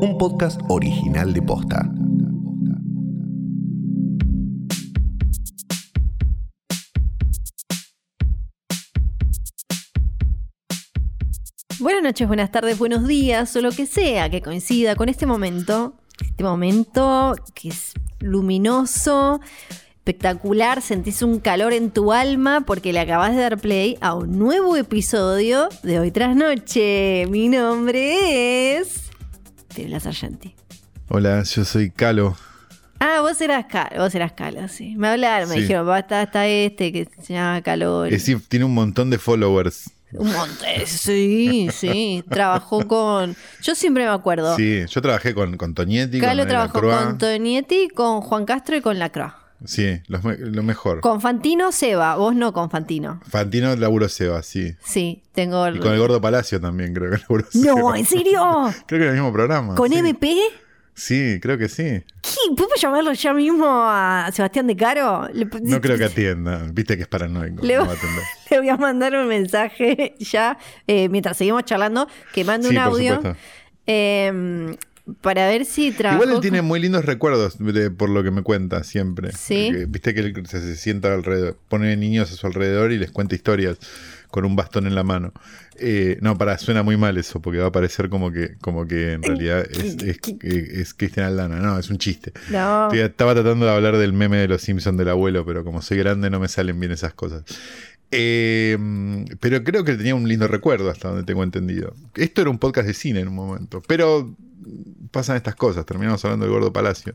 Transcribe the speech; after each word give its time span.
un 0.00 0.16
podcast 0.16 0.60
original 0.68 1.32
de 1.32 1.42
Posta. 1.42 1.90
Buenas 11.80 12.02
noches, 12.02 12.28
buenas 12.28 12.52
tardes, 12.52 12.78
buenos 12.78 13.06
días, 13.08 13.54
o 13.56 13.60
lo 13.60 13.72
que 13.72 13.86
sea 13.86 14.30
que 14.30 14.40
coincida 14.40 14.94
con 14.94 15.08
este 15.08 15.26
momento. 15.26 15.94
Este 16.20 16.44
momento 16.44 17.34
que 17.54 17.70
es 17.70 17.94
luminoso, 18.20 19.40
espectacular, 19.96 20.80
sentís 20.80 21.22
un 21.22 21.40
calor 21.40 21.72
en 21.72 21.90
tu 21.90 22.12
alma 22.12 22.62
porque 22.66 22.92
le 22.92 23.00
acabas 23.00 23.34
de 23.34 23.42
dar 23.42 23.58
play 23.58 23.96
a 24.00 24.14
un 24.14 24.38
nuevo 24.38 24.76
episodio 24.76 25.68
de 25.82 25.98
Hoy 25.98 26.10
Tras 26.12 26.36
Noche. 26.36 27.26
Mi 27.30 27.48
nombre 27.48 28.76
es. 28.76 29.07
Tirela 29.74 30.00
Sargenti. 30.00 30.54
Hola, 31.08 31.42
yo 31.42 31.64
soy 31.64 31.90
Calo. 31.90 32.36
Ah, 33.00 33.20
vos 33.20 33.40
eras 33.40 33.66
Calo, 33.66 34.02
vos 34.02 34.14
eras 34.14 34.32
Calo, 34.32 34.66
sí. 34.68 34.94
Me 34.96 35.08
hablaron, 35.08 35.48
me 35.48 35.54
Sí. 35.54 35.60
dijeron, 35.62 35.86
va, 35.88 36.00
está, 36.00 36.22
está 36.22 36.46
este 36.46 36.92
que 36.92 37.08
se 37.22 37.34
llama 37.34 37.62
Calor. 37.62 38.06
Es 38.08 38.12
decir, 38.24 38.42
tiene 38.48 38.64
un 38.64 38.74
montón 38.74 39.08
de 39.10 39.18
followers. 39.18 39.90
Un 40.12 40.32
montón, 40.32 40.66
sí, 40.86 41.68
sí. 41.72 42.24
Trabajó 42.30 42.86
con. 42.88 43.36
Yo 43.62 43.74
siempre 43.74 44.04
me 44.04 44.10
acuerdo. 44.10 44.56
Sí, 44.56 44.84
yo 44.88 45.02
trabajé 45.02 45.34
con, 45.34 45.56
con 45.58 45.74
Toñetti, 45.74 46.18
Calo 46.18 46.42
con 46.42 46.48
trabajó 46.48 46.80
con 46.80 47.18
Tonietti, 47.18 47.88
con 47.88 48.22
Juan 48.22 48.44
Castro 48.46 48.74
y 48.76 48.80
con 48.80 48.98
Lacroix. 48.98 49.32
Sí, 49.64 50.00
lo 50.06 50.62
mejor. 50.62 51.00
Con 51.00 51.20
Fantino 51.20 51.72
Seba, 51.72 52.14
vos 52.16 52.34
no 52.34 52.52
con 52.52 52.70
Fantino. 52.70 53.20
Fantino 53.28 53.74
laburo 53.76 54.08
Seba, 54.08 54.42
sí. 54.42 54.74
Sí, 54.84 55.22
tengo 55.32 55.66
el... 55.66 55.76
Y 55.76 55.80
con 55.80 55.92
el 55.92 55.98
Gordo 55.98 56.20
Palacio 56.20 56.60
también 56.60 56.94
creo 56.94 57.10
que 57.10 57.18
laburó 57.28 57.44
Seba. 57.50 57.74
No, 57.80 57.94
¿en 57.96 58.04
serio? 58.06 58.40
Creo 58.86 59.00
que 59.00 59.04
en 59.06 59.10
el 59.10 59.14
mismo 59.14 59.32
programa. 59.32 59.74
¿Con 59.74 59.90
sí. 59.90 59.98
MP? 59.98 60.36
Sí, 60.94 61.38
creo 61.40 61.56
que 61.58 61.68
sí. 61.68 61.84
¿Qué? 62.22 62.54
¿Puedo 62.56 62.70
llamarlo 62.76 63.12
ya 63.12 63.32
mismo 63.32 63.66
a 63.68 64.28
Sebastián 64.32 64.66
de 64.66 64.74
Caro? 64.76 65.28
Le, 65.32 65.44
No 65.62 65.80
creo 65.80 65.96
que 65.96 66.04
atienda. 66.06 66.66
Viste 66.72 66.96
que 66.96 67.02
es 67.02 67.08
paranoico. 67.08 67.64
Le- 67.64 67.76
no 67.76 67.86
va 67.86 67.92
a 67.92 67.96
le 68.50 68.58
voy 68.58 68.68
a 68.68 68.76
mandar 68.76 69.14
un 69.14 69.28
mensaje 69.28 70.16
ya, 70.18 70.58
eh, 70.88 71.08
mientras 71.08 71.36
seguimos 71.36 71.64
charlando, 71.64 72.08
que 72.34 72.42
mande 72.44 72.68
Sí, 72.68 72.76
un 72.76 72.82
por 72.82 72.92
audio 72.92 73.14
supuesto. 73.16 73.38
eh, 73.86 74.76
para 75.20 75.46
ver 75.46 75.64
si 75.64 75.92
trabajó... 75.92 76.22
Igual 76.22 76.36
él 76.36 76.42
tiene 76.42 76.62
muy 76.62 76.80
lindos 76.80 77.04
recuerdos 77.04 77.56
de- 77.58 77.90
por 77.90 78.08
lo 78.10 78.22
que 78.22 78.30
me 78.30 78.42
cuenta 78.42 78.82
siempre. 78.84 79.32
Sí. 79.32 79.68
Porque, 79.70 79.86
Viste 79.86 80.14
que 80.14 80.20
él 80.20 80.46
se, 80.48 80.60
se 80.60 80.76
sienta 80.76 81.12
alrededor, 81.14 81.56
pone 81.68 81.96
niños 81.96 82.32
a 82.32 82.36
su 82.36 82.46
alrededor 82.46 82.92
y 82.92 82.98
les 82.98 83.10
cuenta 83.10 83.34
historias 83.34 83.78
con 84.30 84.44
un 84.44 84.56
bastón 84.56 84.86
en 84.86 84.94
la 84.94 85.04
mano. 85.04 85.32
Eh, 85.80 86.18
no, 86.20 86.36
para, 86.36 86.58
suena 86.58 86.82
muy 86.82 86.96
mal 86.96 87.16
eso, 87.16 87.40
porque 87.40 87.60
va 87.60 87.68
a 87.68 87.72
parecer 87.72 88.08
como 88.10 88.30
que, 88.32 88.56
como 88.60 88.86
que 88.86 89.12
en 89.12 89.22
realidad 89.22 89.64
es, 89.70 89.96
es, 90.02 90.18
es 90.42 90.94
Cristian 90.94 91.26
Aldana. 91.26 91.56
No, 91.60 91.78
es 91.78 91.88
un 91.88 91.98
chiste. 91.98 92.32
No. 92.50 92.92
Estaba 92.92 93.32
tratando 93.34 93.64
de 93.64 93.72
hablar 93.72 93.96
del 93.96 94.12
meme 94.12 94.36
de 94.38 94.48
los 94.48 94.60
Simpsons 94.62 94.98
del 94.98 95.08
abuelo, 95.08 95.46
pero 95.46 95.64
como 95.64 95.80
soy 95.80 95.98
grande 95.98 96.28
no 96.30 96.40
me 96.40 96.48
salen 96.48 96.78
bien 96.78 96.92
esas 96.92 97.14
cosas. 97.14 97.44
Eh, 98.10 98.78
pero 99.40 99.62
creo 99.64 99.84
que 99.84 99.94
tenía 99.94 100.14
un 100.14 100.26
lindo 100.28 100.48
recuerdo 100.48 100.90
hasta 100.90 101.08
donde 101.08 101.24
tengo 101.24 101.42
entendido. 101.42 101.94
Esto 102.14 102.40
era 102.40 102.50
un 102.50 102.58
podcast 102.58 102.86
de 102.86 102.94
cine 102.94 103.20
en 103.20 103.28
un 103.28 103.34
momento, 103.34 103.82
pero 103.86 104.34
pasan 105.10 105.36
estas 105.36 105.54
cosas. 105.54 105.84
Terminamos 105.86 106.24
hablando 106.24 106.46
del 106.46 106.54
Gordo 106.54 106.72
Palacio. 106.72 107.14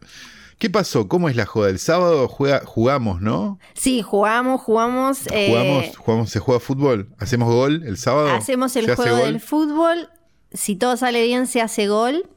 ¿Qué 0.59 0.69
pasó? 0.69 1.07
¿Cómo 1.07 1.29
es 1.29 1.35
la 1.35 1.45
joda? 1.45 1.69
El 1.69 1.79
sábado 1.79 2.27
juega, 2.27 2.61
jugamos, 2.63 3.21
¿no? 3.21 3.59
Sí, 3.73 4.01
jugamos, 4.01 4.61
jugamos... 4.61 5.25
eh, 5.31 5.47
Jugamos, 5.49 5.97
jugamos, 5.97 6.29
se 6.29 6.39
juega 6.39 6.59
fútbol. 6.59 7.09
¿Hacemos 7.17 7.51
gol 7.51 7.83
el 7.85 7.97
sábado? 7.97 8.29
Hacemos 8.29 8.75
el 8.75 8.85
¿Se 8.85 8.91
hace 8.91 9.01
juego 9.01 9.17
del 9.17 9.39
fútbol. 9.39 10.09
Si 10.53 10.75
todo 10.75 10.95
sale 10.95 11.23
bien, 11.23 11.47
se 11.47 11.59
hace 11.61 11.87
gol. 11.87 12.29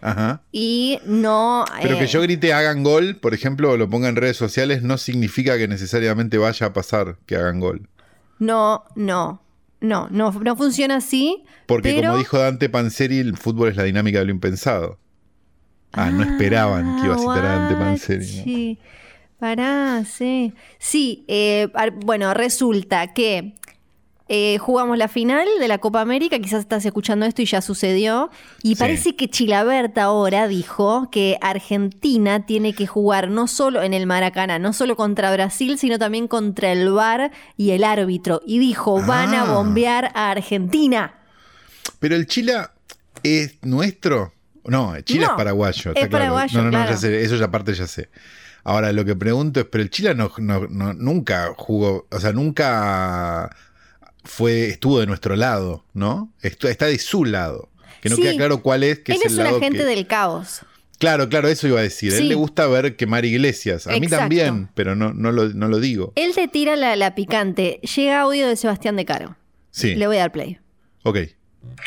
Ajá. 0.00 0.42
Y 0.50 0.98
no. 1.04 1.64
Pero 1.82 1.96
eh, 1.96 1.98
que 1.98 2.06
yo 2.06 2.22
grite 2.22 2.52
hagan 2.52 2.82
gol, 2.82 3.16
por 3.16 3.34
ejemplo, 3.34 3.72
o 3.72 3.76
lo 3.76 3.90
ponga 3.90 4.08
en 4.08 4.16
redes 4.16 4.36
sociales, 4.36 4.82
no 4.82 4.96
significa 4.96 5.58
que 5.58 5.68
necesariamente 5.68 6.38
vaya 6.38 6.68
a 6.68 6.72
pasar 6.72 7.18
que 7.26 7.36
hagan 7.36 7.60
gol. 7.60 7.88
No, 8.38 8.84
no. 8.94 9.42
No, 9.80 10.08
no, 10.10 10.32
no 10.32 10.56
funciona 10.56 10.96
así. 10.96 11.44
Porque 11.66 11.92
pero- 11.94 12.08
como 12.08 12.18
dijo 12.18 12.38
Dante 12.38 12.68
Panzeri, 12.68 13.18
el 13.18 13.36
fútbol 13.36 13.68
es 13.68 13.76
la 13.76 13.84
dinámica 13.84 14.18
de 14.18 14.24
lo 14.24 14.30
impensado. 14.32 14.98
Ah, 15.92 16.10
no 16.10 16.22
esperaban 16.24 16.96
que 17.00 17.06
iba 17.06 17.14
a 17.14 17.18
citar 17.18 17.46
a 17.46 17.58
Dante 17.58 17.74
Panzeri. 17.76 18.26
¿no? 18.38 18.44
Sí. 18.44 18.78
Pará, 19.38 20.04
sí. 20.04 20.52
Sí, 20.80 21.24
eh, 21.28 21.68
bueno, 22.04 22.34
resulta 22.34 23.14
que 23.14 23.54
eh, 24.28 24.58
jugamos 24.58 24.98
la 24.98 25.08
final 25.08 25.46
de 25.58 25.68
la 25.68 25.78
Copa 25.78 26.00
América, 26.00 26.38
quizás 26.38 26.60
estás 26.60 26.84
escuchando 26.84 27.24
esto 27.26 27.40
y 27.42 27.46
ya 27.46 27.62
sucedió, 27.62 28.30
y 28.62 28.70
Sí. 28.70 28.74
parece 28.76 29.16
que 29.16 29.28
Chilaberta 29.30 30.02
ahora 30.04 30.48
dijo 30.48 31.08
que 31.10 31.38
Argentina 31.40 32.44
tiene 32.46 32.72
que 32.74 32.86
jugar 32.86 33.30
no 33.30 33.46
solo 33.46 33.82
en 33.82 33.94
el 33.94 34.06
Maracaná, 34.06 34.58
no 34.58 34.72
solo 34.72 34.96
contra 34.96 35.32
Brasil, 35.32 35.78
sino 35.78 35.98
también 35.98 36.28
contra 36.28 36.72
el 36.72 36.90
VAR 36.92 37.30
y 37.56 37.70
el 37.70 37.84
árbitro, 37.84 38.42
y 38.46 38.58
dijo, 38.58 39.00
van 39.06 39.34
a 39.34 39.42
Ah. 39.42 39.54
bombear 39.54 40.10
a 40.14 40.30
Argentina. 40.30 41.14
Pero 41.98 42.14
el 42.14 42.26
Chila 42.26 42.72
es 43.22 43.56
nuestro. 43.62 44.32
No, 44.64 44.88
No, 44.88 44.96
es 44.96 45.04
paraguayo. 45.36 45.90
es 45.92 45.94
claro. 45.94 46.10
paraguayo, 46.10 46.58
No, 46.58 46.64
no, 46.64 46.70
no, 46.70 46.76
claro. 46.78 46.90
ya 46.90 46.96
sé, 46.98 47.22
eso 47.22 47.36
ya 47.36 47.46
aparte 47.46 47.72
ya 47.72 47.86
sé. 47.86 48.10
Ahora 48.64 48.92
lo 48.92 49.02
que 49.06 49.16
pregunto 49.16 49.60
es, 49.60 49.66
pero 49.66 49.82
el 49.82 49.88
Chile 49.88 50.14
no, 50.14 50.30
no- 50.36 50.66
no- 50.68 50.92
nunca 50.92 51.54
jugó, 51.56 52.06
o 52.10 52.20
sea, 52.20 52.32
nunca 52.32 53.48
fue, 54.24 54.68
estuvo 54.68 55.00
de 55.00 55.06
nuestro 55.06 55.36
lado, 55.36 55.84
¿no? 55.94 56.32
Está 56.42 56.86
de 56.86 56.98
su 56.98 57.24
lado. 57.24 57.68
Que 58.02 58.08
no 58.08 58.16
Sí. 58.16 58.22
queda 58.22 58.34
claro 58.36 58.62
cuál 58.62 58.84
es, 58.84 59.00
que 59.00 59.12
Él 59.12 59.18
es 59.18 59.26
es, 59.26 59.32
el 59.32 59.38
un 59.38 59.44
lado 59.44 59.56
agente 59.58 59.78
que- 59.78 59.84
del 59.84 60.06
caos. 60.06 60.60
Claro, 60.98 61.28
claro, 61.28 61.46
eso 61.48 61.68
iba 61.68 61.78
a 61.78 61.82
decir. 61.82 62.12
A 62.12 62.16
Sí. 62.16 62.22
él 62.22 62.28
le 62.28 62.34
gusta 62.34 62.66
ver 62.66 62.96
quemar 62.96 63.24
iglesias. 63.24 63.86
A 63.86 63.90
mí 63.90 63.98
Exacto. 63.98 64.16
también, 64.18 64.68
pero 64.74 64.96
no, 64.96 65.12
no, 65.12 65.30
lo, 65.30 65.48
no 65.50 65.68
lo 65.68 65.78
digo. 65.78 66.12
Él 66.16 66.34
te 66.34 66.48
tira 66.48 66.74
la, 66.74 66.96
la 66.96 67.14
picante. 67.14 67.78
Llega 67.94 68.20
audio 68.22 68.48
de 68.48 68.56
Sebastián 68.56 68.96
de 68.96 69.04
Caro. 69.04 69.36
Sí, 69.70 69.94
Le 69.94 70.06
voy 70.08 70.16
a 70.16 70.20
dar 70.20 70.32
play. 70.32 70.58
ok. 71.04 71.14
¿Qué 71.16 71.36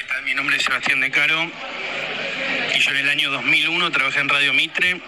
tal? 0.08 0.24
Mi 0.24 0.34
nombre 0.34 0.56
es 0.58 0.64
Sebastián 0.64 1.02
De 1.02 1.12
Caro 1.12 1.44
y 1.44 2.80
yo 2.80 2.92
en 2.92 2.98
el 2.98 3.10
año 3.10 3.32
2001 3.32 3.92
trabajé 3.92 4.20
en 4.22 4.30
Radio 4.30 4.54
Mitre 4.54 5.02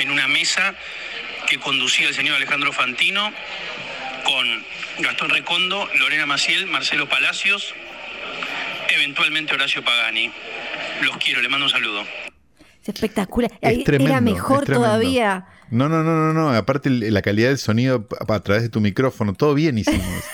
en 0.00 0.10
una 0.10 0.28
mesa 0.28 0.74
que 1.48 1.58
conducía 1.58 2.06
el 2.08 2.14
señor 2.14 2.36
Alejandro 2.36 2.72
Fantino 2.72 3.32
con 4.24 4.46
Gastón 4.98 5.30
Recondo, 5.30 5.88
Lorena 5.98 6.26
Maciel, 6.26 6.66
Marcelo 6.66 7.08
Palacios, 7.08 7.74
eventualmente 8.90 9.54
Horacio 9.54 9.84
Pagani. 9.84 10.30
Los 11.02 11.16
quiero, 11.18 11.40
le 11.40 11.48
mando 11.48 11.66
un 11.66 11.72
saludo. 11.72 12.02
Es 12.82 12.88
espectacular. 12.88 13.50
Es 13.60 13.84
tremendo, 13.84 14.12
Era 14.12 14.20
mejor 14.20 14.64
es 14.64 14.74
todavía. 14.74 15.46
No, 15.70 15.88
no, 15.88 16.02
no, 16.02 16.14
no, 16.14 16.32
no. 16.32 16.50
Aparte 16.50 16.90
la 16.90 17.22
calidad 17.22 17.48
del 17.48 17.58
sonido 17.58 18.08
a, 18.28 18.40
través 18.40 18.62
de 18.62 18.68
tu 18.68 18.80
micrófono, 18.80 19.34
todo 19.34 19.54
bien 19.54 19.78
hicimos. 19.78 20.06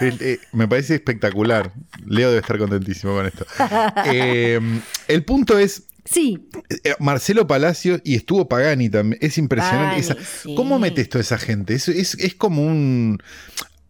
Eh, 0.00 0.38
me 0.52 0.68
parece 0.68 0.94
espectacular. 0.94 1.72
Leo 2.06 2.28
debe 2.28 2.40
estar 2.40 2.56
contentísimo 2.56 3.14
con 3.14 3.26
esto. 3.26 3.44
Eh, 4.06 4.60
el 5.08 5.24
punto 5.24 5.58
es, 5.58 5.87
Sí. 6.10 6.38
eh, 6.84 6.94
Marcelo 7.00 7.46
Palacio 7.46 8.00
y 8.04 8.14
estuvo 8.14 8.48
Pagani 8.48 8.88
también. 8.88 9.18
Es 9.22 9.38
impresionante. 9.38 10.00
Pagani, 10.00 10.00
Esa- 10.00 10.42
sí. 10.42 10.54
¿Cómo 10.54 10.78
metes 10.78 11.08
toda 11.08 11.22
esa 11.22 11.38
gente? 11.38 11.74
Es, 11.74 11.88
es, 11.88 12.14
es 12.14 12.34
como 12.34 12.64
un... 12.64 13.18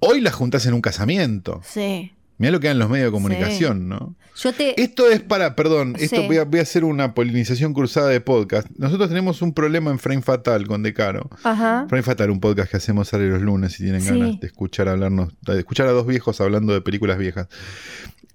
Hoy 0.00 0.20
la 0.20 0.30
juntás 0.32 0.66
en 0.66 0.74
un 0.74 0.80
casamiento. 0.80 1.60
Sí. 1.64 2.12
Mira 2.38 2.52
lo 2.52 2.60
que 2.60 2.68
dan 2.68 2.78
los 2.78 2.88
medios 2.88 3.06
de 3.06 3.10
comunicación, 3.12 3.88
¿no? 3.88 4.14
Yo 4.36 4.52
te. 4.52 4.80
Esto 4.80 5.10
es 5.10 5.18
para, 5.20 5.56
perdón, 5.56 5.96
esto 5.98 6.22
voy, 6.22 6.36
a, 6.36 6.44
voy 6.44 6.60
a 6.60 6.62
hacer 6.62 6.84
una 6.84 7.12
polinización 7.12 7.74
cruzada 7.74 8.08
de 8.10 8.20
podcast. 8.20 8.68
Nosotros 8.76 9.08
tenemos 9.08 9.42
un 9.42 9.52
problema 9.52 9.90
en 9.90 9.98
Frame 9.98 10.22
Fatal 10.22 10.68
con 10.68 10.84
Decaro. 10.84 11.28
Ajá. 11.42 11.86
Frame 11.88 12.04
Fatal, 12.04 12.30
un 12.30 12.38
podcast 12.38 12.70
que 12.70 12.76
hacemos 12.76 13.08
sale 13.08 13.28
los 13.28 13.42
lunes 13.42 13.72
si 13.72 13.82
tienen 13.82 14.04
ganas 14.04 14.38
de 14.38 14.46
escuchar 14.46 14.88
hablarnos, 14.88 15.32
de 15.42 15.58
escuchar 15.58 15.88
a 15.88 15.90
dos 15.90 16.06
viejos 16.06 16.40
hablando 16.40 16.72
de 16.72 16.80
películas 16.80 17.18
viejas. 17.18 17.48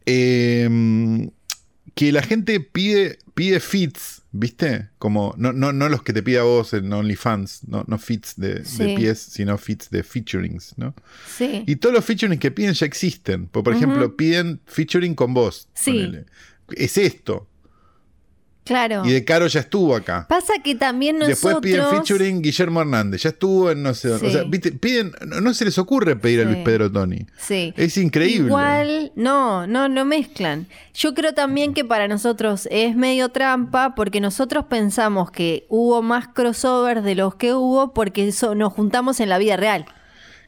Eh, 0.06 1.30
que 1.96 2.12
la 2.12 2.24
gente 2.24 2.60
pide, 2.60 3.19
pide 3.36 3.60
feeds, 3.60 4.24
¿viste? 4.31 4.90
Como, 4.98 5.36
no, 5.38 5.54
no, 5.54 5.72
no 5.72 5.90
los 5.90 6.04
que 6.04 6.13
te 6.13 6.24
pide 6.24 6.40
a 6.40 6.44
vos 6.44 6.74
en 6.74 6.92
OnlyFans, 6.92 7.68
no, 7.68 7.84
no 7.88 8.00
feeds 8.00 8.36
de, 8.38 8.63
pies, 8.98 9.19
sino 9.19 9.57
feeds 9.57 9.90
de 9.90 10.04
featurings, 10.04 10.74
¿no? 10.78 10.95
Sí. 11.28 11.63
Y 11.68 11.75
todos 11.75 11.94
los 11.94 12.04
featuring 12.04 12.40
que 12.40 12.51
piden 12.51 12.74
ya 12.74 12.86
existen. 12.86 13.48
Por, 13.48 13.63
por 13.63 13.75
ejemplo, 13.75 14.16
piden 14.16 14.60
featuring 14.66 15.13
con 15.13 15.34
vos. 15.34 15.68
Sí. 15.75 15.92
ponele. 15.92 16.25
Es 16.75 16.98
esto. 16.98 17.48
Claro. 18.63 19.04
Y 19.06 19.12
de 19.12 19.25
Caro 19.25 19.48
ya 19.48 19.60
estuvo 19.60 19.95
acá. 19.95 20.25
Pasa 20.30 20.54
que 20.63 20.75
también 20.75 21.18
nosotros. 21.18 21.42
Después 21.42 21.57
piden 21.62 21.86
featuring 21.89 22.42
Guillermo 22.42 22.81
Hernández. 22.81 23.24
Ya 23.24 23.30
estuvo 23.30 23.71
en 23.71 23.83
no 23.83 23.94
sé 23.94 24.10
dónde. 24.10 24.27
O 24.27 24.31
sea, 24.31 24.44
¿viste? 24.44 24.71
piden, 24.71 25.12
no, 25.25 25.54
se 25.54 25.65
les 25.65 25.77
ocurre 25.77 26.15
pedir 26.15 26.42
a 26.42 26.44
Sí. 26.44 26.50
Luis 26.50 26.63
Pedro 26.63 26.92
Tony. 26.92 27.25
Sí. 27.38 27.74
Es 27.75 27.98
increíble. 27.98 28.48
Igual, 28.48 29.12
no, 29.15 29.68
no, 29.68 29.89
no 29.89 30.06
mezclan. 30.06 30.68
Yo 30.94 31.13
creo 31.13 31.33
también 31.33 31.74
que 31.74 31.83
para 31.83 32.07
nosotros 32.07 32.68
es 32.71 32.95
medio 32.95 33.30
trampa 33.30 33.95
porque 33.95 34.21
nosotros 34.21 34.66
pensamos 34.66 35.31
que 35.31 35.66
hubo 35.69 36.01
más 36.01 36.30
crossovers 36.30 37.04
de 37.04 37.16
los 37.16 37.36
que 37.36 37.54
hubo 37.54 37.94
porque 37.94 38.27
eso, 38.30 38.56
nos 38.56 38.71
juntamos 38.71 39.19
en 39.19 39.30
la 39.30 39.38
vida 39.38 39.57
real. 39.57 39.86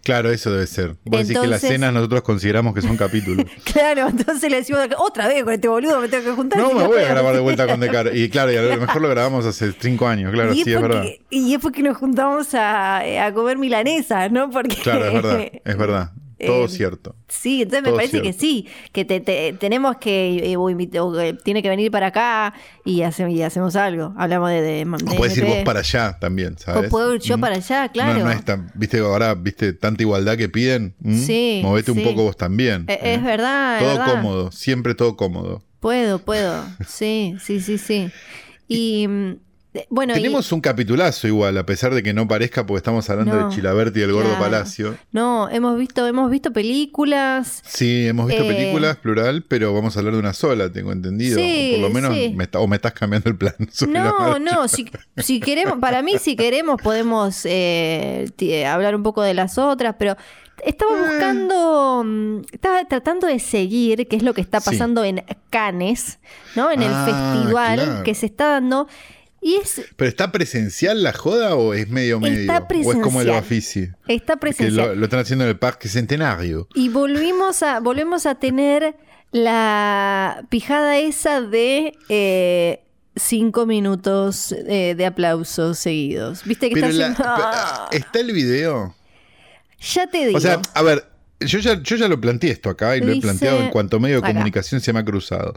Claro, 0.06 0.32
eso 0.32 0.52
debe 0.52 0.68
ser. 0.68 0.96
Vos 1.04 1.22
decís 1.28 1.30
que 1.30 1.34
las 1.48 1.64
Entonces- 1.64 1.70
cenas 1.70 1.92
nosotros 1.92 2.22
consideramos 2.22 2.76
que 2.76 2.82
son 2.84 2.96
capítulos. 2.96 3.46
Claro, 3.74 4.08
entonces 4.08 4.50
le 4.52 4.58
decimos 4.58 4.82
otra 5.00 5.28
vez 5.28 5.44
con 5.44 5.52
este 5.52 5.68
boludo 5.68 6.00
me 6.00 6.08
tengo 6.08 6.24
que 6.24 6.32
juntar. 6.32 6.60
No 6.60 6.72
me 6.74 6.86
voy 6.86 7.00
a 7.02 7.08
grabar 7.10 7.34
de 7.34 7.42
vuelta 7.42 7.66
con 7.68 7.80
Descartes. 7.82 8.16
Y 8.16 8.30
claro, 8.30 8.52
y 8.54 8.56
a 8.58 8.62
lo 8.62 8.78
mejor 8.82 9.02
lo 9.02 9.10
grabamos 9.10 9.46
hace 9.46 9.74
cinco 9.80 10.08
años, 10.08 10.32
claro, 10.32 10.54
y, 10.54 10.64
sí, 10.64 10.70
es 10.72 10.76
es 10.76 10.82
verdad. 10.82 11.02
porque, 11.02 11.22
y 11.32 11.54
es 11.56 11.60
porque 11.60 11.82
nos 11.82 11.98
juntamos 11.98 12.54
a, 12.54 13.26
a 13.26 13.34
comer 13.34 13.58
milanesas, 13.58 14.32
¿no? 14.32 14.50
Porque 14.52 14.76
Claro, 14.78 15.06
es 15.06 15.14
verdad, 15.14 15.42
es 15.66 15.78
verdad. 15.78 16.12
Todo 16.38 16.66
Eh, 16.66 16.70
cierto. 16.70 17.16
Sí, 17.30 17.62
entonces 17.62 17.82
me 17.84 17.88
Todo 17.90 17.96
parece 17.98 18.12
cierto. 18.22 18.28
que 18.30 18.34
sí, 18.34 18.68
que 18.92 19.06
te, 19.06 19.20
te- 19.22 19.54
tenemos 19.54 19.98
que, 19.98 20.52
eh, 20.52 20.58
o 20.58 20.68
que 20.68 21.38
tiene 21.44 21.62
que 21.64 21.70
venir 21.70 21.92
para 21.92 22.08
acá 22.08 22.54
y, 22.84 23.02
hace- 23.04 23.30
y 23.32 23.42
hacemos 23.42 23.76
algo. 23.76 24.14
Hablamos 24.18 24.50
de... 24.50 24.62
de, 24.62 24.84
O 24.86 24.98
de 24.98 25.16
puedes 25.18 25.38
ir 25.38 25.46
vos 25.46 25.58
para 25.64 25.80
allá 25.80 26.18
también, 26.20 26.58
¿sabes? 26.58 26.88
O 26.88 26.90
puedo 26.90 27.16
ir 27.16 27.22
yo 27.22 27.38
Mm. 27.38 27.42
para 27.42 27.56
allá, 27.56 27.88
claro. 27.90 28.20
No, 28.20 28.26
no 28.26 28.32
es 28.32 28.44
tan, 28.44 28.72
viste, 28.76 29.00
ahora, 29.00 29.34
viste, 29.36 29.74
tanta 29.74 30.04
igualdad 30.04 30.36
que 30.38 30.50
piden. 30.50 30.94
¿Mm? 31.00 31.18
Sí, 31.20 31.62
Movete 31.64 31.94
sí. 31.94 31.98
un 32.00 32.04
poco 32.04 32.24
vos 32.24 32.36
también. 32.38 32.86
Eh, 32.88 33.00
¿eh? 33.02 33.14
Es 33.16 33.24
verdad, 33.24 33.78
es 33.78 33.84
Todo 33.84 33.98
verdad. 33.98 34.14
cómodo, 34.14 34.52
siempre 34.52 34.94
todo 34.96 35.16
cómodo. 35.16 35.64
Puedo, 35.80 36.20
puedo. 36.20 36.64
Sí, 36.88 37.36
sí, 37.42 37.60
sí, 37.62 37.78
sí. 37.78 38.10
Y 38.68 39.08
eh, 39.76 39.88
y- 39.90 40.14
Tenemos 40.14 40.52
un 40.52 40.62
capitulazo 40.62 41.28
igual, 41.28 41.58
a 41.58 41.66
pesar 41.66 41.94
de 41.94 42.02
que 42.02 42.14
no 42.14 42.28
parezca, 42.28 42.66
porque 42.66 42.78
estamos 42.78 43.10
hablando 43.10 43.36
No, 43.36 43.50
de 43.50 43.56
Chilaberti 43.56 44.00
y 44.00 44.04
el 44.04 44.14
Gordo 44.14 44.30
claro. 44.30 44.44
Palacio. 44.44 44.98
no, 45.12 45.50
hemos 45.50 45.78
visto, 45.78 46.08
hemos 46.08 46.30
visto 46.32 46.52
películas. 46.54 47.62
Sí, 47.66 48.08
hemos 48.08 48.28
visto 48.28 48.44
Eh, 48.44 48.48
películas, 48.56 48.98
plural, 48.98 49.44
pero 49.48 49.74
vamos 49.74 49.96
a 49.96 50.00
hablar 50.00 50.14
de 50.14 50.20
una 50.20 50.34
sola, 50.34 50.72
tengo 50.72 50.92
entendido. 50.92 51.38
Sí, 51.38 51.74
o 51.76 51.80
por 51.82 51.90
lo 51.90 51.94
menos 51.94 52.14
sí. 52.16 52.34
me 52.36 52.44
está- 52.46 52.60
o 52.60 52.68
me 52.68 52.76
estás 52.78 52.94
cambiando 52.94 53.30
el 53.30 53.38
plan. 53.38 53.56
No, 53.88 54.40
no, 54.40 54.68
si, 54.68 54.90
si 55.18 55.40
queremos, 55.40 55.80
para 55.80 56.02
mí 56.02 56.14
si 56.20 56.36
queremos 56.36 56.82
podemos 56.82 57.42
eh, 57.46 58.26
hablar 58.68 58.96
un 58.96 59.04
poco 59.04 59.22
de 59.22 59.34
las 59.34 59.58
otras, 59.58 59.96
pero 60.00 60.16
estaba 60.64 60.92
buscando, 60.98 62.04
mm, 62.06 62.42
estaba 62.52 62.86
tratando 62.86 63.28
de 63.28 63.40
seguir 63.40 64.08
qué 64.08 64.16
es 64.16 64.24
lo 64.24 64.34
que 64.34 64.42
está 64.42 64.60
Sí. 64.62 64.70
pasando 64.72 65.04
en 65.04 65.24
Cannes, 65.50 66.20
¿no? 66.56 66.72
En 66.72 66.82
el 66.82 66.92
Ah, 66.94 67.06
festival 67.06 67.80
claro. 67.80 68.04
que 68.04 68.16
se 68.16 68.26
está 68.26 68.48
dando. 68.48 68.88
Y 69.48 69.58
es, 69.58 69.80
¿Pero 69.96 70.10
está 70.10 70.32
presencial 70.32 71.04
la 71.04 71.14
joda 71.14 71.54
o 71.56 71.76
es 71.76 71.88
medio 71.90 72.20
medio? 72.20 72.40
Está 72.40 72.66
¿O 72.68 72.92
es 72.92 72.98
como 72.98 73.22
el 73.22 73.28
presencial. 73.28 73.32
Bafisi? 73.42 73.90
está 74.08 74.38
presencial. 74.38 74.76
lo, 74.90 74.96
lo 74.96 75.04
están 75.06 75.20
haciendo 75.20 75.44
en 75.44 75.52
el 75.52 75.60
Parque 75.60 75.88
Centenario. 75.88 76.68
Y 76.74 76.90
volvimos 76.90 77.62
a, 77.62 77.80
volvemos 77.80 78.26
a 78.26 78.34
tener 78.36 78.96
la 79.32 80.44
pijada 80.50 80.98
esa 80.98 81.42
de 81.42 81.94
eh, 82.10 82.82
cinco 83.16 83.68
minutos 83.68 84.52
eh, 84.52 84.96
de 84.98 85.06
aplausos 85.06 85.78
seguidos. 85.78 86.44
¿Viste 86.46 86.70
que 86.70 86.74
Pero 86.74 86.88
está 86.88 86.98
la- 87.00 87.08
haciendo- 87.14 87.24
Ah, 87.38 87.90
está 87.92 88.20
el 88.22 88.32
video. 88.32 88.96
Ya 89.80 90.08
te 90.08 90.26
digo. 90.26 90.38
O 90.40 90.42
sea, 90.42 90.60
a 90.74 90.82
ver, 90.82 91.06
yo 91.42 91.60
ya, 91.60 91.80
yo 91.84 91.98
ya 91.98 92.08
lo 92.08 92.20
planteé 92.20 92.50
esto 92.50 92.70
acá 92.72 92.98
y 92.98 93.02
lo 93.02 93.12
he 93.12 93.22
planteado 93.22 93.62
en 93.62 93.70
cuanto 93.70 94.00
medio 94.00 94.16
de 94.16 94.20
acá. 94.26 94.30
comunicación 94.34 94.82
se 94.82 94.92
me 94.92 95.00
ha 95.02 95.06
cruzado. 95.06 95.54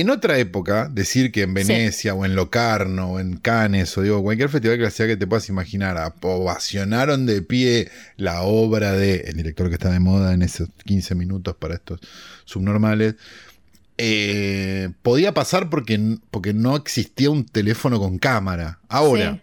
En 0.00 0.10
otra 0.10 0.38
época, 0.38 0.88
decir 0.92 1.32
que 1.32 1.42
en 1.42 1.54
Venecia 1.54 2.14
o 2.14 2.24
en 2.24 2.34
Locarno 2.34 3.12
o 3.12 3.20
en 3.20 3.36
Cannes 3.36 3.96
o 3.96 4.02
digo, 4.02 4.22
cualquier 4.22 4.48
festival 4.48 4.76
de 4.78 4.84
la 4.84 4.90
ciudad 4.90 5.08
que 5.08 5.16
te 5.16 5.26
puedas 5.26 5.48
imaginar, 5.48 6.14
ovacionaron 6.20 7.24
de 7.24 7.40
pie 7.42 7.90
la 8.16 8.42
obra 8.42 8.92
de 8.92 9.20
el 9.26 9.36
director 9.36 9.68
que 9.68 9.74
está 9.74 9.90
de 9.90 10.00
moda 10.00 10.34
en 10.34 10.42
esos 10.42 10.68
15 10.84 11.14
minutos 11.14 11.56
para 11.58 11.74
estos 11.74 12.00
subnormales, 12.44 13.14
eh, 13.98 14.90
podía 15.02 15.32
pasar 15.32 15.70
porque, 15.70 16.18
porque 16.30 16.52
no 16.52 16.76
existía 16.76 17.30
un 17.30 17.46
teléfono 17.46 17.98
con 17.98 18.18
cámara. 18.18 18.78
Ahora, 18.88 19.40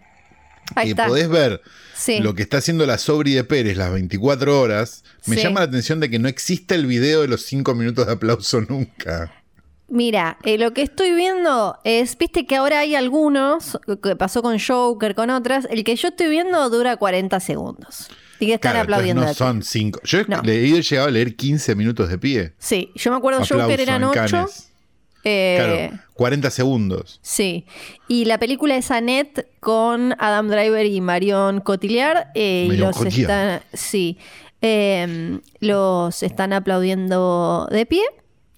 Que 0.88 0.94
podés 0.96 1.28
ver 1.28 1.60
Sí. 1.94 2.20
lo 2.20 2.34
que 2.34 2.42
está 2.42 2.56
haciendo 2.56 2.86
la 2.86 2.96
Sobri 2.96 3.34
de 3.34 3.44
Pérez 3.44 3.76
las 3.76 3.92
24 3.92 4.58
horas, 4.60 5.04
me 5.26 5.36
llama 5.36 5.60
la 5.60 5.66
atención 5.66 6.00
de 6.00 6.08
que 6.08 6.18
no 6.18 6.26
existe 6.26 6.74
el 6.74 6.86
video 6.86 7.20
de 7.20 7.28
los 7.28 7.42
5 7.42 7.74
minutos 7.74 8.06
de 8.06 8.14
aplauso 8.14 8.62
nunca. 8.62 9.43
Mira, 9.88 10.38
eh, 10.44 10.56
lo 10.58 10.72
que 10.72 10.82
estoy 10.82 11.12
viendo 11.12 11.78
es, 11.84 12.16
viste 12.16 12.46
que 12.46 12.56
ahora 12.56 12.80
hay 12.80 12.94
algunos, 12.94 13.78
que 14.02 14.16
pasó 14.16 14.42
con 14.42 14.58
Joker, 14.58 15.14
con 15.14 15.30
otras, 15.30 15.66
el 15.70 15.84
que 15.84 15.94
yo 15.96 16.08
estoy 16.08 16.28
viendo 16.28 16.70
dura 16.70 16.96
40 16.96 17.38
segundos. 17.40 18.08
Y 18.40 18.46
que 18.46 18.54
están 18.54 18.72
Claro, 18.72 18.84
aplaudiendo. 18.84 19.22
no 19.24 19.34
son 19.34 19.62
5. 19.62 20.00
Yo 20.04 20.18
he 20.20 20.24
No. 20.26 20.40
he 20.44 20.82
llegado 20.82 21.08
a 21.08 21.10
leer 21.10 21.36
15 21.36 21.74
minutos 21.76 22.08
de 22.08 22.18
pie. 22.18 22.52
Sí, 22.58 22.90
yo 22.96 23.10
me 23.10 23.18
acuerdo 23.18 23.40
Aplauso 23.42 23.62
Joker 23.62 23.80
eran 23.80 24.02
en 24.02 24.08
8. 24.08 24.14
Cannes. 24.36 24.70
Eh, 25.26 25.56
Claro, 25.90 26.02
40 26.14 26.50
segundos. 26.50 27.18
Sí. 27.22 27.64
Y 28.08 28.24
la 28.24 28.38
película 28.38 28.76
es 28.76 28.90
Annette 28.90 29.46
con 29.60 30.14
Adam 30.18 30.48
Driver 30.48 30.84
y 30.84 31.00
Marion 31.00 31.60
Cotillard. 31.60 32.26
eh, 32.34 32.68
y 32.70 32.76
los 32.76 32.96
Cotillard. 32.96 33.30
están. 33.30 33.62
Sí. 33.72 34.18
eh, 34.60 35.40
los 35.60 36.22
están 36.22 36.52
aplaudiendo 36.54 37.68
de 37.70 37.86
pie. 37.86 38.02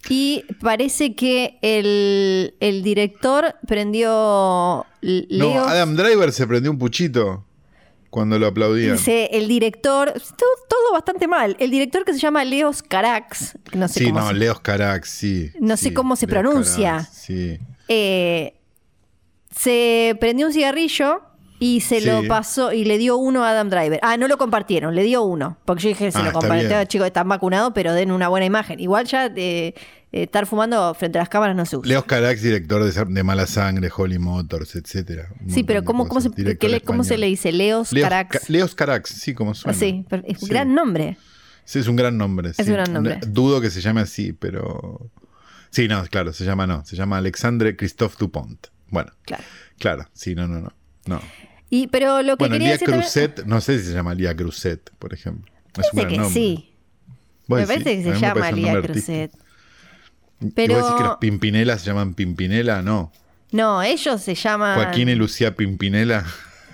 Y 0.09 0.43
parece 0.61 1.15
que 1.15 1.57
el, 1.61 2.55
el 2.59 2.81
director 2.83 3.55
prendió. 3.67 4.85
No, 5.01 5.63
Adam 5.65 5.95
Driver 5.95 6.31
se 6.31 6.47
prendió 6.47 6.71
un 6.71 6.77
puchito 6.77 7.43
cuando 8.09 8.39
lo 8.39 8.47
aplaudían. 8.47 8.95
Dice 8.97 9.29
el 9.33 9.47
director, 9.47 10.11
todo, 10.13 10.49
todo 10.69 10.93
bastante 10.93 11.27
mal. 11.27 11.55
El 11.59 11.71
director 11.71 12.05
que 12.05 12.13
se 12.13 12.19
llama 12.19 12.43
Leos 12.45 12.81
Carax, 12.81 13.57
no 13.73 13.87
sé 13.87 13.99
sí, 13.99 14.05
cómo 14.07 14.19
no, 14.21 14.27
se- 14.29 14.33
Leos 14.35 14.59
Carax, 14.61 15.09
sí. 15.09 15.51
No 15.59 15.75
sí, 15.77 15.83
sé 15.89 15.93
cómo 15.93 16.15
se 16.15 16.25
Leos 16.25 16.39
pronuncia. 16.41 16.91
Carax, 16.91 17.09
sí. 17.13 17.59
eh, 17.89 18.53
se 19.55 20.15
prendió 20.19 20.47
un 20.47 20.53
cigarrillo 20.53 21.21
y 21.59 21.81
se 21.81 22.01
Sí. 22.01 22.07
lo 22.07 22.23
pasó 22.27 22.71
y 22.73 22.85
le 22.85 22.97
dio 22.97 23.17
uno 23.17 23.43
a 23.43 23.49
Adam 23.51 23.69
Driver. 23.69 23.99
Ah, 24.03 24.17
no 24.17 24.27
lo 24.27 24.37
compartieron, 24.37 24.93
le 24.95 25.03
dio 25.03 25.23
uno. 25.23 25.57
Porque 25.65 25.83
yo 25.83 25.89
dije, 25.89 26.11
se 26.11 26.17
Ah, 26.19 26.23
lo 26.23 26.31
compartieron, 26.33 26.85
chicos, 26.87 27.07
están 27.07 27.27
vacunados, 27.27 27.71
pero 27.73 27.93
den 27.93 28.11
una 28.11 28.27
buena 28.27 28.45
imagen. 28.45 28.79
Igual 28.79 29.05
ya 29.05 29.25
eh, 29.27 29.31
eh, 29.35 29.73
estar 30.11 30.45
fumando 30.45 30.93
frente 30.93 31.17
a 31.17 31.21
las 31.21 31.29
cámaras 31.29 31.55
no 31.55 31.65
se 31.65 31.77
usa. 31.77 31.87
Leos 31.89 32.05
Carax, 32.05 32.41
director 32.41 32.83
de, 32.83 33.05
de 33.13 33.23
Mala 33.23 33.47
Sangre, 33.47 33.89
Holly 33.95 34.19
Motors, 34.19 34.75
etcétera. 34.75 35.29
Sí, 35.47 35.63
pero 35.63 35.83
¿cómo, 35.83 36.07
cómo, 36.07 36.21
se, 36.21 36.29
le, 36.35 36.81
cómo 36.81 37.03
se 37.03 37.17
le 37.17 37.27
dice? 37.27 37.51
Leos, 37.51 37.91
Leos 37.91 38.09
Carax. 38.09 38.39
Ca- 38.39 38.45
Leos 38.49 38.75
Carax, 38.75 39.09
sí, 39.09 39.33
como 39.33 39.53
suena. 39.55 39.77
sí, 39.77 40.05
pero 40.09 40.23
es 40.25 40.41
un 40.41 40.47
Sí. 40.47 40.53
gran 40.53 40.73
nombre. 40.75 41.17
Sí, 41.65 41.79
es 41.79 41.87
un 41.87 41.97
gran 41.97 42.17
nombre. 42.17 42.51
Es 42.51 42.55
sí. 42.57 42.63
un 42.63 42.73
gran 42.73 42.93
nombre. 42.93 43.19
Dudo 43.27 43.59
que 43.59 43.69
se 43.69 43.81
llame 43.81 44.01
así, 44.01 44.31
pero. 44.31 45.09
Sí, 45.69 45.89
no, 45.89 46.01
claro, 46.05 46.31
se 46.31 46.45
llama 46.45 46.65
no. 46.65 46.85
Se 46.85 46.95
llama 46.95 47.17
Alexandre 47.17 47.75
Christophe 47.75 48.15
Dupont. 48.17 48.67
Bueno, 48.89 49.11
Claro. 49.25 49.43
claro, 49.77 50.07
sí, 50.13 50.33
no, 50.33 50.47
no, 50.47 50.61
no. 50.61 50.71
no. 51.07 51.19
Y, 51.69 51.87
pero 51.87 52.21
lo 52.21 52.37
que 52.37 52.43
Bueno, 52.43 52.53
quería 52.53 52.67
Lía 52.67 52.73
decir 52.73 52.87
también- 53.33 53.49
no 53.49 53.61
sé 53.61 53.79
si 53.79 53.85
se 53.87 53.93
llama 53.93 54.13
Lía 54.13 54.35
Cruzet, 54.35 54.89
por 54.99 55.13
ejemplo. 55.13 55.51
Es 55.77 55.91
un 55.93 55.99
que 56.07 56.17
nombre. 56.17 56.33
sí. 56.33 56.73
Me 57.47 57.57
decís, 57.57 57.67
parece 57.75 58.03
que 58.03 58.13
se 58.13 58.19
llama 58.19 58.51
Lía. 58.51 58.81
Cruzet. 58.81 59.31
¿Y 60.41 60.49
Pero- 60.51 60.75
vos 60.75 60.83
decís 60.83 60.97
que 60.97 61.03
los 61.07 61.17
Pimpinela 61.17 61.77
se 61.77 61.85
llaman 61.87 62.13
Pimpinela? 62.13 62.81
No. 62.81 63.11
No, 63.51 63.81
ellos 63.83 64.21
se 64.21 64.35
llaman. 64.35 64.75
Joaquín 64.75 65.09
y 65.09 65.15
Lucía 65.15 65.55
Pimpinela. 65.55 66.25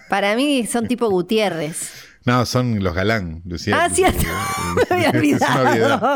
Para 0.10 0.36
mí 0.36 0.66
son 0.68 0.88
tipo 0.88 1.10
Gutiérrez. 1.10 1.92
No, 2.26 2.46
son 2.46 2.82
los 2.82 2.94
galán, 2.96 3.42
Lucía. 3.44 3.78
Ah, 3.84 3.90
cierto. 3.90 4.24
Me 4.90 5.06
había 5.08 5.10
Es 5.10 5.42
una 5.42 5.60
olvidado. 5.60 5.70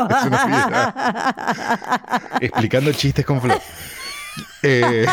obviedad, 0.06 0.10
es 0.10 0.26
una 0.26 0.44
obviedad. 0.44 2.32
Explicando 2.40 2.92
chistes 2.94 3.26
con 3.26 3.42
Flor. 3.42 3.60
Eh, 4.62 5.06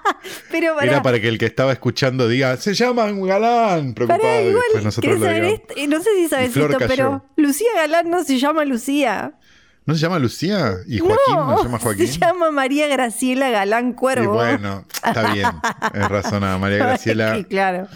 Pero 0.50 0.74
para, 0.74 0.86
era 0.90 1.02
para 1.02 1.20
que 1.20 1.28
el 1.28 1.38
que 1.38 1.46
estaba 1.46 1.72
escuchando 1.72 2.28
diga, 2.28 2.56
se 2.56 2.74
llaman 2.74 3.20
galán, 3.24 3.94
preocupado. 3.94 4.22
Igual, 4.40 4.54
después 4.72 4.84
nosotros. 4.84 5.22
Eh, 5.22 5.86
No 5.88 6.02
sé 6.02 6.10
si 6.16 6.28
sabes 6.28 6.56
esto, 6.56 6.68
cayó. 6.78 6.88
pero 6.88 7.24
Lucía 7.36 7.68
Galán 7.76 8.10
no 8.10 8.24
se 8.24 8.38
llama 8.38 8.64
Lucía. 8.64 9.32
¿No 9.86 9.94
se 9.94 10.00
llama 10.00 10.18
Lucía? 10.18 10.74
¿Y 10.86 10.98
Joaquín 10.98 11.16
no, 11.34 11.56
se 11.58 11.64
llama 11.64 11.78
Joaquín? 11.78 12.06
Se 12.12 12.18
llama 12.18 12.50
María 12.50 12.88
Graciela 12.88 13.48
Galán 13.50 13.94
Cuervo. 13.94 14.24
Y 14.34 14.36
bueno, 14.36 14.84
está 14.92 15.32
bien, 15.32 15.46
es 15.94 16.08
razonada. 16.08 16.58
María 16.58 16.76
Graciela 16.86 17.36
Sí, 17.36 17.44
claro. 17.44 17.88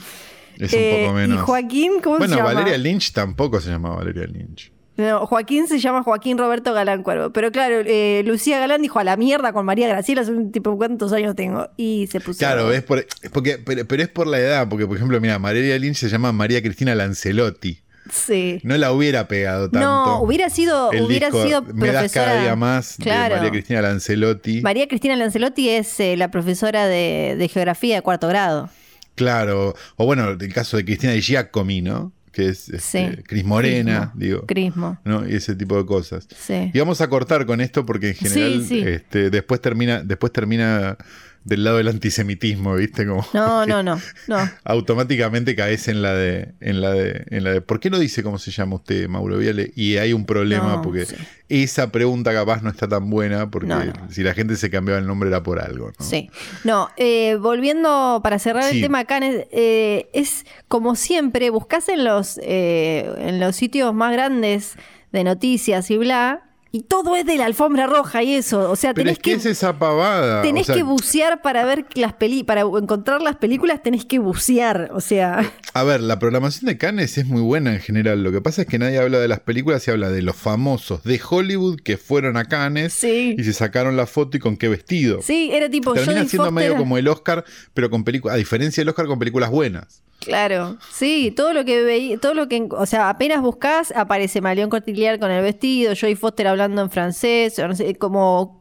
es 0.58 0.72
un 0.72 0.78
Eh, 0.78 1.02
poco 1.04 1.14
menos. 1.16 1.38
¿Y 1.38 1.40
Joaquín 1.44 1.92
cómo 2.02 2.16
bueno, 2.18 2.32
se 2.34 2.38
llama? 2.40 2.54
Valeria 2.54 2.78
Lynch 2.78 3.12
tampoco 3.12 3.60
se 3.60 3.68
llama 3.70 3.90
Valeria 3.94 4.24
Lynch. 4.26 4.72
No, 4.96 5.26
Joaquín 5.26 5.66
se 5.68 5.78
llama 5.78 6.02
Joaquín 6.02 6.36
Roberto 6.36 6.74
Galán 6.74 7.02
Cuervo. 7.02 7.30
Pero 7.32 7.50
claro, 7.50 7.76
eh, 7.86 8.22
Lucía 8.26 8.58
Galán 8.58 8.82
dijo 8.82 8.98
a 8.98 9.04
la 9.04 9.16
mierda 9.16 9.52
con 9.54 9.64
María 9.64 9.88
Graciela, 9.88 10.20
hace 10.20 10.32
un 10.32 10.52
tipo, 10.52 10.76
¿cuántos 10.76 11.12
años 11.12 11.34
tengo? 11.34 11.68
Y 11.78 12.08
se 12.10 12.20
puso. 12.20 12.38
Claro, 12.38 12.70
es 12.72 12.82
por, 12.82 12.98
es 12.98 13.30
porque, 13.32 13.58
pero, 13.58 13.86
pero 13.86 14.02
es 14.02 14.08
por 14.08 14.26
la 14.26 14.38
edad, 14.38 14.68
porque 14.68 14.86
por 14.86 14.96
ejemplo, 14.96 15.18
mira, 15.20 15.38
Valeria 15.38 15.78
Lynch 15.78 15.96
se 15.96 16.08
llama 16.10 16.30
María 16.32 16.60
Cristina 16.62 16.94
Lancelotti. 16.94 17.80
Sí. 18.10 18.58
No 18.64 18.76
la 18.76 18.92
hubiera 18.92 19.28
pegado 19.28 19.70
tanto. 19.70 19.86
No, 19.86 20.20
hubiera 20.22 20.50
sido, 20.50 20.90
el 20.92 21.04
hubiera 21.04 21.28
disco 21.28 21.44
sido 21.46 21.62
Me 21.62 21.86
das 21.86 22.02
profesora. 22.02 22.24
cada 22.26 22.42
día 22.42 22.56
más 22.56 22.96
Claro. 22.98 23.34
de 23.34 23.40
María 23.40 23.50
Cristina 23.52 23.80
Lancelotti. 23.80 24.60
María 24.60 24.88
Cristina 24.88 25.16
Lancelotti 25.16 25.68
es 25.70 26.00
eh, 26.00 26.16
la 26.16 26.30
profesora 26.30 26.86
de, 26.88 27.36
de 27.38 27.48
geografía 27.48 27.94
de 27.94 28.02
cuarto 28.02 28.26
grado. 28.28 28.68
Claro. 29.14 29.74
O 29.96 30.04
bueno, 30.04 30.28
el 30.30 30.52
caso 30.52 30.76
de 30.76 30.84
Cristina 30.84 31.14
Giacomi, 31.14 31.80
¿no? 31.80 32.12
Que 32.32 32.48
es 32.48 32.68
este, 32.70 32.78
Sí. 33.16 33.22
Cris 33.24 33.44
Morena, 33.44 34.12
Crismo. 34.14 34.20
digo. 34.20 34.46
Crismo. 34.46 34.98
¿no? 35.04 35.28
Y 35.28 35.34
ese 35.34 35.54
tipo 35.54 35.76
de 35.76 35.84
cosas. 35.86 36.26
Sí. 36.36 36.70
Y 36.72 36.78
vamos 36.78 37.00
a 37.02 37.08
cortar 37.08 37.44
con 37.46 37.60
esto 37.60 37.84
porque 37.86 38.08
en 38.10 38.14
general 38.14 38.64
Sí. 38.66 38.80
Este, 38.80 39.28
después 39.30 39.60
termina, 39.60 40.02
después 40.02 40.32
termina 40.32 40.96
del 41.44 41.64
lado 41.64 41.78
del 41.78 41.88
antisemitismo, 41.88 42.74
¿viste? 42.76 43.06
Como 43.06 43.26
No, 43.34 43.66
no, 43.66 43.82
no, 43.82 44.00
no. 44.28 44.50
automáticamente 44.64 45.56
caes 45.56 45.88
en 45.88 46.02
la 46.02 46.14
de 46.14 46.54
en 46.60 46.80
la 46.80 46.92
de 46.92 47.24
en 47.30 47.44
la 47.44 47.52
de 47.52 47.60
¿Por 47.60 47.80
qué 47.80 47.90
no 47.90 47.98
dice 47.98 48.22
cómo 48.22 48.38
se 48.38 48.50
llama 48.50 48.76
usted, 48.76 49.08
Mauro 49.08 49.38
Viale? 49.38 49.72
Y 49.74 49.96
hay 49.96 50.12
un 50.12 50.24
problema 50.26 50.76
No, 50.76 50.82
porque 50.82 51.06
sí. 51.06 51.16
esa 51.48 51.90
pregunta 51.90 52.32
capaz 52.32 52.62
no 52.62 52.70
está 52.70 52.88
tan 52.88 53.08
buena 53.10 53.50
porque 53.50 53.68
No, 53.68 53.84
no. 53.84 53.92
si 54.10 54.22
la 54.22 54.34
gente 54.34 54.56
se 54.56 54.70
cambiaba 54.70 55.00
el 55.00 55.06
nombre 55.06 55.28
era 55.28 55.42
por 55.42 55.60
algo, 55.60 55.90
¿no? 55.98 56.04
Sí. 56.04 56.30
No, 56.64 56.90
eh, 56.96 57.36
volviendo 57.40 58.20
para 58.22 58.38
cerrar 58.38 58.64
Sí. 58.64 58.76
el 58.76 58.82
tema 58.82 59.00
acá, 59.00 59.18
eh, 59.22 60.08
es 60.12 60.44
como 60.68 60.94
siempre, 60.94 61.50
buscas 61.50 61.88
en 61.88 62.04
los, 62.04 62.38
eh, 62.42 63.10
en 63.18 63.40
los 63.40 63.56
sitios 63.56 63.92
más 63.94 64.12
grandes 64.12 64.74
de 65.12 65.24
noticias 65.24 65.90
y 65.90 65.98
bla, 65.98 66.42
y 66.74 66.84
todo 66.84 67.14
es 67.16 67.26
de 67.26 67.36
la 67.36 67.44
alfombra 67.44 67.86
roja 67.86 68.22
y 68.22 68.34
eso. 68.34 68.70
O 68.70 68.76
sea, 68.76 68.94
Pero 68.94 69.04
tenés 69.04 69.18
es 69.18 69.22
que, 69.22 69.30
que, 69.32 69.36
es 69.36 69.46
esa 69.46 69.78
pavada. 69.78 70.40
tenés 70.42 70.62
o 70.62 70.66
sea, 70.66 70.74
que 70.74 70.82
bucear 70.82 71.42
para 71.42 71.64
ver 71.66 71.84
las 71.94 72.14
peli, 72.14 72.42
para 72.44 72.62
encontrar 72.62 73.20
las 73.20 73.36
películas 73.36 73.82
tenés 73.82 74.04
que 74.06 74.18
bucear. 74.18 74.90
O 74.94 75.00
sea, 75.02 75.52
A 75.74 75.82
ver, 75.84 76.00
la 76.00 76.18
programación 76.18 76.66
de 76.66 76.78
Cannes 76.78 77.18
es 77.18 77.26
muy 77.26 77.42
buena 77.42 77.74
en 77.74 77.80
general. 77.80 78.22
Lo 78.24 78.32
que 78.32 78.40
pasa 78.40 78.62
es 78.62 78.68
que 78.68 78.78
nadie 78.78 78.98
habla 78.98 79.18
de 79.18 79.28
las 79.28 79.40
películas 79.40 79.86
y 79.86 79.90
habla 79.90 80.08
de 80.08 80.22
los 80.22 80.34
famosos 80.34 81.02
de 81.04 81.20
Hollywood 81.28 81.80
que 81.80 81.98
fueron 81.98 82.36
a 82.38 82.46
Cannes 82.46 82.92
Sí. 82.94 83.36
y 83.38 83.44
se 83.44 83.52
sacaron 83.52 83.96
la 83.96 84.06
foto 84.06 84.36
y 84.38 84.40
con 84.40 84.56
qué 84.56 84.68
vestido. 84.68 85.20
sí, 85.22 85.50
era 85.52 85.68
tipo 85.68 85.92
Termina 85.92 86.20
Jodie 86.20 86.28
siendo 86.30 86.46
Foster. 86.50 86.64
medio 86.70 86.76
como 86.78 86.96
el 86.96 87.06
Oscar, 87.08 87.44
pero 87.74 87.90
con 87.90 88.02
películas, 88.04 88.34
a 88.34 88.38
diferencia 88.38 88.80
del 88.80 88.88
Oscar 88.88 89.06
con 89.06 89.18
películas 89.18 89.50
buenas. 89.50 90.02
Claro, 90.24 90.78
sí, 90.92 91.32
todo 91.34 91.52
lo 91.52 91.64
que 91.64 91.82
veí, 91.82 92.16
todo 92.16 92.34
lo 92.34 92.48
que, 92.48 92.66
o 92.70 92.86
sea, 92.86 93.08
apenas 93.08 93.40
buscas 93.42 93.92
aparece 93.96 94.40
Marion 94.40 94.70
Cotillard 94.70 95.18
con 95.18 95.30
el 95.30 95.42
vestido, 95.42 95.94
Joy 95.94 96.14
Foster 96.14 96.46
hablando 96.46 96.80
en 96.82 96.90
francés, 96.90 97.58
o 97.58 97.66
no 97.66 97.74
sé, 97.74 97.94
como, 97.96 98.60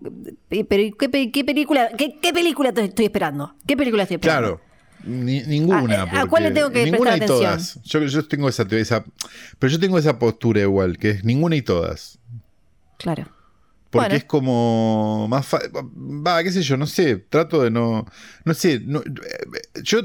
eh, 0.49 0.63
pero 0.65 0.95
¿qué, 0.97 1.07
pe- 1.09 1.31
qué 1.31 1.43
película, 1.45 1.89
qué, 1.97 2.17
qué 2.19 2.33
película 2.33 2.71
te 2.73 2.83
estoy 2.85 3.05
esperando? 3.05 3.53
¿Qué 3.67 3.77
película 3.77 4.03
estoy 4.03 4.15
esperando? 4.15 4.57
Claro. 4.57 4.71
Ni- 5.03 5.41
ninguna. 5.43 6.01
¿A- 6.01 6.03
a 6.03 6.09
porque 6.11 6.27
cuál 6.29 6.43
le 6.43 6.51
tengo 6.51 6.69
que 6.71 6.85
Ninguna 6.85 7.11
prestar 7.11 7.23
y 7.23 7.27
todas. 7.27 7.79
Yo, 7.83 7.99
yo 8.01 8.27
tengo 8.27 8.47
esa, 8.49 8.63
esa. 8.69 9.03
Pero 9.57 9.71
yo 9.73 9.79
tengo 9.79 9.97
esa 9.97 10.19
postura 10.19 10.61
igual, 10.61 10.97
que 10.97 11.09
es 11.11 11.23
ninguna 11.23 11.55
y 11.55 11.61
todas. 11.63 12.19
Claro. 12.97 13.27
Porque 13.89 14.05
Bueno. 14.05 14.15
es 14.15 14.23
como 14.25 15.27
más 15.27 15.45
fa- 15.45 15.59
va, 15.73 16.41
qué 16.43 16.51
sé 16.51 16.61
yo, 16.61 16.77
no 16.77 16.87
sé, 16.87 17.17
trato 17.17 17.61
de 17.61 17.69
no 17.71 18.05
no 18.45 18.53
sé, 18.53 18.79
no- 18.85 19.01
eh, 19.01 19.81
yo 19.83 19.99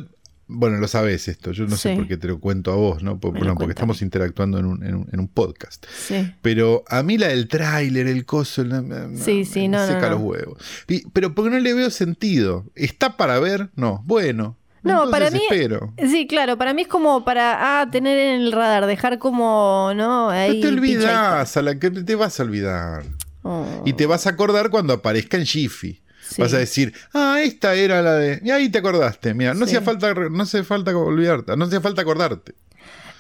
bueno, 0.49 0.77
lo 0.79 0.87
sabes 0.89 1.27
esto, 1.29 1.53
yo 1.53 1.67
no 1.67 1.77
sé 1.77 1.95
por 1.97 2.07
qué 2.07 2.17
te 2.17 2.29
lo 2.29 2.39
cuento 2.41 2.73
a 2.73 2.77
vos, 2.77 3.03
¿no? 3.03 3.19
Por- 3.19 3.33
bueno, 3.37 3.55
porque 3.57 3.73
estamos 3.73 4.01
interactuando 4.03 4.59
en 4.59 4.67
un, 4.67 4.85
en 4.85 4.95
un- 4.95 5.09
en 5.13 5.21
un 5.21 5.29
podcast. 5.29 5.85
Sí. 5.93 6.33
Pero 6.43 6.85
a 6.89 7.03
mí 7.03 7.19
la 7.19 7.29
del 7.29 7.49
tráiler, 7.49 8.07
el 8.07 8.25
coso, 8.25 8.63
la- 8.65 9.09
Sí, 9.17 9.45
sí, 9.45 9.63
me 9.63 9.77
no, 9.77 9.87
seca 9.87 10.03
no. 10.03 10.11
los 10.11 10.21
huevos. 10.23 10.59
Y- 10.89 11.09
pero 11.11 11.35
porque 11.35 11.51
no 11.51 11.59
le 11.59 11.75
veo 11.75 11.91
sentido. 11.91 12.65
¿Está 12.75 13.17
para 13.17 13.39
ver? 13.41 13.71
No. 13.75 14.03
Bueno. 14.07 14.57
No, 14.83 15.11
para 15.11 15.33
mí, 15.33 15.41
espero. 15.51 15.93
sí, 16.09 16.29
claro, 16.29 16.57
para 16.57 16.73
mí 16.73 16.83
es 16.83 16.89
como 16.89 17.25
para 17.25 17.81
ah, 17.81 17.91
tener 17.91 18.17
en 18.19 18.41
el 18.43 18.53
radar, 18.53 18.87
dejar 18.87 19.19
como, 19.19 19.91
¿no? 19.97 20.31
Ahí 20.31 20.61
No 20.61 20.69
te 20.69 20.75
olvidas, 20.75 21.57
a 21.57 21.63
la 21.63 21.77
que 21.81 21.91
te 21.91 22.15
vas 22.15 22.39
a 22.39 22.45
olvidar. 22.45 23.03
Oh, 23.43 23.83
Y 23.85 23.95
te 23.95 24.07
vas 24.07 24.29
a 24.29 24.31
acordar 24.31 24.71
cuando 24.71 24.93
aparezca 24.93 25.37
en 25.39 25.45
Jiffy. 25.45 26.01
Sí. 26.29 26.43
Vas 26.43 26.53
a 26.55 26.59
decir, 26.59 26.93
ah, 27.15 27.39
esta 27.43 27.75
era 27.75 28.03
la 28.03 28.15
de. 28.15 28.41
Y 28.45 28.51
ahí 28.51 28.69
te 28.69 28.79
acordaste. 28.79 29.33
Mira, 29.35 29.55
no 29.55 29.61
Sí. 29.67 29.71
hacía 29.77 29.83
falta, 29.83 30.13
no 30.15 30.43
hace 30.43 30.65
falta 30.65 30.97
olvidarte, 30.97 31.57
no 31.57 31.65
hacía 31.65 31.81
falta 31.81 32.03
acordarte. 32.03 32.55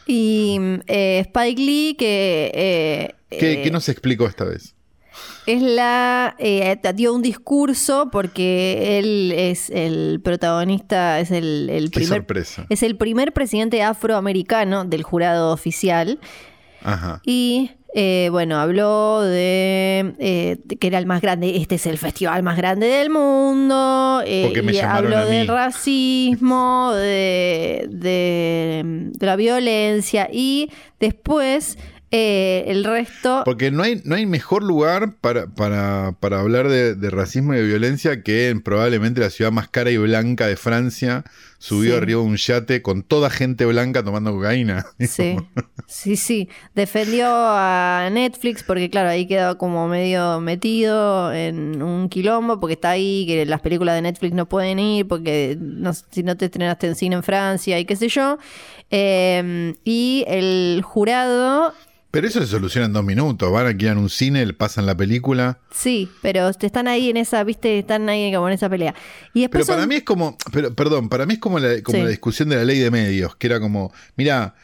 Y 0.06 0.58
eh, 0.86 1.20
Spike 1.26 1.60
Lee, 1.62 1.96
que 1.98 2.50
eh, 2.54 3.14
¿Qué, 3.30 3.52
eh, 3.54 3.62
qué 3.62 3.70
nos 3.70 3.88
explicó 3.88 4.26
esta 4.26 4.44
vez? 4.44 4.75
es 5.46 5.62
la 5.62 6.36
dio 6.94 7.14
un 7.14 7.22
discurso 7.22 8.08
porque 8.12 8.98
él 8.98 9.32
es 9.32 9.70
el 9.70 10.20
protagonista, 10.22 11.20
es 11.20 11.30
el, 11.30 11.70
el 11.70 11.90
Qué 11.90 12.00
primer 12.00 12.18
sorpresa. 12.18 12.66
es 12.68 12.82
el 12.82 12.96
primer 12.96 13.32
presidente 13.32 13.82
afroamericano 13.82 14.84
del 14.84 15.02
jurado 15.04 15.52
oficial 15.52 16.18
Ajá. 16.82 17.22
y 17.25 17.70
eh, 17.98 18.28
bueno 18.30 18.58
habló 18.58 19.22
de, 19.22 20.14
eh, 20.18 20.58
de 20.62 20.76
que 20.76 20.86
era 20.86 20.98
el 20.98 21.06
más 21.06 21.22
grande, 21.22 21.56
este 21.56 21.76
es 21.76 21.86
el 21.86 21.96
festival 21.96 22.42
más 22.42 22.58
grande 22.58 22.88
del 22.88 23.08
mundo 23.08 24.22
eh, 24.26 24.42
Porque 24.44 24.60
me 24.60 24.74
y 24.74 24.78
habló 24.80 25.24
del 25.24 25.48
racismo, 25.48 26.92
de, 26.92 27.88
de, 27.90 28.82
de 29.12 29.26
la 29.26 29.36
violencia 29.36 30.28
y 30.30 30.70
después 31.00 31.78
eh, 32.10 32.64
el 32.68 32.84
resto 32.84 33.42
Porque 33.46 33.70
no 33.70 33.82
hay, 33.82 34.02
no 34.04 34.14
hay 34.14 34.26
mejor 34.26 34.62
lugar 34.62 35.14
para, 35.22 35.46
para, 35.46 36.12
para 36.20 36.40
hablar 36.40 36.68
de, 36.68 36.94
de 36.94 37.10
racismo 37.10 37.54
y 37.54 37.56
de 37.56 37.64
violencia 37.64 38.22
que 38.22 38.50
en 38.50 38.60
probablemente 38.60 39.22
la 39.22 39.30
ciudad 39.30 39.52
más 39.52 39.68
cara 39.68 39.90
y 39.90 39.96
blanca 39.96 40.46
de 40.46 40.56
Francia, 40.56 41.24
subido 41.58 41.94
Sí. 41.94 41.98
arriba 42.02 42.20
de 42.20 42.26
un 42.26 42.36
yate 42.36 42.82
con 42.82 43.02
toda 43.02 43.30
gente 43.30 43.64
blanca 43.66 44.02
tomando 44.04 44.32
cocaína. 44.32 44.86
Sí, 45.06 45.36
sí, 45.86 46.16
sí. 46.16 46.48
Defendió 46.75 47.28
a 47.30 48.08
Netflix 48.12 48.62
porque, 48.62 48.90
claro, 48.90 49.08
ahí 49.08 49.26
quedó 49.26 49.56
como 49.58 49.88
medio 49.88 50.40
metido 50.40 51.32
en 51.32 51.82
un 51.82 52.08
quilombo 52.08 52.58
porque 52.60 52.75
está 52.75 52.90
ahí, 52.90 53.25
que 53.26 53.46
las 53.46 53.60
películas 53.60 53.94
de 53.94 54.02
Netflix 54.02 54.34
no 54.34 54.48
pueden 54.48 54.78
ir 54.78 55.06
porque 55.08 55.56
no, 55.60 55.92
si 55.94 56.22
no 56.22 56.36
te 56.36 56.46
estrenaste 56.46 56.86
en 56.88 56.94
cine 56.96 57.16
en 57.16 57.22
Francia 57.22 57.78
y 57.78 57.84
qué 57.84 57.96
sé 57.96 58.08
yo. 58.08 58.38
Eh, 58.90 59.75
y 59.84 60.25
el 60.28 60.82
jurado, 60.84 61.72
Pero 62.16 62.28
eso 62.28 62.40
se 62.40 62.46
soluciona 62.46 62.87
en 62.87 62.94
dos 62.94 63.04
minutos. 63.04 63.52
Van 63.52 63.66
aquí 63.66 63.87
a 63.88 63.92
un 63.92 64.08
cine, 64.08 64.46
le 64.46 64.54
pasan 64.54 64.87
la 64.87 64.96
película. 64.96 65.58
sí, 65.70 66.08
pero 66.23 66.49
están 66.49 66.88
ahí 66.88 67.11
en 67.11 67.18
esa, 67.18 67.44
viste, 67.44 67.78
están 67.78 68.08
ahí 68.08 68.32
como 68.32 68.49
en 68.49 68.54
esa 68.54 68.70
pelea. 68.70 68.94
Y 69.35 69.46
Pero 69.49 69.66
para 69.66 69.80
son- 69.80 69.88
mí 69.90 69.96
es 69.96 70.02
como, 70.04 70.38
pero, 70.50 70.75
perdón, 70.75 71.11
para 71.11 71.26
mí 71.26 71.35
es 71.35 71.40
como 71.40 71.58
la, 71.58 71.82
como 71.82 71.99
Sí. 71.99 72.04
la 72.04 72.08
discusión 72.08 72.49
de 72.49 72.56
la 72.56 72.64
ley 72.64 72.78
de 72.78 72.90
medios, 72.90 73.37
que 73.37 73.49
era 73.49 73.61
como, 73.61 73.92
mira, 74.16 74.54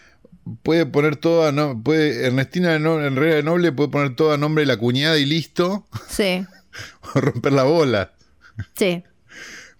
puede 0.62 0.86
poner 0.86 1.16
toda, 1.16 1.52
no, 1.52 1.78
puede, 1.82 2.24
Ernestina 2.26 2.78
no, 2.78 2.98
Herrera 3.00 3.34
de 3.36 3.42
Noble 3.42 3.70
puede 3.72 3.90
poner 3.90 4.16
todo 4.16 4.32
a 4.32 4.38
nombre 4.38 4.62
de 4.62 4.66
la 4.68 4.78
cuñada 4.78 5.18
y 5.18 5.26
listo, 5.26 5.86
Sí, 6.08 6.46
o 7.14 7.20
romper 7.20 7.52
la 7.52 7.64
bola. 7.64 8.12
sí. 8.74 9.02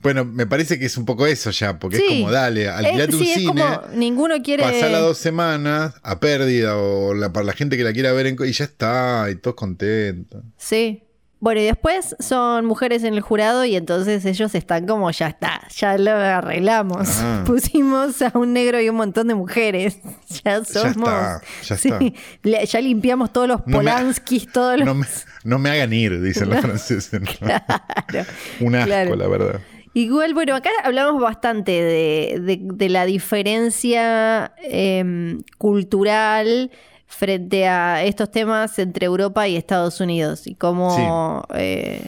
Bueno, 0.02 0.24
me 0.24 0.46
parece 0.46 0.78
que 0.78 0.86
es 0.86 0.96
un 0.96 1.04
poco 1.04 1.26
eso 1.26 1.50
ya, 1.50 1.78
porque 1.78 1.96
Sí. 1.98 2.04
es 2.08 2.14
como, 2.20 2.30
dale, 2.32 2.68
alquilate 2.68 3.12
Eh, 3.12 3.16
un 3.16 3.22
sí, 3.24 3.30
es 3.30 3.38
cine, 3.38 3.46
como 3.62 3.82
ninguno 3.94 4.34
quiere... 4.42 4.62
pasala 4.64 4.98
dos 4.98 5.16
semanas 5.18 5.94
a 6.02 6.18
pérdida 6.20 6.76
o 6.76 7.14
la- 7.14 7.32
para 7.32 7.46
la 7.46 7.52
gente 7.52 7.76
que 7.76 7.84
la 7.84 7.92
quiera 7.92 8.12
ver 8.12 8.26
en 8.26 8.36
y 8.44 8.52
ya 8.52 8.64
está, 8.64 9.28
y 9.30 9.36
todos 9.36 9.54
contentos. 9.56 10.42
Sí. 10.56 11.04
Bueno, 11.38 11.60
y 11.60 11.64
después 11.64 12.14
son 12.20 12.66
mujeres 12.66 13.02
en 13.02 13.14
el 13.14 13.20
jurado 13.20 13.64
y 13.64 13.74
entonces 13.74 14.24
ellos 14.26 14.54
están 14.54 14.86
como, 14.86 15.10
ya 15.10 15.26
está, 15.26 15.66
ya 15.76 15.98
lo 15.98 16.12
arreglamos. 16.12 17.08
Ah. 17.18 17.42
Pusimos 17.46 18.22
a 18.22 18.30
un 18.38 18.52
negro 18.52 18.80
y 18.80 18.88
un 18.88 18.94
montón 18.94 19.26
de 19.28 19.34
mujeres. 19.34 19.98
Ya 20.44 20.64
somos... 20.64 20.96
está, 20.96 21.40
ya 21.64 21.74
está. 21.74 22.64
Ya 22.64 22.80
limpiamos 22.80 23.32
todos 23.32 23.48
los 23.48 23.58
No 23.60 23.66
me- 23.66 23.74
Polanskis, 23.74 24.50
todos 24.52 24.78
los... 24.78 24.86
No 24.86 24.94
me, 24.94 25.06
no 25.44 25.58
me 25.58 25.70
hagan 25.70 25.92
ir, 25.92 26.20
dicen 26.22 26.48
los 26.48 26.60
franceses. 26.62 27.20
¿no? 27.20 27.26
Claro. 27.38 28.30
Un 28.60 28.74
asco, 28.76 28.86
Claro. 28.86 29.16
la 29.16 29.26
verdad. 29.28 29.60
Igual, 29.94 30.32
bueno, 30.34 30.54
acá 30.54 30.70
hablamos 30.84 31.20
bastante 31.20 31.70
de, 31.72 32.40
de- 32.40 32.60
de 32.62 32.88
la 32.88 33.04
diferencia 33.04 34.52
em, 34.62 35.42
cultural 35.58 36.70
frente 37.06 37.66
a 37.68 38.02
estos 38.04 38.30
temas 38.30 38.78
entre 38.78 39.04
Europa 39.06 39.46
y 39.48 39.56
Estados 39.56 40.00
Unidos 40.00 40.46
y 40.46 40.54
cómo... 40.54 41.44
eh, 41.54 42.00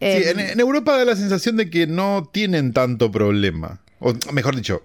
Sí, 0.00 0.06
em, 0.06 0.38
en, 0.38 0.50
en 0.50 0.60
Europa 0.60 0.96
da 0.96 1.04
la 1.04 1.16
sensación 1.16 1.56
de 1.56 1.70
que 1.70 1.88
no 1.88 2.30
tienen 2.32 2.72
tanto 2.72 3.10
problema. 3.10 3.80
O 3.98 4.14
mejor 4.32 4.54
dicho, 4.54 4.82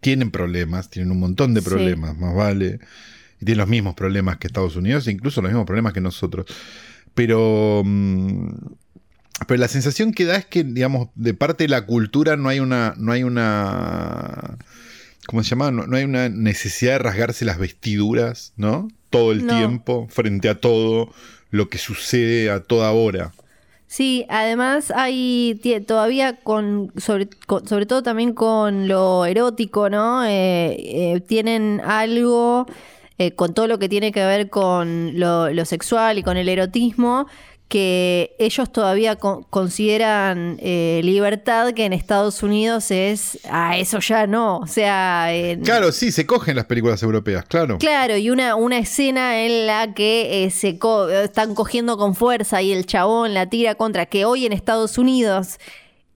tienen 0.00 0.32
problemas, 0.32 0.90
tienen 0.90 1.12
un 1.12 1.20
montón 1.20 1.54
de 1.54 1.60
Sí. 1.60 1.66
problemas, 1.68 2.18
más 2.18 2.34
vale. 2.34 2.80
Y 3.40 3.44
tienen 3.44 3.58
los 3.58 3.68
mismos 3.68 3.94
problemas 3.94 4.38
que 4.38 4.48
Estados 4.48 4.74
Unidos, 4.74 5.06
incluso 5.06 5.40
los 5.40 5.52
mismos 5.52 5.66
problemas 5.66 5.92
que 5.92 6.00
nosotros. 6.00 6.46
Pero, 7.14 7.82
mm, 7.84 8.48
pero 9.46 9.58
la 9.60 9.68
sensación 9.68 10.12
que 10.12 10.24
da 10.26 10.36
es 10.36 10.46
que, 10.46 10.64
digamos, 10.64 11.08
de 11.14 11.34
parte 11.34 11.64
de 11.64 11.68
la 11.68 11.86
cultura 11.86 12.36
no 12.36 12.48
hay 12.48 12.60
una, 12.60 12.94
no 12.98 13.12
hay 13.12 13.22
una, 13.22 14.58
¿cómo 15.26 15.42
se 15.42 15.50
llama? 15.50 15.70
No, 15.70 15.86
no 15.86 15.96
hay 15.96 16.04
una 16.04 16.28
necesidad 16.28 16.92
de 16.94 16.98
rasgarse 17.00 17.44
las 17.44 17.58
vestiduras, 17.58 18.52
¿no? 18.56 18.88
Todo 19.10 19.32
el 19.32 19.46
No. 19.46 19.56
tiempo, 19.56 20.06
frente 20.10 20.48
a 20.48 20.56
todo 20.56 21.12
lo 21.50 21.68
que 21.68 21.78
sucede 21.78 22.50
a 22.50 22.60
toda 22.60 22.92
hora. 22.92 23.32
Sí, 23.86 24.24
además 24.28 24.92
hay 24.94 25.60
todavía 25.86 26.36
con 26.36 26.92
sobre, 26.96 27.28
con- 27.46 27.66
sobre 27.66 27.86
todo 27.86 28.04
también 28.04 28.34
con 28.34 28.86
lo 28.86 29.24
erótico, 29.26 29.90
¿no? 29.90 30.24
Eh, 30.24 30.76
eh, 31.14 31.20
tienen 31.26 31.80
algo 31.84 32.66
eh, 33.18 33.32
con 33.32 33.52
todo 33.52 33.66
lo 33.66 33.78
que 33.80 33.88
tiene 33.88 34.12
que 34.12 34.24
ver 34.24 34.48
con 34.48 35.18
lo, 35.18 35.50
lo 35.50 35.64
sexual 35.64 36.18
y 36.18 36.22
con 36.22 36.36
el 36.36 36.48
erotismo 36.48 37.26
que 37.70 38.34
ellos 38.40 38.70
todavía 38.72 39.14
con- 39.14 39.44
consideran 39.44 40.58
eh, 40.60 41.00
libertad 41.04 41.72
que 41.72 41.84
en 41.84 41.92
Estados 41.92 42.42
Unidos 42.42 42.90
es 42.90 43.38
ah 43.48 43.78
eso 43.78 44.00
ya 44.00 44.26
no 44.26 44.58
o 44.58 44.66
sea 44.66 45.32
en- 45.32 45.62
Claro, 45.62 45.92
sí, 45.92 46.10
se 46.10 46.26
cogen 46.26 46.56
las 46.56 46.64
películas 46.66 47.00
europeas, 47.04 47.44
claro. 47.46 47.78
Claro, 47.78 48.16
y 48.16 48.28
una, 48.28 48.56
una 48.56 48.76
escena 48.78 49.40
en 49.44 49.68
la 49.68 49.94
que 49.94 50.44
eh, 50.44 50.50
se 50.50 50.78
co- 50.80 51.08
están 51.08 51.54
cogiendo 51.54 51.96
con 51.96 52.16
fuerza 52.16 52.60
y 52.60 52.72
el 52.72 52.86
chabón 52.86 53.34
la 53.34 53.46
tira 53.46 53.76
contra, 53.76 54.06
que 54.06 54.24
hoy 54.24 54.46
en 54.46 54.52
Estados 54.52 54.98
Unidos 54.98 55.58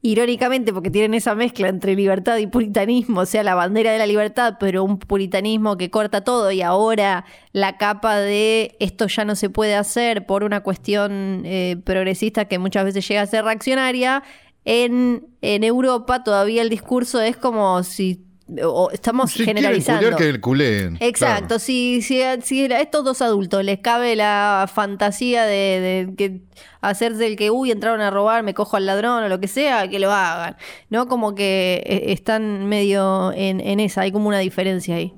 irónicamente, 0.04 0.74
porque 0.74 0.90
tienen 0.90 1.14
esa 1.14 1.34
mezcla 1.34 1.66
entre 1.66 1.94
libertad 1.94 2.36
y 2.36 2.46
puritanismo, 2.46 3.22
o 3.22 3.26
sea, 3.26 3.42
la 3.42 3.54
bandera 3.54 3.90
de 3.90 3.96
la 3.96 4.06
libertad, 4.06 4.56
pero 4.60 4.84
un 4.84 4.98
puritanismo 4.98 5.78
que 5.78 5.88
corta 5.88 6.22
todo 6.22 6.52
y 6.52 6.60
ahora 6.60 7.24
la 7.52 7.78
capa 7.78 8.18
de 8.18 8.76
esto 8.80 9.06
ya 9.06 9.24
no 9.24 9.34
se 9.34 9.48
puede 9.48 9.74
hacer 9.74 10.26
por 10.26 10.44
una 10.44 10.60
cuestión 10.60 11.42
eh, 11.46 11.78
progresista 11.84 12.44
que 12.44 12.58
muchas 12.58 12.84
veces 12.84 13.08
llega 13.08 13.22
a 13.22 13.26
ser 13.26 13.44
reaccionaria. 13.44 14.22
En, 14.66 15.26
en 15.40 15.64
Europa 15.64 16.22
todavía 16.22 16.60
el 16.60 16.68
discurso 16.68 17.22
es 17.22 17.38
como 17.38 17.82
si 17.82 18.26
o 18.62 18.90
estamos 18.90 19.30
Si 19.32 19.44
generalizando. 19.44 20.16
que 20.16 20.40
culeen. 20.40 20.96
Exacto, 21.00 21.46
Claro. 21.46 21.58
si, 21.58 22.02
si, 22.02 22.20
si 22.42 22.64
a 22.72 22.80
estos 22.80 23.04
dos 23.04 23.22
adultos 23.22 23.64
les 23.64 23.78
cabe 23.78 24.16
la 24.16 24.68
fantasía 24.72 25.44
de, 25.44 26.06
de 26.08 26.14
que 26.16 26.40
hacerse 26.82 27.26
el 27.26 27.36
que, 27.36 27.50
uy, 27.50 27.70
entraron 27.70 28.00
a 28.02 28.10
robar, 28.10 28.42
me 28.42 28.52
cojo 28.52 28.76
al 28.76 28.84
ladrón 28.86 29.22
o 29.24 29.28
lo 29.28 29.40
que 29.40 29.48
sea, 29.48 29.88
que 29.88 29.98
lo 29.98 30.12
hagan, 30.12 30.56
¿no? 30.90 31.08
Como 31.08 31.34
que 31.34 31.82
eh, 31.86 32.12
están 32.12 32.66
medio 32.66 33.32
en, 33.32 33.60
en 33.60 33.80
esa, 33.80 34.02
hay 34.02 34.12
como 34.12 34.28
una 34.28 34.38
diferencia 34.40 34.96
ahí. 34.96 35.14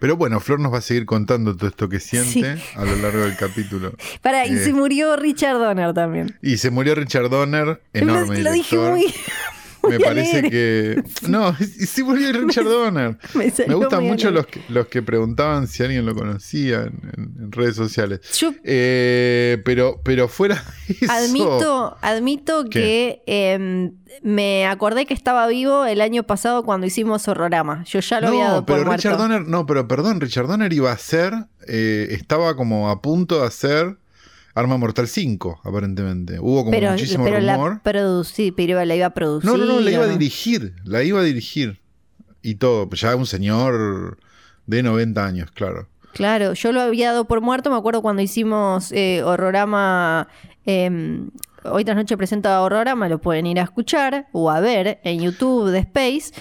Pero 0.00 0.16
bueno, 0.16 0.38
Flor 0.38 0.60
nos 0.60 0.72
va 0.72 0.78
a 0.78 0.82
seguir 0.82 1.06
contando 1.06 1.56
todo 1.56 1.66
esto 1.68 1.88
que 1.88 1.98
siente 1.98 2.56
Sí. 2.58 2.62
a 2.76 2.84
lo 2.84 2.94
largo 2.96 3.20
del 3.22 3.36
capítulo. 3.36 3.94
Para, 4.22 4.46
y 4.46 4.52
Eh, 4.52 4.58
se 4.58 4.72
murió 4.72 5.16
Richard 5.16 5.58
Donner 5.58 5.92
también. 5.92 6.38
Y 6.40 6.58
se 6.58 6.70
murió 6.70 6.94
Richard 6.94 7.30
Donner, 7.30 7.80
enorme 7.94 8.40
lo 8.42 8.52
dije 8.52 8.76
muy... 8.76 9.06
Me 9.88 9.98
parece 10.00 10.48
que. 10.50 11.02
No, 11.28 11.54
y 11.60 11.64
sí 11.86 12.02
murió 12.02 12.32
Richard 12.32 12.64
Donner. 12.64 13.18
Me 13.34 13.74
gustan 13.74 14.04
mucho 14.04 14.30
los 14.30 14.46
que, 14.46 14.60
los 14.68 14.86
que 14.88 15.02
preguntaban 15.02 15.66
si 15.68 15.82
alguien 15.82 16.06
lo 16.06 16.14
conocía 16.14 16.82
en, 16.82 17.00
en- 17.16 17.34
en 17.44 17.52
redes 17.52 17.76
sociales. 17.76 18.20
Yo 18.38 18.52
Eh, 18.64 19.60
pero, 19.64 20.00
pero 20.04 20.28
fuera 20.28 20.62
de 20.88 20.94
eso. 21.00 21.12
Admito, 21.12 21.96
admito 22.02 22.64
¿Qué? 22.64 22.70
que 22.70 23.22
eh, 23.26 23.90
me 24.22 24.66
acordé 24.66 25.06
que 25.06 25.14
estaba 25.14 25.46
vivo 25.46 25.84
el 25.84 26.00
año 26.00 26.22
pasado 26.22 26.62
cuando 26.64 26.86
hicimos 26.86 27.28
Horrorama. 27.28 27.84
Yo 27.84 28.00
ya 28.00 28.20
lo 28.20 28.28
había 28.28 28.44
dado 28.48 28.66
por 28.66 28.78
pero 28.78 28.92
Richard 28.92 29.16
muerto. 29.16 29.22
Donner, 29.34 29.48
no, 29.48 29.66
pero 29.66 29.86
perdón, 29.86 30.20
Richard 30.20 30.46
Donner 30.46 30.72
iba 30.72 30.90
a 30.92 30.98
ser, 30.98 31.32
eh, 31.66 32.08
estaba 32.10 32.56
como 32.56 32.88
a 32.90 33.02
punto 33.02 33.40
de 33.40 33.46
hacer 33.46 33.96
Arma 34.58 34.76
Mortal 34.76 35.06
5, 35.08 35.60
aparentemente. 35.64 36.38
Hubo 36.40 36.60
como 36.60 36.70
pero, 36.70 36.90
muchísimo 36.92 37.24
pero 37.24 37.40
la 37.40 37.54
rumor. 37.56 37.80
producí, 37.82 38.52
pero 38.52 38.84
la 38.84 38.94
iba 38.96 39.06
a 39.06 39.14
producir. 39.14 39.48
No, 39.50 39.56
no, 39.56 39.64
no, 39.64 39.80
la 39.80 39.90
iba 39.90 40.00
¿o 40.00 40.04
a 40.04 40.08
dirigir, 40.08 40.74
la 40.84 41.02
iba 41.02 41.20
a 41.20 41.22
dirigir. 41.22 41.80
Y 42.42 42.56
todo, 42.56 42.88
pues 42.88 43.00
ya 43.02 43.14
un 43.16 43.26
señor 43.26 44.18
de 44.66 44.82
90 44.82 45.24
años, 45.24 45.50
claro. 45.52 45.88
Claro, 46.14 46.54
yo 46.54 46.72
lo 46.72 46.80
había 46.80 47.12
dado 47.12 47.26
por 47.26 47.40
muerto. 47.40 47.70
Me 47.70 47.76
acuerdo 47.76 48.02
cuando 48.02 48.22
hicimos 48.22 48.90
eh, 48.92 49.22
Horrorama. 49.24 50.28
eh, 50.66 51.20
Hoy 51.64 51.84
tras 51.84 51.96
noche 51.96 52.16
presenta 52.16 52.60
Horrorama, 52.62 53.08
lo 53.08 53.20
pueden 53.20 53.46
ir 53.46 53.58
a 53.60 53.64
escuchar 53.64 54.28
o 54.32 54.50
a 54.50 54.60
ver 54.60 55.00
en 55.04 55.20
YouTube 55.20 55.70
de 55.70 55.80
Space. 55.80 56.32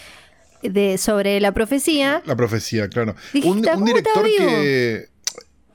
De, 0.64 0.98
sobre 0.98 1.40
la 1.40 1.52
profecía. 1.52 2.24
La 2.26 2.36
profecía, 2.36 2.88
claro. 2.90 3.16
Dije, 3.32 3.48
Un, 3.48 3.60
"¿Está- 3.60 3.78
un 3.78 3.86
director 3.86 4.24
vivo?" 4.24 4.38
que. 4.48 5.06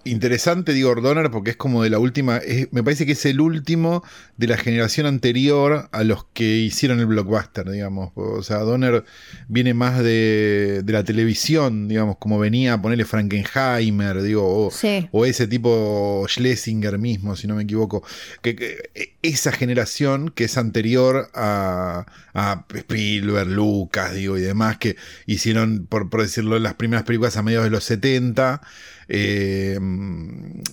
Interesante, 0.05 0.73
digo, 0.73 0.93
Donner, 0.97 1.31
porque 1.31 1.51
es 1.51 1.57
como 1.57 1.83
de 1.85 1.91
la 1.91 1.99
última. 2.01 2.39
es- 2.39 2.73
me 2.73 2.83
parece 2.83 3.07
que 3.07 3.13
es 3.13 3.25
el 3.25 3.41
último 3.41 4.03
de 4.37 4.49
la 4.49 4.57
generación 4.57 5.07
anterior 5.07 5.89
a 5.93 6.03
los 6.03 6.25
que 6.33 6.57
hicieron 6.59 6.99
el 6.99 7.07
blockbuster, 7.07 7.71
digamos. 7.71 8.11
O 8.17 8.43
sea, 8.43 8.59
Donner 8.59 9.05
viene 9.47 9.75
más 9.75 10.03
de, 10.03 10.83
de 10.85 10.93
la 10.93 11.05
televisión, 11.05 11.87
digamos, 11.87 12.17
como 12.19 12.41
venía 12.41 12.73
a 12.75 12.83
ponerle 12.83 13.05
Frankenheimer, 13.05 14.23
digo, 14.23 14.67
o, 14.67 14.71
Sí. 14.73 15.09
o 15.13 15.25
ese 15.25 15.47
tipo 15.47 16.25
Schlesinger 16.29 16.99
mismo, 16.99 17.37
si 17.37 17.47
no 17.47 17.55
me 17.55 17.63
equivoco. 17.63 18.03
Que, 18.43 18.57
que- 18.57 19.13
esa 19.23 19.53
generación 19.53 20.31
que 20.35 20.45
es 20.45 20.59
anterior 20.59 21.31
a, 21.33 22.07
a 22.35 22.67
Spielberg, 22.75 23.47
Lucas, 23.49 24.15
digo, 24.15 24.37
y 24.37 24.41
demás, 24.41 24.79
que 24.79 24.97
hicieron, 25.27 25.87
por, 25.89 26.11
por 26.11 26.23
decirlo, 26.23 26.59
las 26.59 26.75
primeras 26.75 27.05
películas 27.05 27.37
a 27.37 27.43
mediados 27.43 27.67
de 27.67 27.71
los 27.71 27.85
70. 27.85 28.61
Eh, 29.09 29.79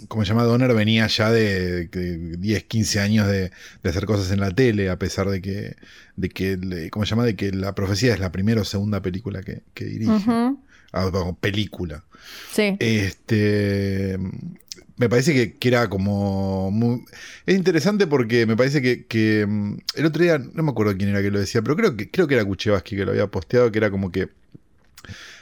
como 0.08 0.24
se 0.24 0.30
llama 0.30 0.44
Donner, 0.44 0.74
venía 0.74 1.08
ya 1.08 1.32
de, 1.32 1.88
de 1.88 2.38
10, 2.38 2.64
15 2.66 3.00
años 3.00 3.28
de, 3.28 3.52
de 3.84 3.90
hacer 3.90 4.06
cosas 4.06 4.32
en 4.32 4.40
la 4.40 4.52
tele, 4.52 4.90
a 4.90 4.98
pesar 5.00 5.30
de 5.30 5.42
que, 5.42 5.76
de 6.16 6.30
que 6.30 6.90
¿cómo 6.92 7.06
se 7.06 7.12
llama? 7.12 7.26
De 7.26 7.36
que 7.36 7.52
la 7.52 7.74
profecía 7.76 8.14
es 8.14 8.20
la 8.20 8.32
primera 8.32 8.62
o 8.62 8.66
segunda 8.66 9.02
película 9.02 9.42
que, 9.42 9.62
que 9.74 9.86
dirige. 9.86 10.12
Ujú, 10.12 10.60
Ah, 10.92 11.04
perdón, 11.12 11.36
película. 11.36 12.04
Sí. 12.52 12.76
Este. 12.80 14.18
Me 14.98 15.08
parece 15.08 15.34
que, 15.34 15.54
que 15.56 15.68
era 15.68 15.88
como. 15.88 16.72
muy- 16.72 17.06
es 17.46 17.56
interesante 17.56 18.08
porque 18.08 18.46
me 18.48 18.58
parece 18.58 18.82
que, 18.82 19.06
que, 19.06 19.46
mm, 19.48 19.78
el 19.96 20.06
otro 20.08 20.24
día, 20.24 20.40
no 20.40 20.64
me 20.64 20.72
acuerdo 20.72 20.98
quién 20.98 21.10
era 21.12 21.22
que 21.22 21.30
lo 21.32 21.40
decía, 21.40 21.62
pero 21.62 21.76
creo 21.76 21.96
que, 21.96 22.10
creo 22.10 22.28
que 22.28 22.34
era 22.36 22.44
Kuchevaski 22.44 22.96
que 22.96 23.06
lo 23.06 23.12
había 23.12 23.28
posteado, 23.28 23.72
que 23.72 23.78
era 23.78 23.92
como 23.92 24.12
que 24.12 24.30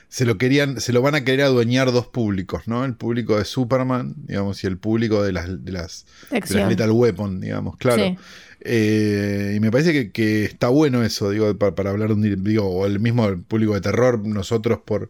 se 0.10 0.26
lo 0.26 0.38
querían, 0.38 0.80
se 0.80 0.94
lo 0.94 1.02
van 1.02 1.16
a 1.16 1.24
querer 1.24 1.42
adueñar 1.46 1.92
dos 1.92 2.08
públicos, 2.08 2.64
¿no? 2.68 2.86
El 2.86 2.96
público 2.96 3.38
de 3.38 3.46
Superman, 3.46 4.16
digamos, 4.26 4.64
y 4.64 4.68
el 4.68 4.78
público 4.78 5.22
de 5.24 5.32
las, 5.34 5.64
de 5.66 5.72
las, 5.72 6.06
de 6.32 6.40
las. 6.60 6.70
Lethal 6.70 6.92
Weapon, 6.92 7.42
digamos, 7.42 7.78
claro. 7.78 8.04
Sí. 8.04 8.18
Eh, 8.62 9.54
y 9.56 9.60
me 9.60 9.70
parece 9.72 9.94
que, 9.94 10.12
que 10.12 10.44
está 10.46 10.70
bueno 10.70 11.04
eso, 11.04 11.30
digo, 11.30 11.56
para, 11.58 11.76
para 11.76 11.90
hablar 11.92 12.10
de 12.10 12.16
un 12.16 12.44
digo, 12.44 12.66
o 12.66 12.86
el 12.86 13.00
mismo 13.00 13.38
público 13.48 13.74
de 13.74 13.82
terror, 13.82 14.26
nosotros 14.26 14.80
por, 14.84 15.10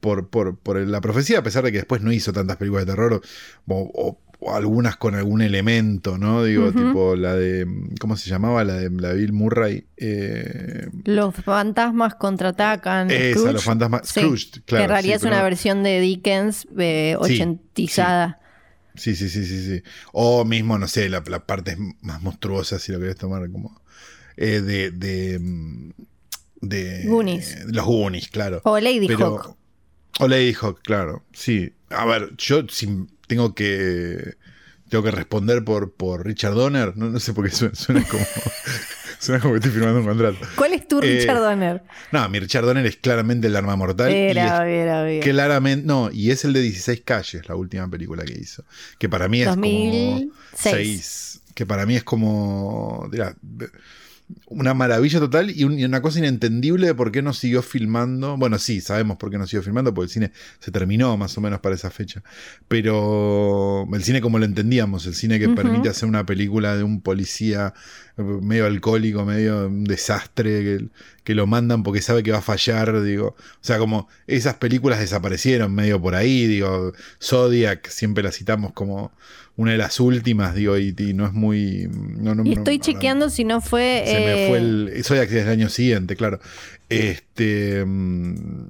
por, 0.00 0.28
por, 0.28 0.56
por 0.56 0.78
la 0.80 1.00
profecía, 1.00 1.40
a 1.40 1.42
pesar 1.42 1.64
de 1.64 1.72
que 1.72 1.78
después 1.78 2.02
no 2.02 2.12
hizo 2.12 2.32
tantas 2.32 2.56
películas 2.56 2.86
de 2.86 2.92
terror, 2.92 3.14
o, 3.14 3.20
o- 3.66 4.18
o 4.46 4.54
algunas 4.54 4.96
con 4.96 5.14
algún 5.14 5.40
elemento, 5.40 6.18
¿no? 6.18 6.44
Digo, 6.44 6.70
tipo 6.70 7.16
la 7.16 7.34
de, 7.34 7.66
¿cómo 7.98 8.16
se 8.16 8.28
llamaba? 8.28 8.62
La 8.64 8.74
de, 8.74 8.90
la 8.90 9.12
Bill 9.14 9.32
Murray. 9.32 9.86
Eh, 9.96 10.88
Los 11.04 11.34
fantasmas 11.36 12.14
contraatacan. 12.16 13.10
Esa, 13.10 13.30
Scrooge. 13.38 13.52
los 13.54 13.64
fantasmas- 13.66 14.02
Sí, 14.04 14.20
Scrooged, 14.20 14.62
claro, 14.66 14.80
Que 14.80 14.84
en 14.84 14.90
realidad 14.90 15.12
sí, 15.14 15.16
es 15.16 15.22
pero 15.22 15.34
una 15.36 15.42
versión 15.44 15.82
de 15.82 16.00
Dickens 16.00 16.66
eh, 16.78 17.16
ochentizada. 17.18 18.40
sí, 18.94 19.16
sí, 19.16 19.28
sí, 19.30 19.46
sí, 19.46 19.64
sí. 19.66 19.82
O 20.12 20.44
mismo, 20.44 20.78
no 20.78 20.88
sé, 20.88 21.08
la, 21.08 21.22
la 21.26 21.46
parte 21.46 21.76
más 22.02 22.20
monstruosa, 22.22 22.78
si 22.78 22.92
lo 22.92 23.00
querés 23.00 23.16
tomar 23.16 23.50
como... 23.50 23.80
eh, 24.36 24.60
de... 24.60 24.90
de 24.90 25.38
mm, 25.40 25.90
de 26.60 27.04
Goonies. 27.06 27.64
Los 27.66 27.84
Goonies, 27.84 28.28
claro. 28.28 28.60
O 28.64 28.78
Lady 28.80 29.06
Pero- 29.06 29.36
Hawk. 29.38 29.56
O 30.20 30.28
Lady 30.28 30.54
Hawk, 30.60 30.80
claro. 30.82 31.24
Sí. 31.32 31.72
A 31.90 32.04
ver, 32.06 32.32
yo 32.36 32.62
si 32.68 33.06
tengo 33.26 33.54
que. 33.54 34.34
Tengo 34.88 35.02
que 35.02 35.10
responder 35.10 35.64
por, 35.64 35.92
por 35.94 36.24
Richard 36.24 36.54
Donner. 36.54 36.96
No, 36.96 37.08
no 37.10 37.18
sé 37.18 37.32
por 37.32 37.48
qué 37.48 37.54
suena, 37.54 37.74
suena 37.74 38.04
como. 38.06 38.24
suena 39.18 39.40
como 39.40 39.54
que 39.54 39.58
estoy 39.58 39.72
firmando 39.72 40.00
un 40.00 40.06
contrato. 40.06 40.38
¿Cuál 40.54 40.74
es 40.74 40.86
tu 40.86 40.98
Eh, 41.00 41.18
Richard 41.20 41.38
Donner? 41.40 41.82
No, 42.12 42.28
mi 42.28 42.38
Richard 42.38 42.64
Donner 42.64 42.86
es 42.86 42.96
claramente 42.96 43.48
el 43.48 43.56
arma 43.56 43.74
mortal. 43.74 44.12
y 44.12 44.14
Era, 44.14 44.68
es 44.68 44.82
era, 44.84 45.10
era. 45.10 45.24
claramente. 45.24 45.84
No, 45.86 46.10
y 46.12 46.30
es 46.30 46.44
el 46.44 46.52
de 46.52 46.60
16 46.60 47.02
calles, 47.04 47.48
la 47.48 47.56
última 47.56 47.88
película 47.88 48.24
que 48.24 48.34
hizo. 48.38 48.64
Que 48.98 49.08
para 49.08 49.26
mí 49.28 49.40
es 49.40 49.46
2006. 49.48 50.22
como. 50.22 50.34
6. 50.76 51.40
Que 51.54 51.66
para 51.66 51.86
mí 51.86 51.96
es 51.96 52.04
como. 52.04 53.08
dirá, 53.10 53.34
una 54.46 54.72
maravilla 54.74 55.18
total 55.20 55.50
y, 55.50 55.64
un- 55.64 55.78
y 55.78 55.84
una 55.84 56.00
cosa 56.02 56.18
inentendible 56.18 56.86
de 56.86 56.94
por 56.94 57.12
qué 57.12 57.22
no 57.22 57.32
siguió 57.34 57.62
filmando. 57.62 58.36
Bueno, 58.36 58.58
sí, 58.58 58.80
sabemos 58.80 59.16
por 59.18 59.30
qué 59.30 59.38
no 59.38 59.46
siguió 59.46 59.62
filmando, 59.62 59.92
porque 59.92 60.06
el 60.06 60.10
cine 60.10 60.32
se 60.60 60.70
terminó 60.70 61.16
más 61.16 61.36
o 61.36 61.40
menos 61.40 61.60
para 61.60 61.74
esa 61.74 61.90
fecha. 61.90 62.22
Pero 62.68 63.86
el 63.92 64.02
cine 64.02 64.20
como 64.20 64.38
lo 64.38 64.44
entendíamos, 64.44 65.06
el 65.06 65.14
cine 65.14 65.38
que 65.38 65.48
permite 65.50 65.88
hacer 65.90 66.08
una 66.08 66.24
película 66.26 66.76
de 66.76 66.82
un 66.82 67.00
policía 67.00 67.74
medio 68.16 68.66
alcohólico, 68.66 69.24
medio 69.24 69.66
un 69.66 69.84
desastre, 69.84 70.62
que, 70.62 70.86
que 71.24 71.34
lo 71.34 71.46
mandan 71.46 71.82
porque 71.82 72.00
sabe 72.02 72.22
que 72.22 72.30
va 72.32 72.38
a 72.38 72.42
fallar, 72.42 73.02
digo. 73.02 73.28
O 73.28 73.58
sea, 73.60 73.78
como 73.78 74.08
esas 74.26 74.54
películas 74.54 75.00
desaparecieron 75.00 75.74
medio 75.74 76.00
por 76.00 76.14
ahí, 76.14 76.46
digo. 76.46 76.92
Zodiac 77.22 77.88
siempre 77.88 78.22
la 78.22 78.30
citamos 78.32 78.72
como 78.72 79.10
una 79.56 79.72
de 79.72 79.78
las 79.78 80.00
últimas, 80.00 80.54
digo, 80.54 80.76
y, 80.78 80.94
y 80.98 81.14
no 81.14 81.26
es 81.26 81.32
muy... 81.32 81.88
no- 81.90 82.34
no- 82.34 82.44
Y 82.44 82.52
estoy 82.54 82.78
chequeando 82.78 83.30
si 83.30 83.44
no 83.44 83.60
fue. 83.60 84.02
se 84.06 84.14
me 84.14 84.44
eh, 84.44 84.48
fue 84.48 84.58
el. 84.58 85.04
Soy 85.04 85.18
del 85.26 85.48
año 85.48 85.68
siguiente, 85.68 86.16
claro. 86.16 86.40
Este. 86.88 87.84
mm, 87.84 88.66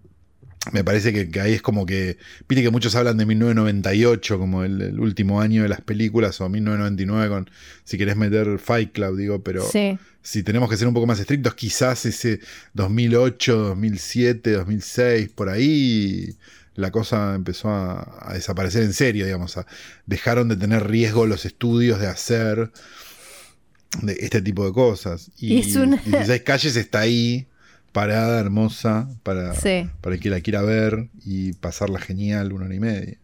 Me 0.73 0.83
parece 0.83 1.13
que, 1.13 1.29
que 1.31 1.41
ahí 1.41 1.53
es 1.53 1.63
como 1.63 1.85
que. 1.85 2.17
Viste 2.49 2.63
que 2.63 2.71
muchos 2.71 2.95
hablan 2.95 3.17
de 3.19 3.27
1998 3.27 4.39
como 4.39 4.65
el, 4.65 4.81
el 4.81 4.99
último 5.01 5.41
año 5.41 5.63
de 5.63 5.69
las 5.69 5.81
películas, 5.83 6.41
o 6.41 6.49
1999 6.49 7.29
con. 7.29 7.51
Si 7.85 7.99
querés 7.99 8.17
meter 8.17 8.59
Fight 8.59 8.93
Club, 8.93 9.17
digo, 9.17 9.43
pero. 9.43 9.63
Sí. 9.71 9.99
Si 10.23 10.43
tenemos 10.43 10.71
que 10.71 10.79
ser 10.79 10.89
un 10.89 10.95
poco 10.95 11.07
más 11.07 11.21
estrictos, 11.21 11.55
quizás 11.55 12.07
ese 12.07 12.41
2008, 12.73 13.57
2007, 13.59 14.53
2006, 14.53 15.29
por 15.35 15.51
ahí 15.51 16.35
la 16.77 16.91
cosa 16.91 17.35
empezó 17.35 17.69
a, 17.69 18.31
a 18.31 18.33
desaparecer 18.33 18.85
en 18.85 18.95
serio, 18.95 19.27
digamos. 19.27 19.59
a- 19.59 19.67
dejaron 20.07 20.49
de 20.49 20.57
tener 20.57 20.89
riesgo 20.89 21.27
los 21.27 21.45
estudios 21.45 22.01
de 22.01 22.07
hacer 22.07 22.73
de 24.03 24.17
este 24.19 24.41
tipo 24.43 24.65
de 24.67 24.73
cosas. 24.73 25.31
Y, 25.39 25.55
Y 25.57 25.59
es 25.61 25.77
una- 25.77 25.99
16 25.99 26.41
calles 26.43 26.75
está 26.77 27.01
ahí, 27.01 27.47
parada, 27.95 28.39
hermosa, 28.41 29.09
para, 29.23 29.55
Sí. 29.55 29.89
para 30.03 30.17
el 30.17 30.21
que 30.21 30.29
la 30.29 30.41
quiera 30.43 30.61
ver 30.61 31.09
y 31.25 31.55
pasarla 31.55 31.99
genial 32.01 32.53
una 32.53 32.67
hora 32.67 32.75
y 32.75 32.81
media. 32.81 33.17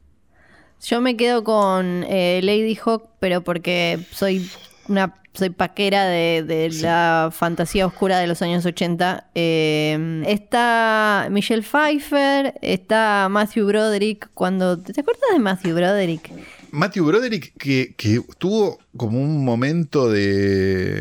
Yo 0.83 1.02
me 1.02 1.16
quedo 1.16 1.44
con 1.44 2.04
eh, 2.09 2.40
Lady 2.42 2.78
Hawk, 2.83 3.11
pero 3.20 3.42
porque 3.42 3.98
soy 4.12 4.48
una 4.88 5.14
soy 5.33 5.50
paquera 5.50 6.06
de, 6.06 6.42
de 6.44 6.70
la 6.83 7.30
fantasía 7.33 7.87
oscura 7.87 8.18
de 8.18 8.26
los 8.26 8.42
años 8.42 8.64
80. 8.66 9.30
Eh, 9.35 10.22
está 10.26 11.28
Michelle 11.30 11.62
Pfeiffer, 11.62 12.54
está 12.62 13.28
Matthew 13.30 13.66
Broderick. 13.68 14.28
Cuando, 14.35 14.78
¿Te 14.80 15.00
acuerdas 15.00 15.22
de 15.33 15.38
Matthew 15.38 15.76
Broderick? 15.76 16.30
Matthew 16.72 17.04
Broderick, 17.06 17.52
que, 17.59 17.94
que 17.96 18.20
tuvo 18.38 18.78
como 18.96 19.20
un 19.22 19.44
momento 19.44 20.11
de, 20.11 21.00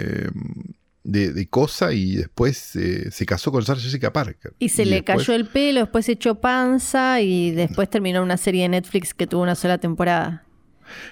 de, 1.12 1.34
de 1.34 1.48
cosa 1.48 1.93
y 1.93 2.15
después 2.15 2.76
eh, 2.76 3.10
se 3.12 3.26
casó 3.26 3.52
con 3.52 3.63
Sarah 3.63 3.80
Jessica 3.80 4.12
Parker. 4.13 4.54
Y 4.60 4.69
se 4.69 4.86
le 4.86 4.98
después- 4.98 5.26
cayó 5.26 5.34
el 5.36 5.45
pelo, 5.48 5.82
después 5.82 6.06
se 6.06 6.13
echó 6.13 6.36
panza 6.39 7.22
y 7.22 7.52
después 7.52 7.89
terminó 7.89 8.22
una 8.24 8.38
serie 8.38 8.63
de 8.63 8.69
Netflix 8.69 9.13
que 9.13 9.28
tuvo 9.28 9.41
una 9.43 9.56
sola 9.56 9.78
temporada. 9.78 10.45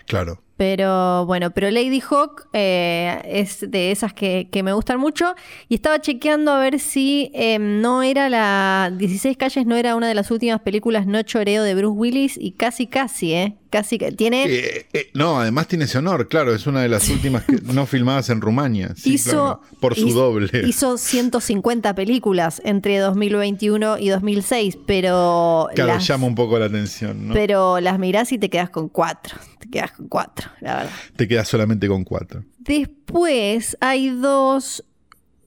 Claro. 0.05 0.41
Pero 0.57 1.25
bueno, 1.27 1.51
pero 1.51 1.69
Lady 1.69 2.01
Hawk 2.01 2.47
eh, 2.53 3.21
es 3.25 3.69
de 3.69 3.91
esas 3.91 4.11
que, 4.13 4.49
que 4.51 4.63
me 4.63 4.73
gustan 4.73 4.99
mucho. 4.99 5.35
Y 5.69 5.75
estaba 5.75 6.01
chequeando 6.01 6.51
a 6.51 6.59
ver 6.59 6.79
si 6.79 7.29
eh, 7.35 7.59
no 7.59 8.01
era 8.03 8.27
la 8.27 8.91
16 8.97 9.37
calles, 9.37 9.65
no 9.67 9.75
era 9.75 9.95
una 9.95 10.07
de 10.07 10.15
las 10.15 10.31
últimas 10.31 10.59
películas 10.61 11.05
no 11.05 11.21
choreo 11.21 11.61
de 11.63 11.75
Bruce 11.75 11.95
Willis. 11.97 12.37
Y 12.39 12.51
casi, 12.53 12.87
casi, 12.87 13.33
¿eh? 13.33 13.55
Casi 13.69 13.97
que 13.99 14.11
tiene. 14.13 14.45
Eh, 14.45 14.85
eh, 14.93 15.09
no, 15.13 15.39
además 15.39 15.67
tiene 15.67 15.85
ese 15.85 15.97
honor, 15.97 16.27
claro, 16.29 16.55
es 16.55 16.65
una 16.67 16.81
de 16.81 16.87
las 16.89 17.07
últimas 17.09 17.43
que 17.43 17.57
no 17.61 17.85
filmadas 17.85 18.29
en 18.29 18.39
Rumania. 18.41 18.93
Sí, 18.95 19.15
hizo. 19.15 19.31
claro, 19.31 19.61
por 19.81 19.93
su 19.95 20.07
hizo- 20.07 20.15
doble. 20.17 20.49
Hizo 20.67 20.97
150 20.97 21.93
películas 21.93 22.61
entre 22.65 22.97
2021 22.99 23.97
y 23.99 24.07
2006, 24.09 24.77
pero. 24.87 25.67
claro, 25.75 25.93
las- 25.95 26.07
llama 26.07 26.25
un 26.27 26.35
poco 26.35 26.57
la 26.57 26.65
atención, 26.65 27.27
¿no? 27.27 27.33
Pero 27.33 27.79
las 27.81 27.99
mirás 27.99 28.31
y 28.31 28.37
te 28.39 28.49
quedas 28.49 28.69
con 28.69 28.87
cuatro. 28.89 29.35
Te 29.59 29.69
quedas 29.69 29.91
con 29.91 30.07
cuatro, 30.07 30.46
la 30.62 30.75
verdad. 30.77 30.91
Te 31.15 31.27
quedas 31.27 31.47
solamente 31.47 31.88
con 31.88 32.03
cuatro. 32.03 32.43
Después 32.60 33.77
hay 33.81 34.10
dos 34.10 34.83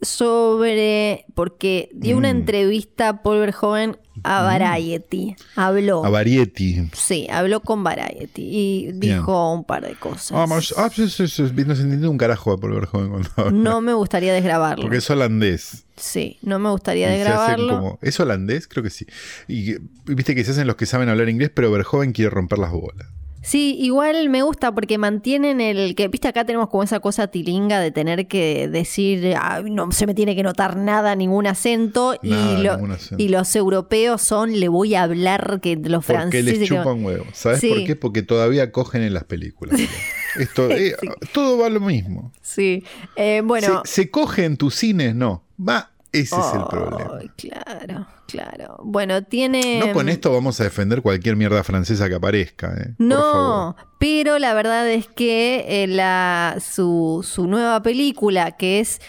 sobre. 0.03 1.27
Porque 1.35 1.91
dio 1.93 2.17
una 2.17 2.29
Mm. 2.33 2.37
entrevista 2.37 3.09
a 3.11 3.23
Paul 3.23 3.41
Verhoeven 3.41 3.99
a 4.23 4.43
Variety. 4.43 5.37
Habló. 5.57 6.05
A 6.05 6.11
Varietti. 6.11 6.89
Sí, 6.93 7.27
habló 7.31 7.61
con 7.61 7.83
Variety 7.85 8.43
y 8.43 8.93
dijo 8.93 9.53
un 9.55 9.65
par 9.65 9.87
de 9.87 9.95
cosas. 9.95 10.49
Mas- 10.49 10.75
ah, 10.77 10.91
sí, 10.95 11.09
sí, 11.09 11.27
sí, 11.29 11.43
no 11.43 11.75
se 11.75 11.83
entiende 11.83 12.09
un 12.09 12.19
carajo 12.19 12.59
por 12.59 12.75
ver 12.75 12.85
joven 12.87 13.11
cuando 13.11 13.29
habla. 13.37 13.51
No 13.53 13.81
me 13.81 13.93
gustaría 13.95 14.33
desgrabarlo. 14.35 14.83
Porque 14.83 14.99
es 14.99 15.11
holandés. 15.11 15.85
Sí, 15.97 16.39
no 16.43 16.59
me 16.59 16.71
gustaría 16.71 17.09
Y 17.15 17.19
desgrabarlo. 17.19 17.69
como- 17.69 17.99
¿Es 18.03 18.19
holandés? 18.21 18.69
Creo 18.69 18.83
que 18.83 18.91
sí. 18.91 19.07
Y 19.49 19.77
viste 20.07 20.35
que 20.35 20.45
se 20.45 20.51
hacen 20.53 20.67
los 20.67 20.77
que 20.77 20.87
saben 20.87 21.09
hablar 21.09 21.29
inglés, 21.29 21.51
pero 21.55 21.71
Verhoeven 21.71 22.13
quiere 22.13 22.31
romper 22.31 22.59
las 22.59 22.73
bolas. 22.73 23.07
Sí, 23.43 23.75
igual 23.81 24.29
me 24.29 24.43
gusta 24.43 24.75
porque 24.75 24.99
mantienen 24.99 25.61
el 25.63 25.95
que, 25.95 26.09
viste, 26.09 26.29
acá 26.29 26.45
tenemos 26.45 26.69
como 26.69 26.83
esa 26.83 27.01
cosa 27.01 27.29
tilinga 27.29 27.81
de 27.81 27.91
tener 27.91 28.27
que 28.29 28.69
decir, 28.69 29.35
"Ah, 29.37 29.63
no 29.65 29.91
se 29.93 30.07
me 30.07 30.15
tiene 30.15 30.37
que 30.37 30.43
notar 30.43 30.77
nada, 30.77 31.15
ningún 31.17 31.47
acento. 31.47 32.17
Nada, 32.23 32.59
y, 32.61 32.63
lo- 32.63 32.75
ningún 32.77 32.93
acento. 32.93 33.23
y 33.23 33.29
los 33.29 33.57
europeos 33.57 34.21
son, 34.21 34.61
le 34.61 34.69
voy 34.69 34.95
a 34.95 35.05
hablar 35.05 35.61
que 35.63 35.77
los 35.77 36.05
Porque 36.05 36.19
franceses. 36.21 36.45
les 36.45 36.59
que- 36.59 36.67
chupan 36.77 37.03
huevo. 37.03 37.25
¿Sabes 37.33 37.61
Sí. 37.61 37.69
por 37.71 37.85
qué? 37.85 37.97
Porque 37.97 38.23
todavía 38.23 38.73
cogen 38.73 39.03
en 39.03 39.15
las 39.15 39.25
películas. 39.25 39.81
Esto, 40.39 40.71
eh, 40.71 40.95
Todo 41.33 41.59
va 41.59 41.69
lo 41.71 41.81
mismo. 41.81 42.33
Sí. 42.43 42.85
Eh, 43.17 43.43
bueno. 43.45 43.83
¿Se, 43.85 44.03
se 44.03 44.11
coge 44.11 44.45
en 44.45 44.57
tus 44.59 44.75
cines? 44.75 45.15
No. 45.15 45.45
Va, 45.59 45.91
ese 46.13 46.37
es 46.39 46.55
el 46.55 46.65
problema. 46.69 47.19
Claro, 47.37 48.07
claro. 48.27 48.77
Bueno, 48.83 49.23
tiene. 49.23 49.79
No 49.85 49.93
con 49.93 50.09
esto 50.09 50.33
vamos 50.33 50.61
a 50.61 50.65
defender 50.65 51.03
cualquier 51.03 51.37
mierda 51.37 51.63
francesa 51.65 52.09
que 52.09 52.15
aparezca. 52.17 52.75
eh, 52.77 52.95
No, 52.99 53.77
pero 53.99 54.39
la 54.39 54.55
verdad 54.55 54.89
es 54.91 55.07
que 55.09 55.65
eh, 55.69 55.87
la, 55.87 56.57
su, 56.61 57.25
su 57.29 57.47
nueva 57.47 57.83
película, 57.83 58.53
que 58.53 58.81
es 58.81 59.01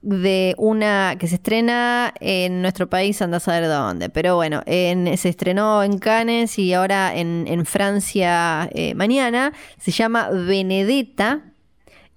de 0.00 0.54
una 0.58 1.16
que 1.18 1.26
se 1.26 1.34
estrena 1.34 2.14
en 2.20 2.62
nuestro 2.62 2.88
país, 2.88 3.20
anda 3.20 3.38
a 3.38 3.40
saber 3.40 3.66
dónde, 3.66 4.08
pero 4.10 4.36
bueno, 4.36 4.62
en- 4.66 5.18
se 5.18 5.28
estrenó 5.28 5.82
en 5.82 5.98
Cannes 5.98 6.56
y 6.58 6.72
ahora 6.72 7.16
en, 7.16 7.46
en 7.48 7.66
Francia 7.66 8.68
eh, 8.72 8.94
mañana, 8.94 9.52
se 9.80 9.90
llama 9.90 10.30
Benedetta 10.30 11.40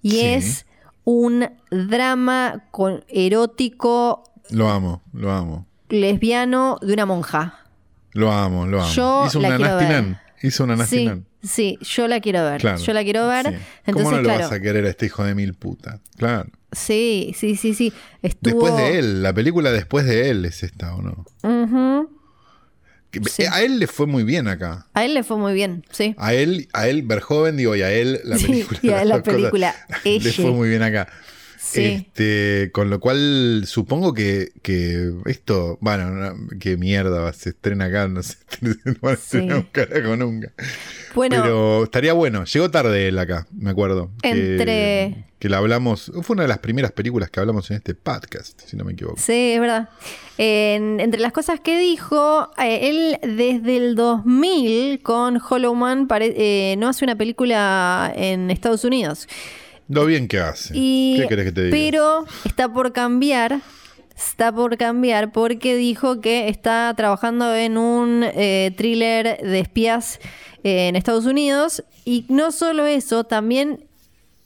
y 0.00 0.10
Sí. 0.10 0.20
es 0.26 0.66
un 1.04 1.48
drama 1.70 2.64
con, 2.70 3.04
erótico 3.08 4.24
Lo 4.50 4.68
amo, 4.68 5.02
lo 5.12 5.30
amo. 5.32 5.66
lesbiano 5.88 6.78
de 6.82 6.92
una 6.92 7.06
monja. 7.06 7.58
Lo 8.12 8.30
amo, 8.30 8.66
lo 8.66 8.82
amo. 8.82 8.92
Yo 8.92 9.26
Hizo 9.26 9.40
la 9.40 9.48
una 9.48 9.56
quiero 9.56 9.76
ver. 9.76 10.16
Hizo 10.42 10.64
una 10.64 10.86
Sí, 10.86 11.10
sí, 11.42 11.78
yo 11.80 12.08
la 12.08 12.20
quiero 12.20 12.44
ver. 12.44 12.60
Claro. 12.60 12.78
Yo 12.78 12.92
la 12.92 13.02
quiero 13.02 13.26
ver. 13.26 13.46
Sí. 13.46 13.54
Entonces, 13.86 13.94
¿Cómo 13.94 14.10
no 14.10 14.16
lo 14.18 14.22
claro. 14.24 14.40
vas 14.40 14.52
a 14.52 14.60
querer 14.60 14.84
a 14.84 14.90
este 14.90 15.06
hijo 15.06 15.24
de 15.24 15.34
mil 15.34 15.54
puta? 15.54 16.00
Claro. 16.16 16.50
Sí, 16.72 17.32
sí, 17.36 17.56
sí, 17.56 17.74
sí. 17.74 17.92
Estuvo... 18.22 18.64
Después 18.64 18.76
de 18.76 18.98
él, 18.98 19.22
la 19.22 19.32
película 19.32 19.70
después 19.72 20.04
de 20.06 20.30
él 20.30 20.44
es 20.44 20.62
esta, 20.62 20.94
¿o 20.94 21.02
no? 21.02 21.24
Sí. 23.30 23.44
A 23.50 23.62
él 23.62 23.78
le 23.78 23.86
fue 23.86 24.06
muy 24.06 24.24
bien 24.24 24.48
acá. 24.48 24.86
A 24.94 25.04
él 25.04 25.14
le 25.14 25.22
fue 25.22 25.36
muy 25.36 25.52
bien, 25.54 25.84
sí. 25.90 26.14
A 26.18 26.32
él, 26.34 26.68
a 26.72 26.88
él, 26.88 27.02
Verjoven, 27.02 27.56
digo, 27.56 27.76
y 27.76 27.82
a 27.82 27.92
él 27.92 28.20
la 28.24 28.38
Sí, 28.38 28.46
película. 28.46 28.78
y 28.82 28.88
a 28.90 29.02
él 29.02 29.08
la 29.08 29.18
cosas, 29.22 29.34
película, 29.34 29.74
Le 30.04 30.32
fue 30.32 30.50
muy 30.50 30.68
bien 30.70 30.82
acá. 30.82 31.08
Sí. 31.64 32.04
Este, 32.08 32.70
con 32.72 32.90
lo 32.90 32.98
cual 32.98 33.62
supongo 33.66 34.12
que, 34.14 34.50
que 34.62 35.12
esto, 35.26 35.78
bueno, 35.80 36.10
no, 36.10 36.34
qué 36.58 36.76
mierda, 36.76 37.32
se 37.32 37.50
estrena 37.50 37.84
acá, 37.84 38.08
no 38.08 38.20
se 38.22 38.32
estrena, 38.50 38.74
no 38.84 39.08
Sí. 39.10 39.14
estrenar 39.14 39.56
un 39.58 39.62
carajo 39.70 40.16
nunca. 40.16 40.52
Bueno, 41.14 41.36
Pero 41.40 41.84
estaría 41.84 42.14
bueno, 42.14 42.44
llegó 42.44 42.70
tarde 42.70 43.08
él 43.08 43.18
acá, 43.18 43.46
me 43.56 43.70
acuerdo. 43.70 44.10
que- 44.22 44.30
Entre- 44.30 45.24
Que, 45.38 45.48
la 45.48 45.58
hablamos, 45.58 46.10
fue 46.22 46.34
una 46.34 46.42
de 46.42 46.48
las 46.48 46.58
primeras 46.58 46.92
películas 46.92 47.28
que 47.30 47.40
hablamos 47.40 47.70
en 47.70 47.76
este 47.78 47.94
podcast, 47.94 48.60
si 48.64 48.76
no 48.76 48.84
me 48.84 48.92
equivoco. 48.92 49.16
sí, 49.18 49.52
es 49.52 49.60
verdad. 49.60 49.88
En- 50.38 50.98
entre 51.00 51.20
las 51.20 51.32
cosas 51.32 51.60
que 51.60 51.78
dijo, 51.78 52.50
eh, 52.58 52.88
él 52.90 53.18
desde 53.36 53.76
el 53.76 53.94
2000 53.94 55.00
con 55.02 55.40
Hollow 55.48 55.74
Man 55.74 56.06
pare- 56.08 56.34
eh, 56.36 56.76
no 56.76 56.88
hace 56.88 57.04
una 57.04 57.16
película 57.16 58.12
en 58.16 58.50
Estados 58.50 58.84
Unidos. 58.84 59.28
Lo 59.88 60.06
bien 60.06 60.28
que 60.28 60.40
hace. 60.40 60.72
Y, 60.76 61.16
¿Qué 61.18 61.28
querés 61.28 61.46
que 61.46 61.52
te 61.52 61.64
diga? 61.64 61.76
Pero 61.76 62.24
está 62.44 62.68
por 62.72 62.92
cambiar. 62.92 63.60
Está 64.16 64.52
por 64.52 64.76
cambiar 64.76 65.32
porque 65.32 65.74
dijo 65.76 66.20
que 66.20 66.48
está 66.48 66.92
trabajando 66.96 67.54
en 67.56 67.76
un 67.78 68.22
eh, 68.24 68.72
thriller 68.76 69.38
de 69.42 69.58
espías 69.60 70.20
eh, 70.64 70.88
en 70.88 70.96
Estados 70.96 71.26
Unidos. 71.26 71.82
Y 72.04 72.26
no 72.28 72.52
solo 72.52 72.86
eso, 72.86 73.24
también 73.24 73.84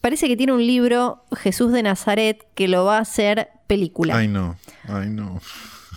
parece 0.01 0.29
que 0.29 0.37
tiene 0.37 0.53
un 0.53 0.65
libro, 0.67 1.25
Jesús 1.37 1.73
de 1.73 1.83
Nazaret, 1.83 2.47
que 2.55 2.69
lo 2.69 2.85
va 2.85 2.99
a 2.99 3.01
hacer 3.01 3.49
película. 3.67 4.17
Ay, 4.17 4.29
no, 4.29 4.57
ay, 4.89 5.09
no. 5.11 5.41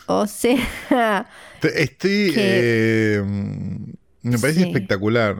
O 0.08 0.25
sea, 0.25 1.28
Estoy. 1.62 2.32
Que- 2.34 3.15
eh, 3.17 3.21
me 4.23 4.39
parece 4.39 4.62
Sí. 4.62 4.67
espectacular. 4.67 5.38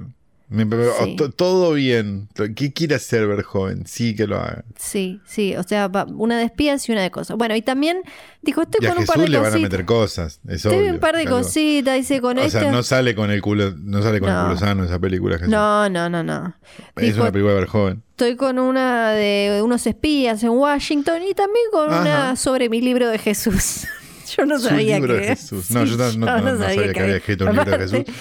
Me- 0.52 0.66
me- 0.66 0.78
Sí. 1.04 1.16
to- 1.16 1.30
todo 1.30 1.74
bien. 1.74 2.28
¿Qué 2.56 2.74
quiere 2.74 2.96
hacer 2.96 3.28
Verjoven? 3.28 3.86
Sí, 3.86 4.16
que 4.16 4.26
lo 4.26 4.38
haga. 4.38 4.64
sí, 4.78 5.22
sí, 5.26 5.56
o 5.56 5.62
sea, 5.62 5.88
va- 5.90 6.06
una 6.06 6.40
de 6.40 6.46
espías 6.46 6.90
y 6.90 6.92
una 6.92 7.04
de 7.04 7.12
cosas. 7.12 7.38
Bueno, 7.38 7.56
y 7.56 7.62
también 7.62 8.02
dijo, 8.42 8.64
estoy 8.64 8.80
Y 8.84 8.88
a 8.88 8.90
con 8.90 9.00
un 9.02 9.06
par 9.06 9.20
de 9.20 9.28
le 9.28 9.38
van 9.38 9.54
a 9.54 9.58
meter 9.58 9.86
cosas. 9.86 10.40
Es 10.48 10.66
Estoy 10.66 10.80
obvio, 10.80 10.94
un 10.94 11.00
par 11.00 11.16
de 11.16 11.22
claro. 11.26 11.38
cositas, 11.38 11.96
dice 11.98 12.20
con 12.20 12.40
O 12.40 12.42
este. 12.42 12.62
sea, 12.62 12.72
no 12.72 12.82
sale 12.82 13.14
con 13.14 13.30
el 13.30 13.42
culo, 13.44 13.76
no 13.78 14.02
sale 14.02 14.20
con 14.20 14.30
No. 14.30 14.40
el 14.40 14.46
culo 14.48 14.58
sano 14.60 14.84
esa 14.86 14.98
película, 14.98 15.38
Jesús. 15.38 15.52
No, 15.52 15.88
no, 15.88 16.10
no, 16.10 16.24
no. 16.24 16.56
es 16.96 17.06
Dijo, 17.06 17.22
una 17.22 17.32
película 17.32 17.54
de 17.54 17.60
Verjoven. 17.60 18.04
estoy 18.10 18.36
con 18.36 18.58
una 18.58 19.12
de 19.12 19.62
unos 19.64 19.86
espías 19.86 20.42
en 20.44 20.50
Washington 20.50 21.22
y 21.30 21.36
también 21.36 21.66
con 21.72 21.92
Ajá. 21.92 22.02
una 22.02 22.36
sobre 22.36 22.70
mi 22.70 22.82
libro 22.82 23.08
de 23.08 23.20
Jesús. 23.20 23.86
Yo 24.38 24.46
no 24.48 24.58
sabía 24.60 25.00
que 25.00 25.24
Jesús. 25.26 25.70
No, 25.72 25.84
yo 25.86 25.96
no- 25.98 26.12
no- 26.14 26.42
no 26.42 26.58
sabía 26.60 26.92
que 26.94 27.00
había 27.00 27.16
escrito 27.18 27.46
un 27.46 27.56
libro 27.56 27.72
de 27.72 27.78
Jesús. 27.88 28.16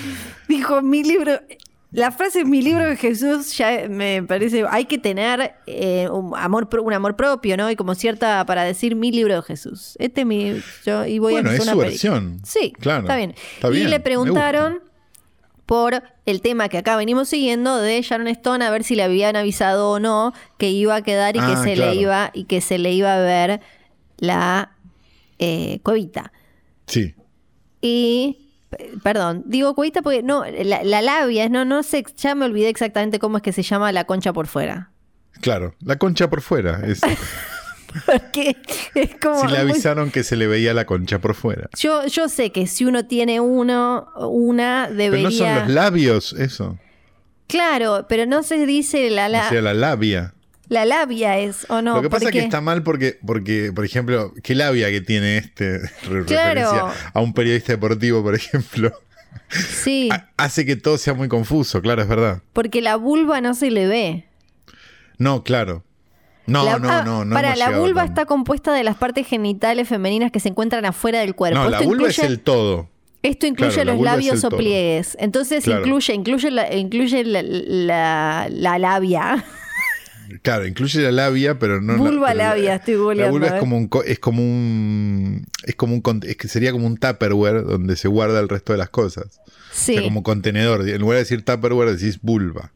Dijo 0.49 0.81
mi 0.83 1.03
libro. 1.05 1.41
La 1.91 2.11
frase 2.11 2.45
mi 2.45 2.61
libro 2.61 2.85
de 2.87 2.97
Jesús 2.97 3.57
ya 3.57 3.87
me 3.89 4.23
parece. 4.23 4.65
Hay 4.71 4.85
que 4.85 4.99
tener 4.99 5.55
eh, 5.67 6.07
un, 6.11 6.37
amor, 6.37 6.69
un 6.83 6.93
amor 6.93 7.17
propio, 7.17 7.57
¿no? 7.57 7.71
Y 7.71 7.77
como 7.77 7.95
cierta 7.95 8.45
para 8.45 8.63
decir 8.65 8.95
mi 8.95 9.11
libro 9.11 9.37
de 9.37 9.43
Jesús. 9.43 9.97
Este 9.99 10.21
es 10.21 10.27
mi. 10.27 10.61
Yo, 10.85 11.07
y 11.07 11.19
voy 11.19 11.33
Bueno, 11.33 11.49
a 11.51 11.55
es 11.55 11.61
una 11.61 11.73
su 11.73 11.79
versión. 11.79 12.41
Sí, 12.45 12.73
Claro, 12.79 13.03
Está 13.05 13.17
bien. 13.17 13.35
está 13.55 13.69
y 13.71 13.85
le 13.85 14.01
preguntaron 14.01 14.81
por 15.65 16.03
el 16.27 16.41
tema 16.43 16.69
que 16.69 16.77
acá 16.79 16.97
venimos 16.97 17.29
siguiendo 17.31 17.77
de 17.79 18.01
Sharon 18.03 18.29
Stone 18.29 18.65
a 18.65 18.71
ver 18.71 18.85
si 18.85 18.95
le 18.95 19.03
habían 19.03 19.37
avisado 19.37 19.91
o 19.93 19.99
no 20.01 20.33
que 20.59 20.71
iba 20.71 20.95
a 20.95 21.03
quedar 21.03 21.37
y 21.37 21.41
que 21.41 21.45
Ah, 21.47 21.63
se 21.63 21.75
claro. 21.75 21.93
le 21.95 22.01
iba 22.01 22.31
y 22.35 22.45
que 22.45 22.61
se 22.61 22.79
le 22.79 22.93
iba 22.93 23.15
a 23.15 23.21
ver 23.21 23.61
la 24.19 24.73
eh, 25.39 25.81
cuevita 25.83 26.33
Sí. 26.87 27.15
y 27.83 28.48
perdón 29.03 29.43
digo 29.47 29.75
cuevita 29.75 30.03
porque 30.03 30.23
no 30.23 30.45
la, 30.45 30.83
la 30.85 31.01
labia 31.03 31.49
no 31.49 31.65
no 31.65 31.83
sé 31.83 32.05
ya 32.17 32.35
me 32.35 32.45
olvidé 32.45 32.69
exactamente 32.69 33.19
cómo 33.19 33.39
es 33.39 33.43
que 33.43 33.53
se 33.53 33.63
llama 33.63 33.91
la 33.93 34.05
concha 34.05 34.33
por 34.33 34.47
fuera 34.47 34.91
Claro, 35.41 35.75
la 35.85 35.95
concha 35.97 36.29
por 36.29 36.41
fuera. 36.43 36.81
Es, 36.85 37.01
porque 38.07 38.57
es 38.95 39.11
como 39.23 39.41
si 39.41 39.47
le 39.47 39.63
muy- 39.63 39.71
avisaron 39.73 40.11
que 40.11 40.25
se 40.25 40.35
le 40.35 40.47
veía 40.49 40.75
la 40.75 40.85
concha 40.85 41.21
por 41.21 41.35
fuera. 41.35 41.69
yo 41.79 42.05
yo 42.07 42.29
sé 42.29 42.51
que 42.51 42.67
si 42.67 42.85
uno 42.85 43.07
tiene 43.07 43.39
uno 43.41 44.09
una 44.31 44.87
Pero 44.89 44.97
debería 44.99 45.29
no 45.29 45.31
son 45.31 45.55
los 45.55 45.69
labios, 45.71 46.33
eso. 46.33 46.77
claro 47.47 48.07
pero 48.09 48.27
no 48.27 48.43
se 48.43 48.67
dice 48.67 49.11
la, 49.11 49.29
la 49.29 49.47
O 49.47 49.49
sea, 49.51 49.63
la 49.63 49.75
labia. 49.75 50.35
La 50.69 50.85
labia 50.85 51.39
es, 51.39 51.65
¿o 51.71 51.81
no? 51.83 51.97
Lo 51.97 52.03
que 52.03 52.11
pasa 52.11 52.27
es 52.27 52.33
que 52.33 52.41
está 52.41 52.61
mal 52.61 52.83
porque, 52.83 53.19
porque, 53.25 53.73
por 53.75 53.85
ejemplo, 53.85 54.35
qué 54.43 54.55
labia 54.55 54.91
que 54.91 55.01
tiene 55.01 55.39
este 55.39 55.81
Claro. 56.03 56.21
referencia 56.25 56.85
a 57.15 57.21
un 57.21 57.33
periodista 57.33 57.73
deportivo, 57.73 58.23
por 58.23 58.35
ejemplo, 58.35 58.93
Sí, 59.49 60.09
ha- 60.13 60.29
hace 60.37 60.67
que 60.67 60.77
todo 60.77 60.99
sea 60.99 61.15
muy 61.15 61.29
confuso, 61.29 61.81
claro, 61.81 62.03
es 62.03 62.09
verdad. 62.09 62.43
porque 62.53 62.83
la 62.83 62.97
vulva 62.97 63.41
no 63.41 63.55
se 63.55 63.71
le 63.71 63.87
ve. 63.87 64.27
No, 65.17 65.43
claro. 65.43 65.85
No, 66.47 66.65
La- 66.65 66.79
no, 66.79 66.89
ah, 66.91 67.03
no, 67.05 67.25
no. 67.25 67.35
Para, 67.35 67.57
la 67.57 67.71
vulva 67.79 68.05
está 68.05 68.25
compuesta 68.27 68.73
de 68.73 68.83
las 68.85 68.97
partes 68.97 69.27
genitales 69.27 69.87
femeninas 69.89 70.31
que 70.33 70.41
se 70.41 70.49
encuentran 70.49 70.85
afuera 70.87 71.21
del 71.21 71.35
cuerpo. 71.35 71.59
No, 71.59 71.69
la 71.69 71.79
Esto 71.79 71.89
vulva 71.89 72.09
es 72.09 72.19
incluye- 72.19 72.27
el 72.27 72.41
todo. 72.41 72.89
Esto 73.23 73.47
incluye 73.47 73.73
Claro, 73.75 73.91
los 73.93 73.99
es 73.99 74.05
labios 74.05 74.45
o 74.45 74.49
pliegues. 74.51 75.17
Entonces 75.21 75.65
Claro. 75.65 75.81
incluye, 75.81 76.15
incluye, 76.15 76.51
la, 76.51 76.75
incluye 76.75 77.25
la, 77.25 77.43
la- 77.43 78.49
la 78.51 78.79
labia. 78.79 79.45
Claro, 80.43 80.67
incluye 80.67 81.01
la 81.01 81.11
labia, 81.13 81.59
pero 81.59 81.81
no. 81.81 81.97
Vulva 81.97 82.29
pero 82.29 82.39
la- 82.39 82.49
labia, 82.51 82.75
estoy 82.77 82.95
La 82.95 83.01
googleando, 83.01 83.33
vulva 83.33 83.47
eh. 83.49 83.55
es 83.55 83.61
como 83.61 83.77
un. 83.79 83.91
Es 84.07 84.19
como 84.19 84.43
un. 84.43 85.47
Es 85.65 85.75
como 85.75 85.95
un. 85.95 86.21
Es 86.27 86.37
que 86.37 86.49
sería 86.49 86.73
como 86.73 86.87
un 86.87 86.97
Tupperware 86.97 87.63
donde 87.65 87.97
se 87.97 88.09
guarda 88.09 88.39
el 88.41 88.49
resto 88.49 88.73
de 88.73 88.79
las 88.79 88.91
cosas. 88.91 89.41
Sí, 89.73 89.93
O 89.93 89.95
sea, 89.97 90.03
como 90.05 90.23
contenedor. 90.23 90.89
En 90.89 91.01
lugar 91.01 91.17
de 91.17 91.23
decir 91.25 91.45
Tupperware, 91.45 91.91
decís 91.97 92.21
vulva. 92.23 92.73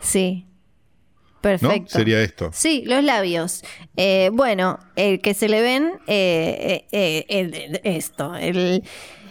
sí. 0.00 0.44
¿No? 0.46 1.40
Perfecto. 1.42 1.96
Sería 1.96 2.20
esto. 2.22 2.50
Sí, 2.52 2.82
los 2.86 3.04
labios. 3.04 3.62
Eh, 3.96 4.30
bueno, 4.32 4.80
el 4.96 5.20
que 5.20 5.32
se 5.32 5.48
le 5.48 5.60
ven, 5.62 5.92
eh, 6.08 6.86
eh, 6.90 7.80
esto. 7.84 8.34
El, 8.34 8.82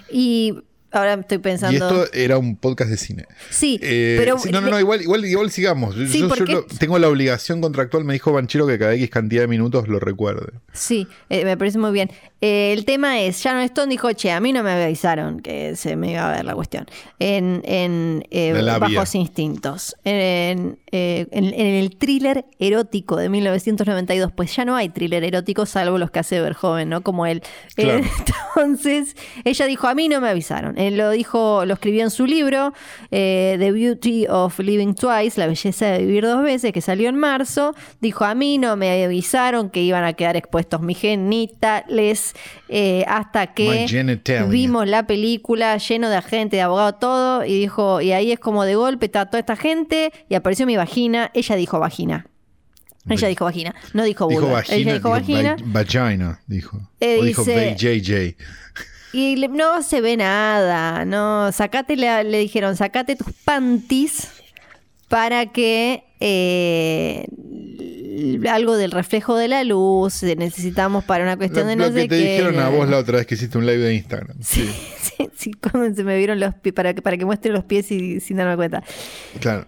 y 0.10 0.54
ahora 0.96 1.14
estoy 1.16 1.38
pensando. 1.40 1.74
Y 1.74 1.78
esto 1.78 2.12
era 2.14 2.38
un 2.38 2.56
podcast 2.56 2.90
de 2.90 2.98
cine. 2.98 3.26
sí, 3.50 3.80
Eh, 3.82 4.16
pero. 4.20 4.38
sí, 4.40 4.50
no, 4.52 4.62
no, 4.62 4.70
no, 4.70 4.80
igual, 4.80 5.02
igual, 5.02 5.26
igual 5.26 5.52
sigamos. 5.52 5.96
Yo- 5.96 6.08
Sí, 6.08 6.20
yo, 6.22 6.28
porque- 6.30 6.54
lo- 6.54 6.66
tengo 6.66 6.98
la 7.00 7.08
obligación 7.10 7.62
contractual, 7.62 8.04
me 8.04 8.14
dijo 8.14 8.32
Banchero 8.32 8.66
que 8.68 8.78
cada 8.80 8.94
X 8.96 9.10
cantidad 9.10 9.42
de 9.42 9.48
minutos 9.48 9.88
lo 9.88 10.00
recuerde. 10.00 10.54
Sí, 10.74 11.08
eh, 11.30 11.46
me 11.46 11.58
parece 11.58 11.78
muy 11.78 11.92
bien. 11.92 12.10
Eh, 12.42 12.74
el 12.74 12.86
tema 12.86 13.22
es, 13.22 13.42
Sharon 13.42 13.62
Stone 13.64 13.90
dijo, 13.90 14.12
che, 14.14 14.32
a 14.32 14.40
mí 14.40 14.54
no 14.54 14.62
me 14.62 14.72
avisaron 14.72 15.40
que 15.40 15.76
se 15.76 15.96
me 15.96 16.12
iba 16.12 16.30
a 16.32 16.36
ver 16.36 16.46
la 16.46 16.54
cuestión. 16.54 16.86
En, 17.20 17.62
en. 17.66 18.24
Bajos 18.80 19.16
Instintos. 19.16 19.96
En, 20.04 20.78
en- 20.92 21.28
en 21.32 21.54
el 21.76 21.96
thriller 21.98 22.46
erótico 22.60 23.18
de 23.18 23.30
1992, 23.30 24.32
pues 24.36 24.56
ya 24.56 24.64
no 24.66 24.76
hay 24.76 24.90
thriller 24.90 25.24
erótico 25.24 25.66
salvo 25.66 25.98
los 25.98 26.12
que 26.12 26.20
hace 26.20 26.40
Verjoven, 26.40 26.90
¿no? 26.90 27.02
Como 27.02 27.26
él. 27.26 27.42
Claro. 27.76 28.04
Entonces, 28.56 29.16
ella 29.44 29.66
dijo, 29.66 29.88
a 29.88 29.96
mí 29.96 30.08
no 30.08 30.22
me 30.22 30.30
avisaron. 30.30 30.78
Él 30.86 30.98
lo 30.98 31.10
dijo, 31.12 31.66
lo 31.66 31.74
escribió 31.74 32.04
en 32.04 32.10
su 32.12 32.26
libro, 32.26 32.74
eh, 33.12 33.56
The 33.60 33.72
Beauty 33.72 34.28
of 34.28 34.58
Living 34.60 34.94
Twice, 34.94 35.40
La 35.40 35.48
belleza 35.48 35.88
de 35.88 36.00
vivir 36.06 36.24
dos 36.26 36.42
veces, 36.44 36.72
que 36.72 36.82
salió 36.82 37.10
en 37.10 37.18
marzo. 37.18 37.76
Dijo, 38.00 38.24
a 38.26 38.34
mí 38.36 38.58
no 38.58 38.76
me 38.78 39.04
avisaron 39.04 39.70
que 39.70 39.82
iban 39.82 40.04
a 40.04 40.14
quedar 40.14 40.36
expuestos 40.38 40.82
mis 40.82 40.98
genitales 41.00 42.34
eh, 42.70 43.04
hasta 43.08 43.54
que 43.54 43.68
vimos 44.50 44.88
la 44.88 45.06
película 45.08 45.78
lleno 45.78 46.10
de 46.10 46.16
agente, 46.16 46.56
de 46.58 46.62
abogado, 46.62 46.94
todo. 46.96 47.46
Y 47.46 47.60
dijo, 47.60 48.02
y 48.02 48.12
ahí 48.12 48.32
es 48.32 48.40
como 48.40 48.64
de 48.64 48.76
golpe 48.76 49.06
está 49.08 49.26
toda 49.26 49.40
esta 49.40 49.56
gente 49.56 50.12
y 50.30 50.36
apareció 50.36 50.66
mi 50.66 50.78
vagina. 50.78 51.32
Ella 51.34 51.56
dijo 51.56 51.80
vagina. 51.80 52.28
Ella 53.08 53.28
dijo 53.28 53.46
vagina, 53.46 53.76
no 53.94 54.04
dijo 54.04 54.26
vulva. 54.26 54.40
Dijo 54.42 54.52
vagina. 54.54 54.78
Ella 54.78 54.94
dijo 54.96 55.10
vagina. 55.12 55.56
va- 55.58 55.72
vagina, 55.84 56.40
dijo. 56.48 56.80
Eh, 57.00 57.20
o 57.22 57.24
dijo 57.24 57.44
dice- 57.44 57.76
JJ. 57.78 58.36
Y 59.16 59.36
le- 59.38 59.48
no 59.48 59.82
se 59.82 60.02
ve 60.02 60.18
nada, 60.18 61.06
no, 61.06 61.52
sacate, 61.52 61.96
la- 61.96 62.24
le 62.24 62.40
dijeron, 62.40 62.76
sacate 62.76 63.16
tus 63.16 63.32
panties 63.46 64.28
para 65.08 65.46
que 65.52 66.04
eh, 66.20 67.28
algo 68.50 68.76
del 68.76 68.92
reflejo 68.92 69.36
de 69.38 69.48
la 69.48 69.64
luz 69.64 70.22
eh, 70.24 70.36
necesitamos 70.36 71.04
para 71.06 71.24
una 71.24 71.38
cuestión 71.38 71.64
Lo, 71.66 71.70
de 71.70 71.76
no 71.76 71.88
lo 71.88 71.94
que 71.94 72.02
te 72.02 72.08
qué. 72.10 72.16
dijeron 72.16 72.60
a 72.60 72.70
vos 72.70 72.90
la 72.90 72.98
otra 72.98 73.18
vez 73.18 73.28
que 73.28 73.36
hiciste 73.36 73.58
un 73.58 73.66
live 73.66 73.78
de 73.84 73.94
Instagram. 73.96 74.38
Sí, 74.42 74.68
sí, 75.02 75.30
sí, 75.36 75.52
cuando 75.54 75.96
se 75.96 76.04
me 76.04 76.18
vieron 76.18 76.40
los 76.40 76.54
pies, 76.56 76.74
para 76.74 76.94
que, 76.94 77.02
para 77.02 77.18
que 77.18 77.26
muestre 77.26 77.52
los 77.52 77.64
pies 77.64 77.92
y 77.92 78.20
sin 78.20 78.38
darme 78.38 78.56
cuenta. 78.56 78.84
Claro. 79.40 79.66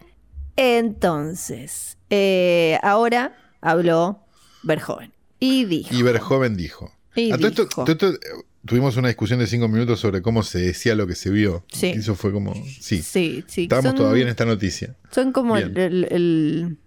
Entonces, 0.56 1.98
eh, 2.10 2.80
ahora 2.82 3.38
habló 3.62 4.26
Verjoven 4.64 5.14
y 5.40 5.66
dijo. 5.66 5.94
Y 5.94 6.02
Verjoven 6.02 6.58
dijo. 6.58 6.92
Y 7.16 7.32
A 7.32 7.38
todo 7.38 7.48
esto- 7.48 7.66
dijo. 7.66 7.84
todo 7.86 7.92
esto, 7.92 8.20
tuvimos 8.68 8.96
una 8.98 9.08
discusión 9.08 9.40
de 9.40 9.48
cinco 9.48 9.68
minutos 9.68 10.00
sobre 10.00 10.22
cómo 10.22 10.44
se 10.44 10.60
decía 10.60 10.94
lo 10.94 11.08
que 11.08 11.16
se 11.16 11.32
vio. 11.32 11.64
Sí. 11.74 11.88
Eso 11.88 12.14
fue 12.14 12.32
como. 12.32 12.54
Sí. 12.54 13.02
Sí, 13.02 13.44
sí. 13.48 13.64
Estábamos 13.64 13.90
son- 13.92 13.98
todavía 13.98 14.24
en 14.24 14.30
esta 14.30 14.46
noticia. 14.46 14.96
Son 15.12 15.32
como 15.32 15.58
el, 15.58 15.76
el- 15.78 16.78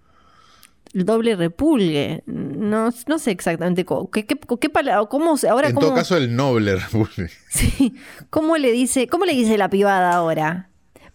doble 0.93 1.37
repulgue. 1.37 2.23
No, 2.27 2.93
no 3.07 3.19
sé 3.19 3.31
exactamente 3.31 3.85
cómo, 3.85 4.11
qué, 4.11 4.27
qué, 4.27 4.39
qué 4.61 4.69
palabra, 4.71 5.09
cómo, 5.09 5.35
ahora 5.49 5.69
en 5.69 5.75
cómo, 5.75 5.87
todo 5.89 5.97
caso, 5.97 6.17
el 6.17 6.35
noble 6.35 6.77
República. 6.77 7.29
sí, 7.49 7.95
cómo 8.31 8.57
le 8.57 8.73
dice, 8.73 9.07
cómo 9.09 9.25
le 9.25 9.33
dice 9.35 9.57
la 9.59 9.71
pibada 9.71 10.13
ahora. 10.13 10.70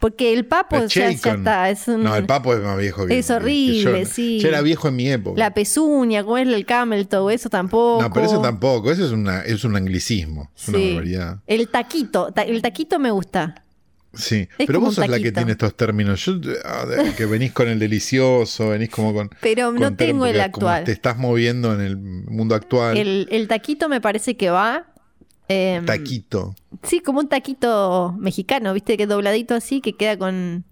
Porque 0.06 0.34
el 0.34 0.46
papo 0.46 0.86
ya, 0.86 1.10
está, 1.10 1.70
es 1.72 1.88
un- 1.88 2.04
No, 2.04 2.16
el 2.16 2.26
papo 2.28 2.54
es 2.54 2.60
más 2.62 2.78
viejo 2.78 3.08
que 3.08 3.18
Es 3.18 3.26
que 3.28 3.34
horrible, 3.34 4.02
yo. 4.02 4.06
sí. 4.06 4.40
Ya 4.40 4.50
era 4.50 4.62
viejo 4.62 4.88
en 4.88 4.96
mi 4.96 5.10
época. 5.10 5.40
la 5.40 5.52
pezuña, 5.54 6.24
cómo 6.24 6.38
es 6.38 6.48
el 6.48 6.64
camel 6.66 7.08
toe, 7.08 7.34
eso 7.34 7.50
tampoco. 7.50 8.04
no, 8.04 8.14
pero 8.14 8.26
eso 8.28 8.40
tampoco. 8.42 8.92
Eso 8.92 9.04
es, 9.06 9.12
una, 9.12 9.42
es 9.42 9.64
un 9.64 9.76
anglicismo. 9.76 10.52
Es 10.56 10.68
una 10.68 10.78
barbaridad. 10.78 11.40
El 11.48 11.68
taquito, 11.70 12.32
ta- 12.32 12.44
el 12.44 12.62
taquito 12.62 13.00
me 13.00 13.10
gusta. 13.10 13.64
Sí. 14.14 14.48
Es 14.58 14.68
pero 14.68 14.80
vos 14.80 14.94
sos 14.96 15.08
la 15.10 15.20
que 15.20 15.32
tiene 15.32 15.52
estos 15.54 15.76
términos. 15.76 16.24
Yo, 16.24 16.40
que 17.18 17.26
venís 17.26 17.52
con 17.52 17.68
el 17.68 17.80
delicioso, 17.80 18.70
venís 18.70 18.90
como 18.90 19.14
con. 19.14 19.30
Pero 19.42 19.72
no 19.72 19.96
tengo 19.96 20.26
el 20.28 20.40
actual. 20.40 20.84
Te 20.84 20.92
estás 20.92 21.18
moviendo 21.18 21.74
en 21.74 21.82
el 21.82 21.98
mundo 21.98 22.54
actual. 22.56 22.96
El, 22.96 23.28
el 23.32 23.48
taquito 23.48 23.90
me 23.90 24.00
parece 24.02 24.38
que 24.38 24.50
va. 24.52 24.86
Em, 25.48 25.86
Taquito. 25.86 26.56
Sí, 26.84 27.00
como 27.00 27.20
un 27.20 27.28
taquito 27.30 28.16
mexicano, 28.20 28.74
¿viste? 28.74 28.98
Que 28.98 29.04
es 29.04 29.10
dobladito 29.10 29.56
así, 29.56 29.82
que 29.82 29.94
queda 29.94 30.18
con... 30.18 30.64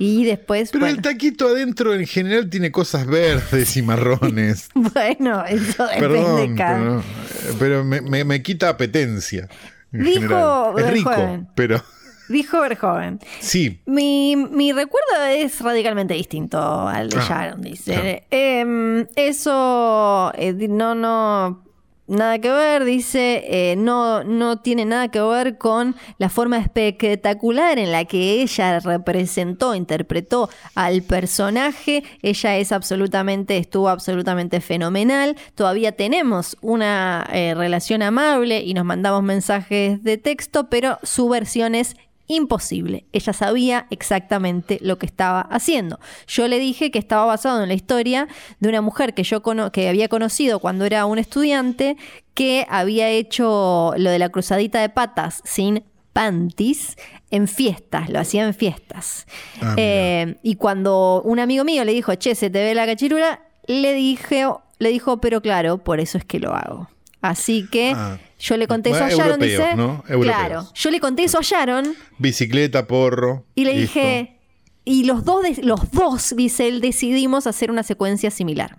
Y 0.00 0.24
después, 0.24 0.70
Pero 0.70 0.84
bueno, 0.84 0.96
el 0.96 1.02
taquito 1.02 1.48
adentro 1.48 1.92
en 1.92 2.06
general 2.06 2.48
tiene 2.48 2.70
cosas 2.70 3.04
verdes 3.06 3.76
y 3.76 3.82
marrones. 3.82 4.68
bueno, 4.74 5.44
eso 5.44 5.84
depende 5.88 6.08
Perdón, 6.08 6.56
cada- 6.56 6.78
pero, 6.78 7.56
pero 7.58 7.84
me, 7.84 8.00
me- 8.00 8.24
me 8.24 8.40
quita 8.42 8.68
apetencia. 8.68 9.48
en 9.92 10.04
Dijo. 10.04 10.78
Es 10.78 10.90
rico, 10.92 11.46
pero 11.56 11.82
Dijo 12.28 12.60
Verjoven. 12.60 13.18
sí. 13.40 13.80
Mi, 13.86 14.36
mi 14.36 14.70
recuerdo 14.72 15.24
es 15.30 15.60
radicalmente 15.62 16.14
distinto 16.14 16.60
al 16.86 17.08
de 17.08 17.16
Ah, 17.18 17.26
Sharon, 17.28 17.62
dice. 17.62 17.94
claro. 17.94 18.18
Em, 18.30 19.06
eso 19.16 20.30
eh, 20.36 20.52
no, 20.68 20.94
no, 20.94 21.64
nada 22.08 22.38
que 22.38 22.50
ver, 22.50 22.84
dice, 22.84 23.44
eh, 23.46 23.76
no, 23.76 24.24
no 24.24 24.58
tiene 24.58 24.84
nada 24.84 25.08
que 25.08 25.20
ver 25.20 25.58
con 25.58 25.94
la 26.18 26.28
forma 26.28 26.58
espectacular 26.58 27.78
en 27.78 27.92
la 27.92 28.04
que 28.04 28.42
ella 28.42 28.80
representó, 28.80 29.74
interpretó 29.74 30.48
al 30.74 31.02
personaje. 31.02 32.02
Ella 32.22 32.56
es 32.56 32.72
absolutamente, 32.72 33.58
estuvo 33.58 33.88
absolutamente 33.88 34.60
fenomenal. 34.60 35.36
Todavía 35.54 35.92
tenemos 35.92 36.56
una 36.60 37.28
eh, 37.32 37.54
relación 37.54 38.02
amable 38.02 38.62
y 38.62 38.74
nos 38.74 38.84
mandamos 38.84 39.22
mensajes 39.22 40.02
de 40.02 40.16
texto, 40.16 40.68
pero 40.68 40.98
su 41.02 41.28
versión 41.28 41.74
es 41.74 41.96
imposible. 42.28 43.04
Ella 43.12 43.32
sabía 43.32 43.86
exactamente 43.90 44.78
lo 44.80 44.98
que 44.98 45.06
estaba 45.06 45.40
haciendo. 45.40 45.98
Yo 46.28 46.46
le 46.46 46.58
dije 46.58 46.90
que 46.90 46.98
estaba 46.98 47.24
basado 47.24 47.62
en 47.62 47.68
la 47.68 47.74
historia 47.74 48.28
de 48.60 48.68
una 48.68 48.80
mujer 48.82 49.14
que 49.14 49.22
yo 49.24 49.42
cono- 49.42 49.72
que 49.72 49.88
había 49.88 50.08
conocido 50.08 50.60
cuando 50.60 50.84
era 50.84 51.04
un 51.06 51.18
estudiante 51.18 51.96
que 52.34 52.66
había 52.68 53.08
hecho 53.08 53.92
lo 53.96 54.10
de 54.10 54.18
la 54.18 54.28
cruzadita 54.28 54.80
de 54.80 54.88
patas 54.90 55.40
sin 55.44 55.82
panties 56.12 56.96
en 57.30 57.48
fiestas, 57.48 58.08
lo 58.10 58.18
hacía 58.20 58.44
en 58.44 58.54
fiestas. 58.54 59.26
Ah. 59.60 59.74
Eh, 59.76 60.36
y 60.42 60.56
cuando 60.56 61.22
un 61.24 61.38
amigo 61.40 61.64
mío 61.64 61.84
le 61.84 61.92
dijo, 61.92 62.14
che, 62.14 62.34
se 62.34 62.50
te 62.50 62.62
ve 62.62 62.74
la 62.74 62.86
cachirula, 62.86 63.40
le 63.66 63.92
dije, 63.94 64.46
le 64.78 64.88
dijo, 64.90 65.20
pero 65.20 65.40
claro, 65.40 65.78
por 65.78 66.00
eso 66.00 66.18
es 66.18 66.24
que 66.24 66.38
lo 66.40 66.54
hago. 66.54 66.88
Así 67.28 67.66
que 67.70 67.92
Ah. 67.94 68.18
yo 68.38 68.56
le 68.56 68.66
conté 68.66 68.90
eso 68.90 69.04
a 69.04 69.08
Sharon, 69.10 69.42
europeos, 69.42 69.68
dice. 70.08 70.22
Claro, 70.22 70.68
yo 70.74 70.90
le 70.90 71.00
conté 71.00 71.24
eso 71.24 71.38
a 71.38 71.42
Sharon 71.42 71.94
Bicicleta, 72.18 72.86
porro. 72.86 73.44
y 73.54 73.64
le 73.64 73.74
listo. 73.74 73.98
dije, 73.98 74.38
y 74.84 75.04
los 75.04 75.24
dos, 75.24 75.44
los 75.62 75.90
dos, 75.90 76.34
dice 76.36 76.68
él, 76.68 76.80
decidimos 76.80 77.46
hacer 77.46 77.70
una 77.70 77.82
secuencia 77.82 78.30
similar. 78.30 78.78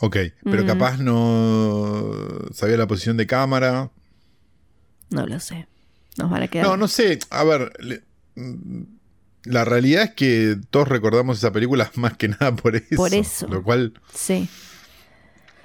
Ok, 0.00 0.16
pero 0.44 0.62
Mm. 0.64 0.66
capaz 0.66 0.98
no 0.98 2.12
sabía 2.52 2.76
la 2.76 2.86
posición 2.86 3.16
de 3.16 3.26
cámara. 3.26 3.90
No 5.10 5.26
lo 5.26 5.38
sé. 5.40 5.66
Nos 6.16 6.30
van 6.30 6.42
a 6.42 6.48
quedar. 6.48 6.66
No, 6.66 6.76
no 6.76 6.88
sé. 6.88 7.18
A 7.30 7.44
ver, 7.44 7.72
le- 7.80 8.02
mm, 8.36 8.82
la 9.44 9.64
realidad 9.64 10.02
es 10.04 10.10
que 10.14 10.56
todos 10.70 10.88
recordamos 10.88 11.38
esa 11.38 11.52
película 11.52 11.90
más 11.94 12.16
que 12.16 12.28
nada 12.28 12.54
por 12.56 12.74
eso. 12.76 12.96
Por 12.96 13.14
eso. 13.14 13.46
Lo 13.48 13.62
cual, 13.62 13.92
Sí. 14.14 14.48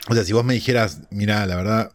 O 0.09 0.13
sea, 0.13 0.23
si 0.23 0.33
vos 0.33 0.43
me 0.45 0.53
dijeras, 0.53 1.01
mira, 1.11 1.45
la 1.45 1.55
verdad, 1.55 1.91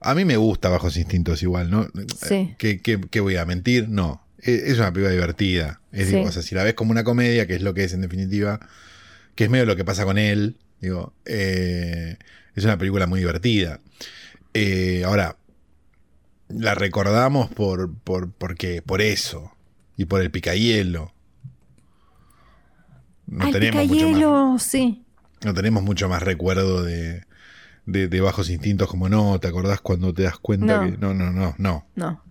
a 0.00 0.14
mí 0.14 0.24
me 0.24 0.36
gusta 0.36 0.68
Bajos 0.68 0.96
Instintos 0.96 1.42
igual, 1.42 1.70
¿no? 1.70 1.88
Sí. 2.20 2.54
¿Qué, 2.58 2.80
qué- 2.80 3.00
qué 3.10 3.20
voy 3.20 3.36
a 3.36 3.44
mentir? 3.46 3.88
No. 3.88 4.24
Es, 4.38 4.62
es 4.62 4.78
una 4.78 4.92
película 4.92 5.12
divertida. 5.12 5.80
Es, 5.92 6.08
Sí. 6.08 6.16
O 6.16 6.32
sea, 6.32 6.42
si 6.42 6.54
la 6.54 6.64
ves 6.64 6.74
como 6.74 6.90
una 6.92 7.04
comedia, 7.04 7.46
que 7.46 7.54
es 7.54 7.62
lo 7.62 7.74
que 7.74 7.84
es 7.84 7.92
en 7.92 8.00
definitiva, 8.00 8.60
que 9.34 9.44
es 9.44 9.50
medio 9.50 9.66
lo 9.66 9.76
que 9.76 9.84
pasa 9.84 10.04
con 10.04 10.18
él, 10.18 10.56
Digo, 10.80 11.12
eh, 11.26 12.16
es 12.54 12.64
una 12.64 12.78
película 12.78 13.06
muy 13.06 13.20
divertida. 13.20 13.80
Eh, 14.54 15.02
ahora, 15.04 15.36
la 16.48 16.74
recordamos 16.74 17.50
por, 17.50 17.92
por, 17.98 18.32
porque, 18.32 18.80
por 18.80 19.02
eso. 19.02 19.52
Y 19.98 20.06
por 20.06 20.22
el 20.22 20.30
picahielo. 20.30 21.12
No 23.26 23.44
Ay, 23.44 23.52
tenemos 23.52 23.86
mucho 23.86 24.08
más, 24.08 24.16
hielo, 24.18 24.56
sí. 24.58 25.04
no 25.44 25.54
tenemos 25.54 25.82
mucho 25.82 26.08
más 26.08 26.22
recuerdo 26.22 26.82
de, 26.82 27.24
de, 27.92 28.08
de 28.08 28.20
bajos 28.20 28.50
instintos 28.50 28.88
como 28.88 29.08
no, 29.08 29.38
¿te 29.40 29.48
acordás 29.48 29.80
cuando 29.80 30.12
te 30.14 30.22
das 30.24 30.38
cuenta 30.38 30.78
No. 30.78 30.90
que. 30.90 30.98
No, 30.98 31.14
no, 31.14 31.30
no, 31.30 31.54
no, 31.58 31.86
No. 31.94 32.22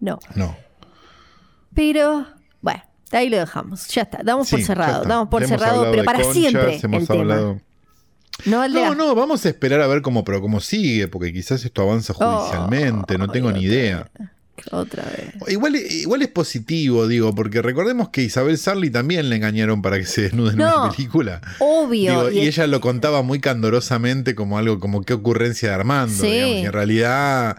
No. 0.00 0.18
no. 0.34 0.56
Pero, 1.74 2.26
bueno, 2.60 2.82
ahí 3.12 3.28
lo 3.28 3.38
dejamos. 3.38 3.86
Ya 3.88 4.02
está. 4.02 4.20
Damos 4.22 4.48
por 4.50 4.58
Sí, 4.60 4.64
cerrado. 4.64 5.04
Damos 5.04 5.28
por 5.28 5.42
hemos 5.42 5.58
cerrado, 5.60 5.90
pero 5.90 6.04
para 6.04 6.18
conchas, 6.22 6.34
siempre. 6.34 6.80
hemos 6.82 7.00
el 7.02 7.06
tema. 7.06 7.26
No 8.44 8.94
No, 8.94 9.14
vamos 9.14 9.44
a 9.46 9.48
esperar 9.48 9.80
a 9.80 9.86
ver 9.86 10.02
cómo, 10.02 10.24
pero 10.24 10.40
cómo 10.40 10.60
sigue, 10.60 11.08
porque 11.08 11.32
quizás 11.32 11.64
esto 11.64 11.82
avanza 11.82 12.12
judicialmente, 12.14 13.18
no 13.18 13.28
tengo 13.28 13.50
ni 13.52 13.60
idea. 13.62 14.10
Otra 14.72 15.04
vez. 15.04 15.32
Igual, 15.52 15.76
igual 15.76 16.22
es 16.22 16.28
positivo, 16.28 17.06
digo, 17.06 17.34
porque 17.34 17.62
recordemos 17.62 18.08
que 18.08 18.22
Isabel 18.22 18.58
Sarli 18.58 18.90
también 18.90 19.28
le 19.30 19.36
engañaron 19.36 19.80
para 19.82 19.98
que 19.98 20.06
se 20.06 20.22
desnude 20.22 20.50
en 20.52 20.58
No. 20.58 20.84
una 20.84 20.92
película. 20.92 21.40
Obvio. 21.60 22.10
Digo, 22.10 22.30
y 22.32 22.38
y- 22.44 22.46
ella 22.48 22.66
lo 22.66 22.80
contaba 22.80 23.22
muy 23.22 23.38
candorosamente 23.40 24.34
como 24.34 24.58
algo, 24.58 24.80
como 24.80 25.02
qué 25.02 25.12
ocurrencia 25.14 25.68
de 25.70 25.74
Armando. 25.76 26.14
Sí. 26.22 26.30
digamos, 26.30 26.56
y 26.56 26.64
en 26.66 26.72
realidad, 26.72 27.56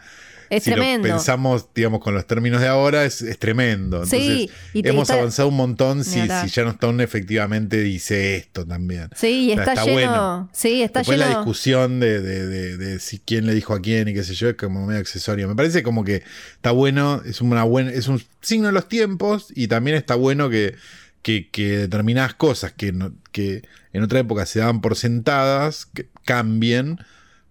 es 0.50 0.64
si 0.64 0.72
tremendo. 0.72 1.08
lo 1.08 1.14
pensamos, 1.16 1.68
digamos, 1.74 2.00
con 2.02 2.14
los 2.14 2.26
términos 2.28 2.62
de 2.62 2.68
ahora, 2.68 3.06
es, 3.06 3.22
es 3.22 3.38
tremendo. 3.40 3.98
Entonces, 4.04 4.20
Sí, 4.22 4.50
y 4.74 4.88
hemos 4.88 5.04
está- 5.10 5.16
avanzado 5.20 5.50
un 5.50 5.56
montón 5.58 6.04
si, 6.04 6.22
si 6.22 6.48
Sharon 6.48 6.74
Stone 6.74 7.04
efectivamente 7.04 7.82
dice 7.82 8.36
esto 8.38 8.66
también. 8.66 9.10
Sí, 9.16 9.50
y 9.50 9.52
O 9.52 9.56
sea, 9.56 9.64
está, 9.64 9.74
está 9.74 9.86
lleno. 9.86 9.94
bueno. 10.12 10.50
Sí, 10.54 10.82
está 10.82 11.00
Después 11.00 11.18
lleno. 11.20 11.30
la 11.32 11.38
discusión 11.38 12.00
de, 12.00 12.22
de- 12.22 12.46
de- 12.48 12.78
de 12.78 13.00
si 13.00 13.20
quién 13.20 13.46
le 13.46 13.54
dijo 13.54 13.74
a 13.74 13.82
quién 13.82 14.08
y 14.08 14.14
qué 14.14 14.24
sé 14.24 14.34
yo, 14.34 14.50
es 14.50 14.56
como 14.56 14.86
medio 14.86 15.00
accesorio. 15.02 15.48
Me 15.48 15.56
parece 15.56 15.84
como 15.84 16.04
que 16.04 16.24
está 16.56 16.72
bueno, 16.72 17.22
es 17.26 17.42
una 17.42 17.64
buena, 17.64 17.92
es 17.92 18.08
un 18.08 18.22
signo 18.42 18.68
de 18.68 18.74
los 18.74 18.88
tiempos 18.88 19.48
y 19.56 19.68
también 19.68 19.98
está 19.98 20.16
bueno 20.16 20.50
que, 20.50 20.76
que, 21.22 21.50
que 21.50 21.78
determinadas 21.78 22.34
cosas 22.36 22.72
que, 22.72 22.92
no- 22.94 23.14
que 23.32 23.64
en 23.94 24.04
otra 24.04 24.20
época 24.20 24.46
se 24.46 24.60
daban 24.60 24.82
por 24.82 24.96
sentadas, 24.96 25.86
que 25.88 26.08
cambien 26.26 27.00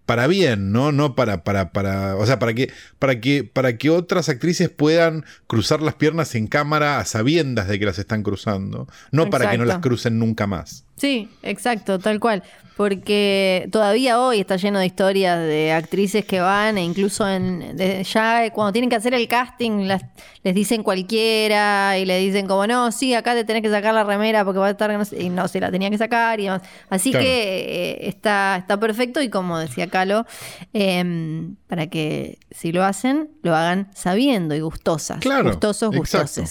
para 0.06 0.28
bien, 0.28 0.72
¿no? 0.72 0.92
No 0.92 1.14
para, 1.14 1.42
para, 1.42 1.72
para. 1.72 2.16
O 2.16 2.24
sea, 2.24 2.38
para 2.38 2.54
que, 2.54 2.72
para 2.98 3.20
que, 3.20 3.44
para 3.44 3.76
que 3.76 3.90
otras 3.90 4.28
actrices 4.28 4.70
puedan 4.70 5.24
cruzar 5.48 5.82
las 5.82 5.94
piernas 5.94 6.34
en 6.36 6.46
cámara 6.46 6.98
a 6.98 7.04
sabiendas 7.04 7.68
de 7.68 7.78
que 7.78 7.84
las 7.84 7.98
están 7.98 8.22
cruzando. 8.22 8.88
No 9.10 9.28
para 9.28 9.50
que 9.50 9.58
no 9.58 9.64
las 9.64 9.80
crucen 9.80 10.18
nunca 10.18 10.46
más. 10.46 10.85
Sí, 10.96 11.28
exacto, 11.42 11.98
tal 11.98 12.18
cual. 12.20 12.42
Porque 12.76 13.68
todavía 13.72 14.20
hoy 14.20 14.40
está 14.40 14.56
lleno 14.56 14.78
de 14.78 14.84
historias 14.86 15.38
de 15.38 15.72
actrices 15.72 16.26
que 16.26 16.40
van 16.40 16.76
e 16.76 16.84
incluso 16.84 17.26
en 17.26 17.74
de- 17.74 18.04
ya 18.04 18.50
cuando 18.52 18.70
tienen 18.72 18.90
que 18.90 18.96
hacer 18.96 19.14
el 19.14 19.26
casting 19.28 19.86
las- 19.86 20.04
les 20.42 20.54
dicen 20.54 20.82
cualquiera 20.82 21.96
y 21.98 22.04
le 22.04 22.18
dicen 22.18 22.46
como 22.46 22.66
no, 22.66 22.92
sí, 22.92 23.14
acá 23.14 23.32
te 23.32 23.44
tenés 23.44 23.62
que 23.62 23.70
sacar 23.70 23.94
la 23.94 24.04
remera 24.04 24.44
porque 24.44 24.58
va 24.58 24.66
a 24.66 24.70
estar 24.70 24.90
no 24.92 25.04
sé", 25.06 25.22
y 25.22 25.30
no 25.30 25.48
se 25.48 25.58
la 25.58 25.70
tenía 25.70 25.88
que 25.88 25.96
sacar 25.96 26.38
y 26.38 26.44
demás. 26.44 26.62
Así 26.90 27.12
Claro. 27.12 27.24
que 27.24 27.60
eh, 28.02 28.08
está, 28.08 28.56
está 28.58 28.78
perfecto 28.78 29.22
y 29.22 29.30
como 29.30 29.58
decía 29.58 29.86
Calo, 29.88 30.26
em, 30.74 31.56
para 31.68 31.86
que 31.86 32.38
si 32.50 32.72
lo 32.72 32.84
hacen, 32.84 33.30
lo 33.42 33.56
hagan 33.56 33.88
sabiendo 33.94 34.54
y 34.54 34.60
gustosas. 34.60 35.20
Claro, 35.20 35.44
Gustosos, 35.48 35.94
exacto. 35.94 36.42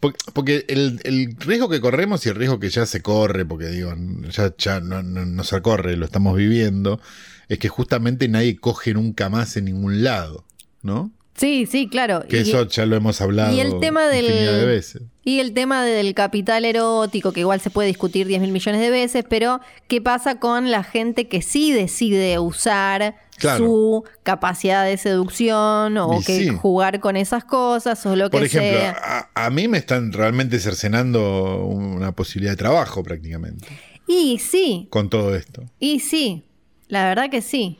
Porque, 0.00 0.18
porque 0.32 0.64
el, 0.68 1.00
el 1.04 1.36
riesgo 1.38 1.68
que 1.68 1.80
corremos 1.80 2.24
y 2.24 2.30
el 2.30 2.34
riesgo 2.34 2.58
que 2.58 2.70
ya 2.70 2.86
se 2.86 3.02
corre, 3.02 3.44
porque 3.44 3.66
digo, 3.68 3.94
ya, 4.30 4.52
ya 4.56 4.80
no, 4.80 5.02
no- 5.02 5.26
no 5.26 5.44
se 5.44 5.60
corre, 5.60 5.96
lo 5.96 6.06
estamos 6.06 6.36
viviendo, 6.36 7.00
es 7.48 7.58
que 7.58 7.68
justamente 7.68 8.26
nadie 8.28 8.56
coge 8.56 8.94
nunca 8.94 9.28
más 9.28 9.56
en 9.58 9.66
ningún 9.66 10.02
lado, 10.02 10.44
¿no? 10.82 11.10
Sí, 11.36 11.66
sí, 11.70 11.88
claro. 11.88 12.24
Que 12.28 12.38
Y- 12.38 12.40
eso 12.40 12.66
ya 12.68 12.84
lo 12.86 12.96
hemos 12.96 13.20
hablado 13.20 13.54
y 13.54 13.60
el 13.60 13.78
tema 13.80 14.08
del- 14.08 14.24
infinidad 14.26 14.58
de 14.58 14.66
veces. 14.66 15.02
Y 15.24 15.40
el 15.40 15.52
tema 15.52 15.84
del 15.84 16.14
capital 16.14 16.64
erótico, 16.64 17.32
que 17.32 17.40
igual 17.40 17.60
se 17.60 17.70
puede 17.70 17.88
discutir 17.88 18.26
10 18.26 18.40
mil 18.40 18.52
millones 18.52 18.80
de 18.80 18.90
veces, 18.90 19.24
pero 19.28 19.60
¿qué 19.86 20.00
pasa 20.00 20.38
con 20.40 20.70
la 20.70 20.82
gente 20.82 21.28
que 21.28 21.40
sí 21.42 21.72
decide 21.72 22.38
usar 22.38 23.16
Claro. 23.40 23.66
su 23.66 24.04
capacidad 24.22 24.84
de 24.84 24.96
seducción 24.96 25.96
o 25.98 26.20
Y 26.20 26.24
que 26.24 26.38
sí. 26.38 26.48
jugar 26.50 27.00
con 27.00 27.16
esas 27.16 27.44
cosas 27.44 28.06
o 28.06 28.14
lo 28.14 28.30
Por 28.30 28.42
que 28.42 28.46
ejemplo, 28.46 28.78
sea? 28.78 29.28
a, 29.34 29.46
a 29.46 29.50
mí 29.50 29.66
me 29.66 29.78
están 29.78 30.12
realmente 30.12 30.60
cercenando 30.60 31.64
una 31.64 32.12
posibilidad 32.12 32.52
de 32.52 32.56
trabajo 32.58 33.02
prácticamente 33.02 33.66
Y 34.06 34.38
sí, 34.38 34.86
con 34.90 35.10
todo 35.10 35.34
esto. 35.34 35.62
y 35.78 36.00
sí, 36.00 36.44
la 36.88 37.04
verdad 37.04 37.30
que 37.30 37.42
sí. 37.42 37.78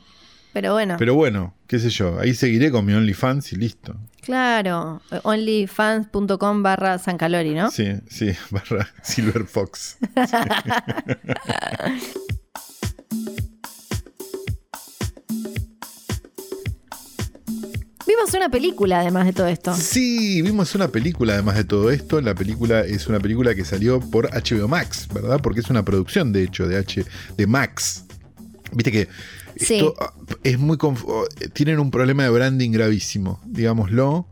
Pero 0.53 0.73
bueno, 0.73 0.95
Pero 0.99 1.15
bueno, 1.15 1.53
qué 1.67 1.79
sé 1.79 1.89
yo, 1.89 2.19
ahí 2.19 2.33
seguiré 2.33 2.71
con 2.71 2.85
mi 2.85 2.91
OnlyFans 2.93 3.53
y 3.53 3.55
listo. 3.55 3.95
claro, 4.21 5.01
onlyfans.com 5.23 6.61
barra 6.61 6.97
San 6.99 7.17
Calori, 7.17 7.53
¿no? 7.53 7.71
Sí, 7.71 7.93
sí, 8.09 8.31
barra 8.51 8.89
Silver 9.01 9.45
Fox. 9.45 9.97
Vimos 18.13 18.33
una 18.33 18.49
película 18.49 18.99
además 18.99 19.25
de 19.25 19.31
todo 19.33 19.47
esto. 19.47 19.73
Sí, 19.73 20.41
vimos 20.41 20.75
una 20.75 20.89
película 20.89 21.33
además 21.33 21.55
de 21.55 21.63
todo 21.63 21.89
esto. 21.91 22.19
La 22.19 22.35
película 22.35 22.81
es 22.81 23.07
una 23.07 23.21
película 23.21 23.55
que 23.55 23.63
salió 23.63 24.01
por 24.01 24.29
HBO 24.31 24.67
Max, 24.67 25.07
¿verdad? 25.13 25.39
Porque 25.41 25.61
es 25.61 25.69
una 25.69 25.85
producción, 25.85 26.33
de 26.33 26.43
hecho, 26.43 26.67
de 26.67 26.77
H 26.77 27.05
de 27.37 27.47
Max. 27.47 28.03
Viste 28.73 28.91
que 28.91 29.07
esto 29.55 29.95
ah, 30.01 30.13
es 30.43 30.59
muy 30.59 30.77
oh, 30.81 31.25
tienen 31.53 31.79
un 31.79 31.89
problema 31.89 32.23
de 32.23 32.29
branding 32.31 32.71
gravísimo, 32.71 33.39
digámoslo. 33.45 34.09
O 34.11 34.27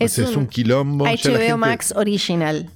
Es 0.00 0.12
sea, 0.12 0.24
es 0.24 0.30
un 0.32 0.38
un 0.38 0.46
quilombo. 0.48 1.04
HBO 1.04 1.14
gente- 1.38 1.56
Max 1.56 1.92
Original. 1.94 2.68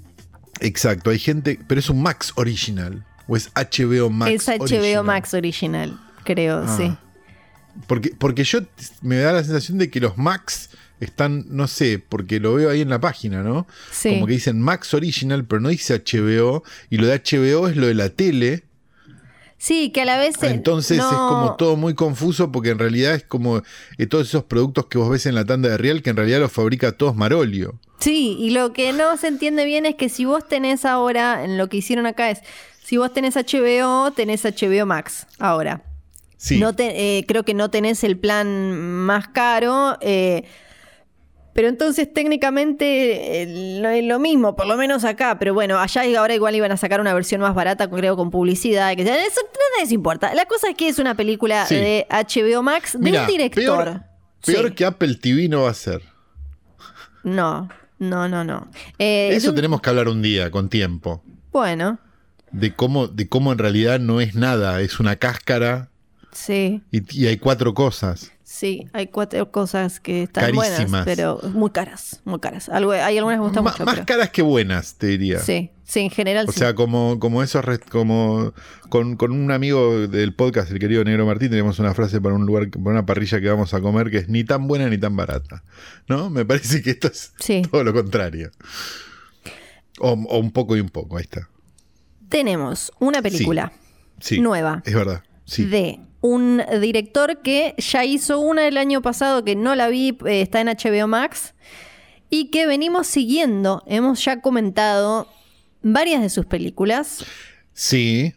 Exacto, 0.60 1.10
hay 1.10 1.18
gente, 1.18 1.58
pero 1.66 1.80
es 1.80 1.90
un 1.90 2.00
Max 2.00 2.32
original. 2.36 3.04
O 3.26 3.36
es 3.36 3.50
HBO 3.56 4.08
Max. 4.08 4.30
es 4.32 4.48
HBO 4.48 4.62
original? 4.62 5.04
Max 5.04 5.34
Original, 5.34 6.00
creo, 6.24 6.62
Ah. 6.64 6.76
sí. 6.76 6.96
Porque, 7.86 8.12
porque 8.18 8.44
yo 8.44 8.60
me 9.02 9.16
da 9.18 9.32
la 9.32 9.44
sensación 9.44 9.78
de 9.78 9.90
que 9.90 10.00
los 10.00 10.18
Max 10.18 10.70
están, 11.00 11.44
no 11.48 11.68
sé, 11.68 11.98
porque 12.06 12.40
lo 12.40 12.54
veo 12.54 12.70
ahí 12.70 12.80
en 12.80 12.88
la 12.88 13.00
página, 13.00 13.42
¿no? 13.42 13.66
Sí. 13.92 14.10
Como 14.10 14.26
que 14.26 14.32
dicen 14.32 14.60
Max 14.60 14.92
Original, 14.94 15.44
pero 15.44 15.60
no 15.60 15.68
dice 15.68 15.94
HBO. 16.04 16.64
Y 16.90 16.96
lo 16.98 17.06
de 17.06 17.14
HBO 17.22 17.68
es 17.68 17.76
lo 17.76 17.86
de 17.86 17.94
la 17.94 18.08
tele. 18.10 18.64
Sí, 19.60 19.90
que 19.90 20.02
a 20.02 20.04
la 20.04 20.18
vez. 20.18 20.36
eh, 20.42 20.50
Entonces 20.50 20.98
no- 20.98 21.10
es 21.10 21.16
como 21.16 21.56
todo 21.56 21.76
muy 21.76 21.94
confuso 21.94 22.52
porque 22.52 22.70
en 22.70 22.78
realidad 22.78 23.14
es 23.14 23.24
como 23.24 23.62
eh, 23.98 24.06
todos 24.06 24.28
esos 24.28 24.44
productos 24.44 24.86
que 24.86 24.98
vos 24.98 25.10
ves 25.10 25.26
en 25.26 25.34
la 25.34 25.44
tanda 25.44 25.68
de 25.68 25.76
Real 25.76 26.00
que 26.02 26.10
en 26.10 26.16
realidad 26.16 26.38
los 26.40 26.52
fabrica 26.52 26.92
todos 26.92 27.16
Marolio. 27.16 27.78
Sí, 27.98 28.36
y 28.38 28.50
lo 28.50 28.72
que 28.72 28.92
no 28.92 29.16
se 29.16 29.26
entiende 29.26 29.64
bien 29.64 29.84
es 29.84 29.96
que 29.96 30.08
si 30.08 30.24
vos 30.24 30.46
tenés 30.46 30.84
ahora, 30.84 31.44
en 31.44 31.58
lo 31.58 31.68
que 31.68 31.78
hicieron 31.78 32.06
acá 32.06 32.30
es, 32.30 32.38
si 32.84 32.96
vos 32.98 33.12
tenés 33.12 33.34
HBO, 33.34 34.12
tenés 34.12 34.44
HBO 34.44 34.86
Max 34.86 35.26
ahora. 35.40 35.82
Sí. 36.38 36.58
No 36.58 36.72
te- 36.74 37.18
eh, 37.18 37.24
creo 37.28 37.44
que 37.44 37.52
no 37.52 37.68
tenés 37.70 38.02
el 38.04 38.16
plan 38.18 38.72
más 38.80 39.28
caro. 39.28 39.98
eh, 40.00 40.44
pero 41.54 41.66
entonces 41.66 42.12
técnicamente 42.14 43.42
eh, 43.42 43.80
no 43.82 43.88
es 43.88 44.04
lo 44.04 44.20
mismo, 44.20 44.54
por 44.54 44.68
lo 44.68 44.76
menos 44.76 45.02
acá. 45.04 45.40
Pero 45.40 45.54
bueno, 45.54 45.78
allá 45.80 46.06
y 46.06 46.14
ahora 46.14 46.32
igual 46.32 46.54
iban 46.54 46.70
a 46.70 46.76
sacar 46.76 47.00
una 47.00 47.12
versión 47.12 47.40
más 47.40 47.52
barata, 47.52 47.90
creo, 47.90 48.14
con 48.16 48.30
publicidad. 48.30 48.94
Que, 48.94 49.02
eso 49.02 49.10
nada 49.10 49.24
de 49.78 49.82
eso 49.82 49.92
importa. 49.94 50.32
La 50.34 50.44
cosa 50.44 50.68
es 50.70 50.76
que 50.76 50.86
es 50.88 51.00
una 51.00 51.16
película 51.16 51.66
Sí. 51.66 51.74
de 51.74 52.06
HBO 52.08 52.62
Max 52.62 52.92
de 52.92 52.98
Mirá, 53.00 53.22
un 53.22 53.26
director. 53.26 53.84
Peor, 53.84 54.02
peor 54.46 54.68
Sí. 54.68 54.74
que 54.74 54.84
Apple 54.84 55.16
TV 55.16 55.48
no 55.48 55.62
va 55.62 55.70
a 55.70 55.74
ser. 55.74 56.00
No, 57.24 57.68
no, 57.98 58.28
no, 58.28 58.44
no. 58.44 58.68
Eh, 58.98 59.30
es 59.32 59.38
Eso 59.38 59.50
un- 59.50 59.56
tenemos 59.56 59.80
que 59.80 59.90
hablar 59.90 60.08
un 60.08 60.22
día, 60.22 60.50
con 60.52 60.68
tiempo. 60.68 61.22
Bueno, 61.50 61.98
De 62.52 62.72
cómo, 62.74 63.08
de 63.08 63.28
cómo 63.28 63.52
en 63.52 63.58
realidad 63.58 63.98
no 63.98 64.20
es 64.20 64.34
nada, 64.36 64.80
es 64.80 65.00
una 65.00 65.16
cáscara 65.16 65.90
sí. 66.46 66.82
y, 66.90 67.22
y 67.22 67.26
hay 67.26 67.36
cuatro 67.38 67.74
cosas. 67.74 68.32
Sí, 68.44 68.86
hay 68.94 69.08
cuatro 69.08 69.50
cosas 69.52 70.00
que 70.00 70.22
están 70.22 70.52
Carísimas. 70.54 70.88
buenas, 70.90 71.04
pero 71.04 71.38
muy 71.52 71.70
caras, 71.70 72.22
muy 72.24 72.40
caras. 72.40 72.68
Algo, 72.70 72.92
hay 72.92 73.18
algunas 73.18 73.36
que 73.36 73.40
me 73.40 73.46
gustan 73.46 73.62
mucho. 73.64 73.84
más 73.84 73.94
pero- 73.96 74.06
caras 74.06 74.30
que 74.30 74.40
buenas, 74.40 74.94
te 74.94 75.08
diría. 75.08 75.38
Sí, 75.40 75.70
sí, 75.84 76.00
en 76.00 76.10
general 76.10 76.46
O 76.48 76.52
sí. 76.52 76.60
sea, 76.60 76.74
como, 76.74 77.18
como 77.20 77.42
esos, 77.42 77.62
como 77.90 78.54
con, 78.88 79.16
con 79.16 79.32
un 79.32 79.50
amigo 79.52 80.08
del 80.08 80.34
podcast, 80.34 80.70
el 80.70 80.78
querido 80.78 81.04
Negro 81.04 81.26
Martín, 81.26 81.50
tenemos 81.50 81.78
una 81.78 81.92
frase 81.92 82.22
para 82.22 82.34
un 82.34 82.46
lugar, 82.46 82.70
para 82.70 82.90
una 82.90 83.04
parrilla 83.04 83.38
que 83.38 83.48
vamos 83.50 83.74
a 83.74 83.82
comer 83.82 84.10
que 84.10 84.16
es 84.16 84.28
ni 84.30 84.44
tan 84.44 84.66
buena 84.66 84.88
ni 84.88 84.96
tan 84.96 85.14
barata. 85.14 85.62
¿No? 86.08 86.30
Me 86.30 86.46
parece 86.46 86.80
que 86.82 86.90
esto 86.92 87.08
es 87.08 87.34
Sí. 87.38 87.60
todo 87.70 87.84
lo 87.84 87.92
contrario. 87.92 88.50
O, 90.00 90.12
o 90.12 90.38
un 90.38 90.52
poco 90.52 90.74
y 90.76 90.80
un 90.80 90.88
poco, 90.88 91.18
ahí 91.18 91.24
está. 91.24 91.48
Tenemos 92.30 92.92
una 92.98 93.20
película 93.20 93.72
Sí. 94.20 94.40
nueva 94.40 94.82
Es 94.86 94.94
verdad. 94.94 95.22
De 95.56 96.00
un 96.20 96.62
director 96.80 97.38
que 97.42 97.74
ya 97.78 98.04
hizo 98.04 98.40
una 98.40 98.66
el 98.66 98.76
año 98.76 99.02
pasado 99.02 99.44
que 99.44 99.54
no 99.56 99.74
la 99.74 99.88
vi, 99.88 100.18
eh, 100.26 100.40
está 100.42 100.60
en 100.60 100.68
HBO 100.68 101.06
Max 101.06 101.54
y 102.30 102.50
que 102.50 102.66
venimos 102.66 103.06
siguiendo. 103.06 103.82
Hemos 103.86 104.24
ya 104.24 104.40
comentado 104.40 105.28
varias 105.82 106.20
de 106.22 106.28
sus 106.30 106.46
películas. 106.46 107.24
Sí. 107.72 108.34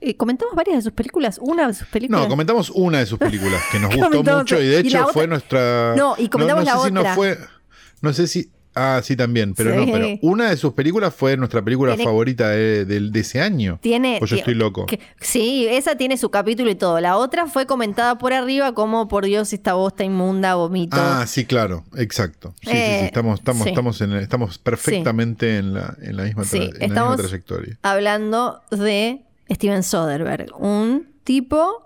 eh, 0.00 0.16
comentamos 0.16 0.54
varias 0.54 0.76
de 0.78 0.82
sus 0.82 0.92
películas. 0.92 1.38
Una 1.42 1.66
de 1.68 1.74
sus 1.74 1.86
películas. 1.88 2.22
No, 2.22 2.28
comentamos 2.28 2.70
una 2.70 2.98
de 3.00 3.06
sus 3.06 3.18
películas 3.18 3.62
que 3.70 3.78
nos 3.78 3.94
gustó 3.94 4.22
mucho 4.38 4.60
y 4.60 4.66
de 4.68 4.80
hecho 4.80 5.08
fue 5.08 5.26
nuestra. 5.26 5.94
No, 5.96 6.14
y 6.16 6.28
comentamos 6.28 6.64
no, 6.64 6.70
la 6.72 6.78
sé 6.78 6.86
si 6.88 6.92
no 6.94 7.00
otra. 7.00 7.14
fue. 7.14 7.38
No 8.00 8.12
sé 8.14 8.26
si. 8.26 8.50
Ah, 8.74 9.00
sí, 9.02 9.16
también, 9.16 9.52
pero 9.54 9.74
no, 9.74 9.90
pero 9.90 10.06
una 10.22 10.48
de 10.50 10.56
sus 10.56 10.72
películas 10.74 11.12
fue 11.12 11.36
nuestra 11.36 11.60
película 11.60 11.96
Tiene- 11.96 12.04
favorita 12.04 12.48
de, 12.50 12.84
de- 12.84 13.10
de 13.10 13.20
ese 13.20 13.40
año. 13.40 13.78
Tiene. 13.82 14.18
O 14.22 14.26
yo 14.26 14.36
tie- 14.36 14.38
estoy 14.38 14.54
loco. 14.54 14.86
que- 14.86 15.00
sí, 15.20 15.66
esa 15.68 15.96
tiene 15.96 16.16
su 16.16 16.30
capítulo 16.30 16.70
y 16.70 16.76
todo. 16.76 17.00
La 17.00 17.16
otra 17.16 17.46
fue 17.46 17.66
comentada 17.66 18.16
por 18.18 18.32
arriba 18.32 18.72
como 18.74 19.08
por 19.08 19.24
Dios 19.24 19.52
esta 19.52 19.74
bosta 19.74 20.04
inmunda, 20.04 20.54
vomito. 20.54 20.96
Ah, 21.00 21.26
sí, 21.26 21.44
claro, 21.46 21.84
exacto. 21.96 22.54
Sí, 22.60 22.70
sí, 22.70 22.70
sí, 22.70 22.76
Eh, 22.78 23.04
estamos, 23.06 23.40
estamos, 23.40 23.62
sí. 23.64 23.68
estamos, 23.70 24.00
en, 24.02 24.12
estamos 24.12 24.58
perfectamente 24.58 25.56
en, 25.58 25.74
la, 25.74 25.96
en 26.00 26.16
la 26.16 26.22
misma, 26.22 26.42
tra- 26.44 26.46
Sí, 26.46 26.56
en 26.58 26.62
la 26.64 26.70
misma 26.78 26.86
estamos- 26.86 27.16
trayectoria. 27.16 27.78
hablando 27.82 28.60
de 28.70 29.22
Steven 29.50 29.82
Soderbergh, 29.82 30.52
un 30.60 31.08
tipo 31.24 31.82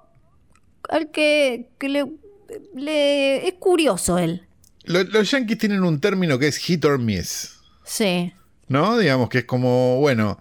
al 0.90 1.10
que, 1.10 1.70
que 1.78 1.88
le, 1.88 2.04
le- 2.74 3.48
es 3.48 3.54
curioso 3.54 4.18
él. 4.18 4.42
Lo- 4.84 5.02
los 5.04 5.30
yankees 5.30 5.58
tienen 5.58 5.82
un 5.84 6.00
término 6.00 6.38
que 6.38 6.48
es 6.48 6.56
hit 6.58 6.84
or 6.84 6.98
miss, 6.98 7.50
Sí, 7.84 8.32
¿no? 8.68 8.98
Digamos 8.98 9.28
que 9.28 9.38
es 9.38 9.44
como, 9.44 9.98
bueno, 10.00 10.40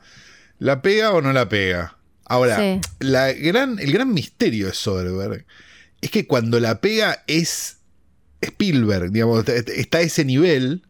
¿la 0.59 0.81
pega 0.81 1.11
o 1.11 1.21
no 1.21 1.33
la 1.33 1.49
pega? 1.49 1.97
Ahora, 2.25 2.57
Sí. 2.57 2.79
la 2.99 3.31
gran, 3.33 3.79
el 3.79 3.91
gran 3.91 4.13
misterio 4.13 4.67
de 4.67 4.73
Soderbergh 4.73 5.45
es 6.01 6.09
que 6.11 6.25
cuando 6.27 6.59
la 6.59 6.79
pega 6.81 7.23
es 7.27 7.77
Spielberg, 8.41 9.11
digamos, 9.11 9.47
está 9.47 9.99
a 9.99 10.01
ese 10.01 10.25
nivel. 10.25 10.83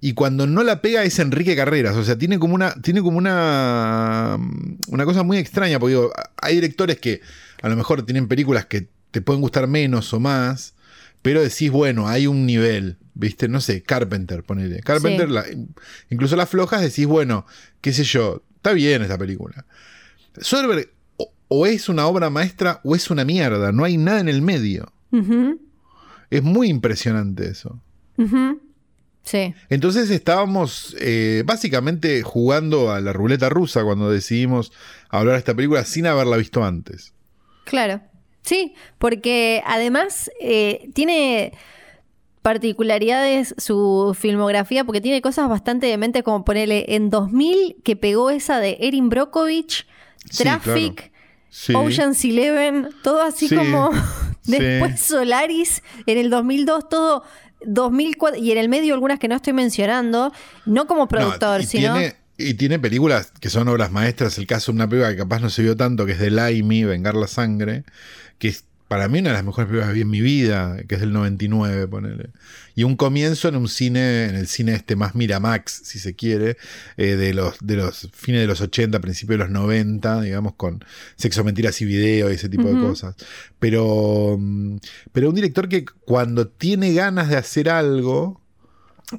Y 0.00 0.14
cuando 0.14 0.46
no 0.48 0.64
la 0.64 0.80
pega 0.82 1.04
es 1.04 1.18
Enrique 1.20 1.54
Carreras. 1.54 1.94
O 1.96 2.04
sea, 2.04 2.18
tiene 2.18 2.38
como 2.40 2.54
una. 2.56 2.74
Tiene 2.82 3.02
como 3.02 3.18
una. 3.18 4.36
Una 4.88 5.04
cosa 5.04 5.22
muy 5.22 5.38
extraña. 5.38 5.78
Porque 5.78 5.94
digo, 5.94 6.12
hay 6.36 6.56
directores 6.56 6.98
que 6.98 7.20
a 7.62 7.68
lo 7.68 7.76
mejor 7.76 8.04
tienen 8.04 8.26
películas 8.26 8.66
que 8.66 8.88
te 9.12 9.20
pueden 9.22 9.40
gustar 9.40 9.68
menos 9.68 10.12
o 10.12 10.18
más. 10.20 10.74
Pero 11.22 11.40
decís, 11.42 11.70
bueno, 11.70 12.08
hay 12.08 12.26
un 12.26 12.46
nivel. 12.46 12.98
¿Viste? 13.14 13.46
No 13.48 13.60
sé, 13.60 13.82
Carpenter, 13.82 14.42
ponele. 14.42 14.80
Carpenter, 14.80 15.28
Sí. 15.28 15.32
la- 15.34 15.44
incluso 16.10 16.34
las 16.34 16.48
flojas, 16.48 16.80
decís, 16.80 17.06
bueno, 17.06 17.46
qué 17.80 17.92
sé 17.92 18.04
yo, 18.04 18.42
está 18.56 18.72
bien 18.72 19.02
esta 19.02 19.18
película. 19.18 19.66
Soderbergh 20.40 20.88
o, 21.18 21.30
o 21.48 21.66
es 21.66 21.88
una 21.90 22.06
obra 22.06 22.30
maestra 22.30 22.80
o 22.84 22.96
es 22.96 23.10
una 23.10 23.24
mierda. 23.24 23.70
No 23.70 23.84
hay 23.84 23.98
nada 23.98 24.20
en 24.20 24.28
el 24.28 24.40
medio. 24.42 24.92
Es 26.30 26.42
muy 26.42 26.68
impresionante 26.68 27.48
eso. 27.50 27.82
sí, 29.24 29.54
Entonces 29.68 30.10
estábamos 30.10 30.96
eh, 30.98 31.42
básicamente 31.46 32.22
jugando 32.22 32.90
a 32.92 33.00
la 33.00 33.12
ruleta 33.12 33.48
rusa 33.48 33.84
cuando 33.84 34.10
decidimos 34.10 34.72
hablar 35.10 35.34
de 35.34 35.38
esta 35.40 35.54
película 35.54 35.84
sin 35.84 36.06
haberla 36.06 36.36
visto 36.38 36.64
antes. 36.64 37.12
claro. 37.64 38.00
Sí, 38.42 38.74
porque 38.98 39.62
además 39.66 40.30
eh, 40.40 40.90
tiene 40.94 41.52
particularidades 42.42 43.54
su 43.56 44.16
filmografía, 44.18 44.84
porque 44.84 45.00
tiene 45.00 45.22
cosas 45.22 45.48
bastante 45.48 45.86
dementes, 45.86 46.22
como 46.24 46.44
ponerle 46.44 46.84
en 46.88 47.08
2000 47.08 47.76
que 47.84 47.96
pegó 47.96 48.30
esa 48.30 48.58
de 48.58 48.76
Erin 48.80 49.08
Brockovich, 49.08 49.86
Sí, 50.28 50.44
Traffic, 50.44 50.94
claro. 50.94 51.12
Sí. 51.50 51.74
Ocean's 51.74 52.24
Eleven, 52.24 52.88
todo 53.02 53.22
así 53.22 53.48
Sí, 53.48 53.56
como 53.56 53.90
después 54.44 55.00
Solaris 55.00 55.82
en 56.06 56.18
el 56.18 56.30
2002, 56.30 56.88
todo 56.88 57.24
2004 57.64 58.40
y 58.40 58.52
en 58.52 58.58
el 58.58 58.68
medio 58.68 58.94
algunas 58.94 59.18
que 59.18 59.28
no 59.28 59.36
estoy 59.36 59.52
mencionando, 59.52 60.32
no 60.64 60.86
como 60.86 61.02
No, 61.02 61.08
productor, 61.08 61.60
y 61.60 61.66
sino 61.66 61.94
Tiene, 61.94 62.16
y 62.38 62.54
tiene 62.54 62.78
películas 62.78 63.32
que 63.40 63.50
son 63.50 63.68
obras 63.68 63.92
maestras. 63.92 64.38
El 64.38 64.46
caso 64.46 64.72
de 64.72 64.76
una 64.76 64.88
película 64.88 65.10
que 65.12 65.18
capaz 65.18 65.40
no 65.40 65.50
se 65.50 65.62
vio 65.62 65.76
tanto, 65.76 66.06
que 66.06 66.12
es 66.12 66.18
de 66.18 66.30
Laimi, 66.30 66.84
Vengar 66.84 67.14
la 67.14 67.26
Sangre, 67.26 67.84
que 68.42 68.48
es 68.48 68.64
para 68.88 69.06
mí 69.06 69.20
una 69.20 69.28
de 69.28 69.34
las 69.34 69.44
mejores 69.44 69.68
películas 69.68 69.90
que 69.90 69.94
vi 69.94 70.00
en 70.00 70.10
mi 70.10 70.20
vida, 70.20 70.76
que 70.88 70.96
es 70.96 71.00
del 71.00 71.12
99, 71.12 71.86
ponele. 71.86 72.30
Y 72.74 72.82
un 72.82 72.96
comienzo 72.96 73.46
en 73.46 73.54
un 73.54 73.68
cine, 73.68 74.24
en 74.24 74.34
el 74.34 74.48
cine 74.48 74.74
este 74.74 74.96
más 74.96 75.14
Miramax, 75.14 75.82
si 75.84 76.00
se 76.00 76.16
quiere, 76.16 76.56
eh, 76.96 77.14
de, 77.14 77.34
los, 77.34 77.54
de 77.60 77.76
los 77.76 78.10
fines 78.12 78.40
de 78.40 78.48
los 78.48 78.60
80, 78.60 78.98
principios 78.98 79.38
de 79.38 79.44
los 79.44 79.52
90, 79.52 80.22
digamos, 80.22 80.54
con 80.56 80.84
sexo, 81.14 81.44
mentiras 81.44 81.80
y 81.82 81.84
video 81.84 82.32
y 82.32 82.34
ese 82.34 82.48
tipo 82.48 82.64
de 82.64 82.80
cosas. 82.80 83.14
Pero, 83.60 84.36
mm, 84.40 84.78
pero 85.12 85.28
un 85.28 85.36
director 85.36 85.68
que 85.68 85.84
cuando 85.84 86.48
tiene 86.48 86.92
ganas 86.94 87.28
de 87.28 87.36
hacer 87.36 87.68
algo, 87.70 88.41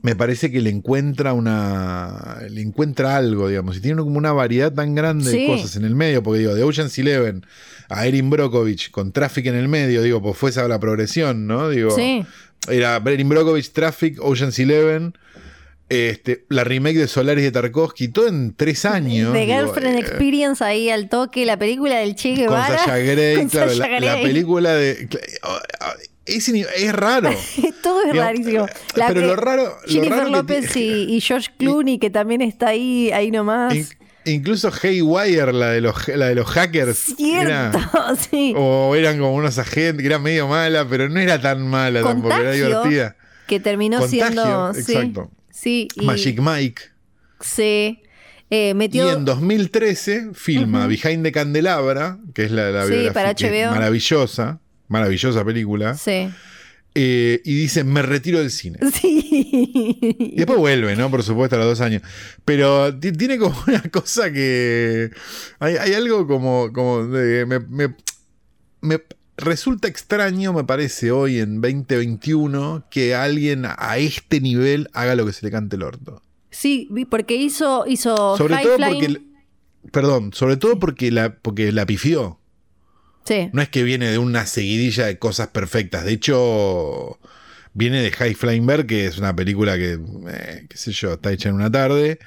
me 0.01 0.15
parece 0.15 0.51
que 0.51 0.59
le 0.61 0.69
encuentra 0.69 1.33
una. 1.33 2.37
le 2.49 2.61
encuentra 2.61 3.15
algo, 3.15 3.47
digamos. 3.47 3.77
Y 3.77 3.81
tiene 3.81 4.01
como 4.01 4.17
una 4.17 4.33
variedad 4.33 4.73
tan 4.73 4.95
grande 4.95 5.29
Sí. 5.29 5.41
de 5.41 5.47
cosas 5.47 5.75
en 5.75 5.85
el 5.85 5.95
medio, 5.95 6.23
porque 6.23 6.39
digo, 6.39 6.55
de 6.55 6.63
Ocean's 6.63 6.97
Eleven 6.97 7.45
a 7.89 8.07
Erin 8.07 8.29
Brockovich 8.29 8.89
con 8.91 9.11
Traffic 9.11 9.45
en 9.47 9.55
el 9.55 9.67
medio, 9.67 10.01
digo, 10.01 10.21
pues 10.21 10.37
fue 10.37 10.49
esa 10.49 10.67
la 10.67 10.79
progresión, 10.79 11.45
¿no? 11.47 11.69
Digo, 11.69 11.91
Sí. 11.91 12.25
era 12.67 13.01
Erin 13.05 13.29
Brockovich, 13.29 13.71
Traffic, 13.71 14.19
Ocean's 14.21 14.57
Eleven. 14.59 15.13
Este, 15.89 16.45
la 16.49 16.63
remake 16.63 16.97
de 16.97 17.07
Solaris 17.07 17.43
de 17.43 17.51
Tarkovsky, 17.51 18.07
todo 18.07 18.27
en 18.27 18.55
tres 18.55 18.83
años. 18.85 19.31
The 19.31 19.39
digo, 19.41 19.53
Girlfriend 19.59 19.97
eh, 19.97 19.99
Experience 19.99 20.63
ahí 20.63 20.89
al 20.89 21.07
toque, 21.07 21.45
la 21.45 21.57
película 21.59 21.97
del 21.97 22.15
Che 22.15 22.29
con 22.29 22.45
Guevara. 22.45 22.77
Sasha 22.79 22.97
Grey, 22.97 23.35
con 23.41 23.49
claro, 23.49 23.69
Sasha 23.71 23.87
la, 23.89 23.99
la 23.99 24.11
Grey. 24.13 24.23
película 24.25 24.73
de. 24.73 25.07
Es, 26.25 26.47
es 26.49 26.93
raro. 26.93 27.29
Todo 27.83 28.01
es 28.03 28.13
Digamos, 28.13 28.31
rarísimo. 28.31 28.65
pero 28.95 29.21
lo 29.21 29.35
raro- 29.35 29.77
lo 29.85 29.87
Jennifer 29.91 30.11
raro 30.17 30.25
que 30.25 30.31
López 30.31 30.71
tiene- 30.71 30.97
y, 31.11 31.15
y 31.17 31.21
George 31.21 31.49
Clooney, 31.57 31.99
que 31.99 32.09
también 32.09 32.41
está 32.41 32.69
ahí, 32.69 33.11
ahí 33.11 33.29
nomás. 33.31 33.75
In- 33.75 33.87
incluso 34.25 34.71
Haywire, 34.81 35.51
la 35.51 35.71
de 35.71 35.81
los, 35.81 36.07
la 36.07 36.27
de 36.27 36.35
los 36.35 36.47
hackers. 36.47 37.13
era- 37.19 37.71
Cierto, 37.71 38.15
sí. 38.31 38.53
o 38.55 38.95
eran 38.95 39.17
como 39.19 39.33
unos 39.35 39.57
agentes, 39.57 40.01
que 40.01 40.05
era 40.07 40.19
medio 40.19 40.47
mala, 40.47 40.87
pero 40.87 41.09
no 41.09 41.19
era 41.19 41.41
tan 41.41 41.67
mala 41.67 42.01
tampoco, 42.01 42.33
era 42.33 42.43
Contagio, 42.51 42.67
divertida. 42.67 43.15
Que 43.47 43.59
terminó 43.59 43.99
Contagio, 43.99 44.25
siendo. 44.27 44.73
sí, 44.73 44.79
exacto. 44.93 45.31
Sí, 45.51 45.87
y, 45.95 46.05
Magic 46.05 46.39
Mike. 46.39 46.81
Sí. 47.41 47.99
Eh, 48.49 48.73
metió. 48.75 49.07
Y 49.07 49.13
en 49.13 49.25
2013 49.25 50.29
filma 50.33 50.87
Behind 50.87 51.23
the 51.23 51.31
Candelabra, 51.31 52.19
que 52.33 52.45
es 52.45 52.51
la, 52.51 52.69
la 52.71 52.83
Sí, 52.85 52.91
biografía 52.91 53.13
para 53.13 53.33
que 53.33 53.49
HBO. 53.65 53.71
maravillosa, 53.71 54.59
maravillosa 54.93 55.43
película, 55.43 55.95
Sí. 55.95 56.29
eh, 56.95 57.41
y 57.43 57.53
dice, 57.55 57.83
me 57.83 58.01
retiro 58.03 58.39
del 58.39 58.51
cine. 58.51 58.79
Y 58.91 58.91
Sí. 58.91 60.33
después 60.37 60.59
vuelve, 60.59 60.95
¿no? 60.95 61.09
Por 61.11 61.23
supuesto, 61.23 61.55
a 61.55 61.59
los 61.59 61.67
dos 61.67 61.81
años. 61.81 62.01
Pero 62.45 62.97
ti- 62.97 63.11
tiene 63.11 63.37
como 63.37 63.55
una 63.67 63.81
cosa 63.91 64.31
que. 64.31 65.09
Hay, 65.59 65.75
hay 65.77 65.93
algo 65.93 66.27
como. 66.27 66.71
como 66.71 67.05
de- 67.07 67.45
me, 67.45 67.59
me- 67.59 67.95
me 68.81 69.01
resulta 69.37 69.87
extraño, 69.87 70.53
me 70.53 70.63
parece, 70.63 71.11
hoy 71.11 71.39
en 71.39 71.59
2021, 71.61 72.85
que 72.91 73.15
alguien 73.15 73.65
a 73.65 73.97
este 73.97 74.39
nivel 74.41 74.89
haga 74.93 75.15
lo 75.15 75.25
que 75.25 75.33
se 75.33 75.45
le 75.45 75.51
cante 75.51 75.75
el 75.75 75.83
orto. 75.83 76.21
Sí, 76.51 76.87
porque 77.09 77.35
hizo, 77.35 77.85
hizo 77.87 78.37
Sobre 78.37 78.57
todo 78.57 78.77
porque. 78.77 79.21
Perdón, 79.91 80.31
sobre 80.33 80.55
todo 80.57 80.79
porque 80.79 81.11
la, 81.11 81.35
porque 81.35 81.71
la 81.71 81.85
pifió. 81.85 82.39
Sí. 83.25 83.49
No 83.53 83.61
es 83.61 83.69
que 83.69 83.83
viene 83.83 84.09
de 84.11 84.17
una 84.17 84.45
seguidilla 84.45 85.05
de 85.05 85.17
cosas 85.17 85.47
perfectas. 85.47 86.05
De 86.05 86.11
hecho, 86.11 87.19
viene 87.73 88.01
de 88.01 88.11
High 88.11 88.35
Flying 88.35 88.67
que 88.85 89.05
es 89.05 89.17
una 89.17 89.35
película 89.35 89.77
que, 89.77 89.99
eh, 90.29 90.65
qué 90.69 90.77
sé 90.77 90.91
yo, 90.91 91.13
está 91.13 91.31
hecha 91.31 91.49
en 91.49 91.55
una 91.55 91.71
tarde. 91.71 92.19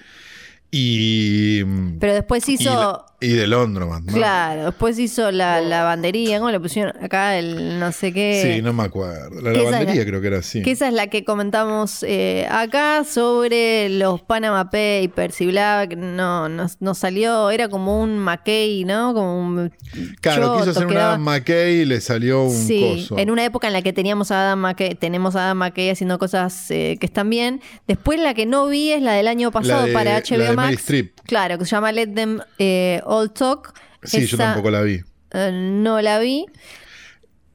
Y. 0.70 1.64
Pero 1.98 2.14
después 2.14 2.48
hizo. 2.48 3.04
Y 3.20 3.28
de 3.32 3.46
Londroman. 3.46 4.04
¿no? 4.04 4.12
Claro, 4.12 4.66
después 4.66 4.98
hizo 4.98 5.30
la 5.32 5.60
lavandería, 5.60 6.38
¿cómo 6.38 6.50
le 6.50 6.60
pusieron 6.60 6.92
acá? 7.02 7.38
El 7.38 7.78
no 7.78 7.90
sé 7.92 8.12
qué. 8.12 8.54
Sí, 8.56 8.62
no 8.62 8.72
me 8.72 8.82
acuerdo. 8.84 9.40
La 9.40 9.52
lavandería 9.52 10.04
creo 10.04 10.20
que 10.20 10.26
era 10.26 10.38
así. 10.38 10.62
Que 10.62 10.72
esa 10.72 10.88
es 10.88 10.94
la 10.94 11.06
que 11.08 11.24
comentamos 11.24 12.02
eh, 12.02 12.46
acá 12.50 13.04
sobre 13.04 13.88
los 13.88 14.20
Panama 14.22 14.64
Papers 14.70 15.40
y 15.40 15.46
bla, 15.46 15.86
no, 15.96 16.48
no, 16.48 16.66
no 16.80 16.94
salió, 16.94 17.50
era 17.50 17.68
como 17.68 18.02
un 18.02 18.18
McKay, 18.18 18.84
¿no? 18.84 19.14
Como 19.14 19.40
un 19.40 19.72
Claro, 20.20 20.42
choto 20.42 20.58
quiso 20.58 20.70
hacer 20.70 20.88
daba- 20.88 21.08
Adam 21.14 21.22
McKay 21.22 21.74
y 21.80 21.84
le 21.84 22.00
salió 22.00 22.44
un 22.44 22.54
Sí, 22.54 22.80
coso. 23.08 23.18
en 23.18 23.30
una 23.30 23.44
época 23.44 23.66
en 23.66 23.72
la 23.72 23.82
que 23.82 23.92
teníamos 23.92 24.30
a 24.30 24.42
Adam 24.42 24.60
McKay, 24.60 24.94
tenemos 24.94 25.36
a 25.36 25.44
Adam 25.46 25.58
McKay 25.58 25.90
haciendo 25.90 26.18
cosas 26.18 26.70
eh, 26.70 26.96
que 27.00 27.06
están 27.06 27.30
bien. 27.30 27.60
Después 27.88 28.20
la 28.20 28.34
que 28.34 28.46
no 28.46 28.66
vi 28.66 28.92
es 28.92 29.02
la 29.02 29.12
del 29.14 29.28
año 29.28 29.50
pasado 29.50 29.86
de- 29.86 29.92
para 29.92 30.12
la 30.12 30.20
HBO 30.20 30.38
de 30.42 30.52
Max. 30.56 30.72
Streep. 30.80 31.16
Claro, 31.26 31.58
que 31.58 31.64
se 31.64 31.70
llama 31.72 31.90
Let 31.92 32.08
Them 32.08 32.40
eh, 32.58 33.00
All 33.06 33.32
Talk. 33.32 33.72
Sí, 34.02 34.26
yo 34.26 34.36
tampoco 34.36 34.70
la 34.70 34.82
vi. 34.82 35.00
eh, 35.32 35.50
no 35.52 36.00
la 36.02 36.18
vi. 36.18 36.46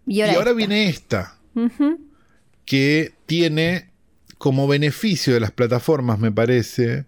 Y 0.08 0.16
Y 0.18 0.22
ahora, 0.22 0.40
esta. 0.42 0.54
viene 0.54 0.90
esta. 0.90 1.38
Que 2.66 3.14
tiene 3.26 3.90
como 4.38 4.68
beneficio 4.68 5.34
de 5.34 5.40
las 5.40 5.52
plataformas, 5.52 6.20
me 6.20 6.32
parece, 6.32 7.06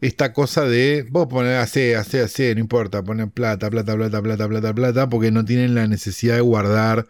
esta 0.00 0.32
cosa 0.32 0.64
de 0.64 1.06
vos 1.10 1.26
poner 1.26 1.56
hace, 1.56 1.96
hace, 1.96 2.20
hace, 2.20 2.54
no 2.54 2.60
importa, 2.60 3.02
poner 3.02 3.28
plata, 3.28 3.70
plata, 3.70 3.94
plata, 3.96 4.22
plata, 4.22 4.48
plata, 4.48 4.74
plata, 4.74 5.08
porque 5.08 5.30
no 5.32 5.44
tienen 5.44 5.74
la 5.74 5.86
necesidad 5.88 6.36
de 6.36 6.42
guardar 6.42 7.06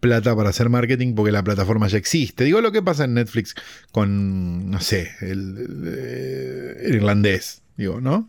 plata 0.00 0.36
para 0.36 0.50
hacer 0.50 0.68
marketing 0.68 1.14
porque 1.14 1.32
la 1.32 1.42
plataforma 1.42 1.88
ya 1.88 1.98
existe. 1.98 2.44
Digo 2.44 2.60
lo 2.60 2.70
que 2.70 2.82
pasa 2.82 3.04
en 3.04 3.14
Netflix 3.14 3.54
con, 3.90 4.70
no 4.70 4.80
sé, 4.80 5.10
el, 5.20 5.56
el- 5.58 6.76
el 6.84 6.94
irlandés, 6.94 7.62
digo, 7.76 8.00
¿no? 8.00 8.28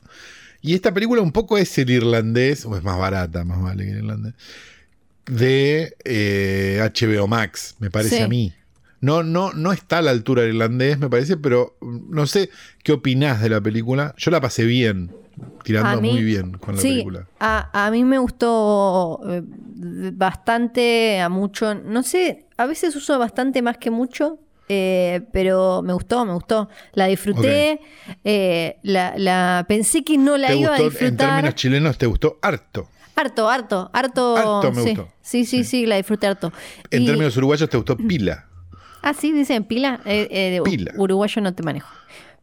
Y 0.62 0.74
esta 0.74 0.93
película 0.93 1.22
un 1.22 1.32
poco 1.32 1.58
es 1.58 1.78
el 1.78 1.89
irlandés, 1.89 2.66
o 2.66 2.76
es 2.76 2.84
más 2.84 2.97
barata, 2.97 3.43
más 3.43 3.62
vale 3.62 3.86
que 3.86 3.91
el 3.91 3.97
irlandés, 3.99 4.34
de 5.26 5.95
eh, 6.05 6.80
HBO 6.93 7.28
Max, 7.28 7.76
me 7.80 7.89
parece 7.91 8.18
Sí. 8.18 8.22
a 8.24 8.28
mí. 8.28 8.53
No, 8.99 9.22
no, 9.22 9.53
no 9.53 9.72
está 9.74 9.99
a 9.99 10.01
la 10.01 10.12
altura 10.12 10.41
del 10.41 10.55
irlandés, 10.55 10.97
me 10.97 11.10
parece, 11.10 11.38
pero 11.38 11.76
mm, 11.82 12.14
no 12.16 12.26
sé 12.26 12.49
qué 12.84 12.93
opinás 12.93 13.41
de 13.41 13.49
la 13.49 13.62
película. 13.62 14.16
Yo 14.18 14.32
la 14.32 14.41
pasé 14.41 14.66
bien, 14.66 15.12
tirando 15.64 16.01
mí- 16.01 16.12
muy 16.14 16.24
bien 16.24 16.53
con 16.53 16.76
la 16.76 16.82
sí, 16.82 16.89
película. 16.89 17.28
A, 17.39 17.86
a 17.86 17.91
mí 17.91 18.03
me 18.03 18.18
gustó 18.18 19.22
eh, 19.30 19.43
bastante, 20.14 21.20
a 21.20 21.30
mucho. 21.30 21.76
No 21.76 22.01
sé, 22.03 22.45
a 22.58 22.66
veces 22.66 22.95
uso 22.95 23.20
bastante 23.20 23.62
más 23.62 23.78
que 23.78 23.91
mucho. 23.91 24.39
Eh, 24.70 25.22
pero 25.32 25.82
me 25.82 25.93
gustó, 25.93 26.26
me 26.26 26.34
gustó. 26.34 26.70
La 26.93 27.05
disfruté. 27.07 27.80
eh, 28.24 28.78
la, 28.84 29.13
la- 29.18 29.65
pensé 29.68 30.03
que 30.03 30.18
no 30.18 30.38
la 30.38 30.47
¿Te 30.47 30.55
iba 30.57 30.68
a 30.68 30.72
gustó, 30.72 30.84
en 30.84 30.89
disfrutar. 30.89 31.30
términos 31.30 31.55
chilenos, 31.55 31.97
te 31.97 32.05
gustó 32.05 32.38
harto? 32.41 32.89
Harto, 33.15 33.49
harto, 33.49 33.89
harto. 33.93 34.38
Harto 34.38 34.72
me 34.72 34.84
sí. 34.84 34.89
gustó. 34.89 35.09
Sí, 35.22 35.45
sí, 35.45 35.63
sí, 35.63 35.86
la 35.86 35.95
disfruté 35.97 36.28
harto. 36.28 36.51
En 36.91 37.03
Y- 37.03 37.05
términos 37.05 37.36
uruguayos, 37.38 37.70
te 37.70 37.78
gustó 37.78 37.97
pila. 37.97 38.45
Ah, 39.01 39.13
sí, 39.13 39.32
dicen 39.32 39.63
pila. 39.63 40.01
Eh, 40.05 40.28
eh, 40.30 40.61
Pila. 40.63 40.91
Uruguayo 40.97 41.41
no 41.41 41.53
te 41.53 41.63
manejo. 41.63 41.89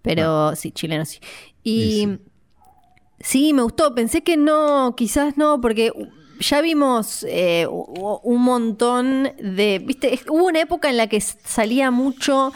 Pero 0.02 0.54
sí, 0.56 0.70
chileno 0.72 1.04
sí. 1.04 1.18
Y 1.62 1.72
Y 1.72 2.04
sí. 2.06 2.18
sí. 3.20 3.52
me 3.52 3.62
gustó. 3.62 3.94
Pensé 3.94 4.22
que 4.22 4.36
no, 4.36 4.94
quizás 4.96 5.36
no, 5.36 5.60
porque 5.60 5.92
ya 6.40 6.60
vimos 6.60 7.24
eh, 7.28 7.66
un 7.68 8.42
montón 8.42 9.30
de. 9.40 9.80
¿Viste? 9.84 10.18
Hubo 10.28 10.46
una 10.46 10.60
época 10.60 10.90
en 10.90 10.96
la 10.96 11.06
que 11.06 11.20
salía 11.20 11.90
mucho. 11.90 12.52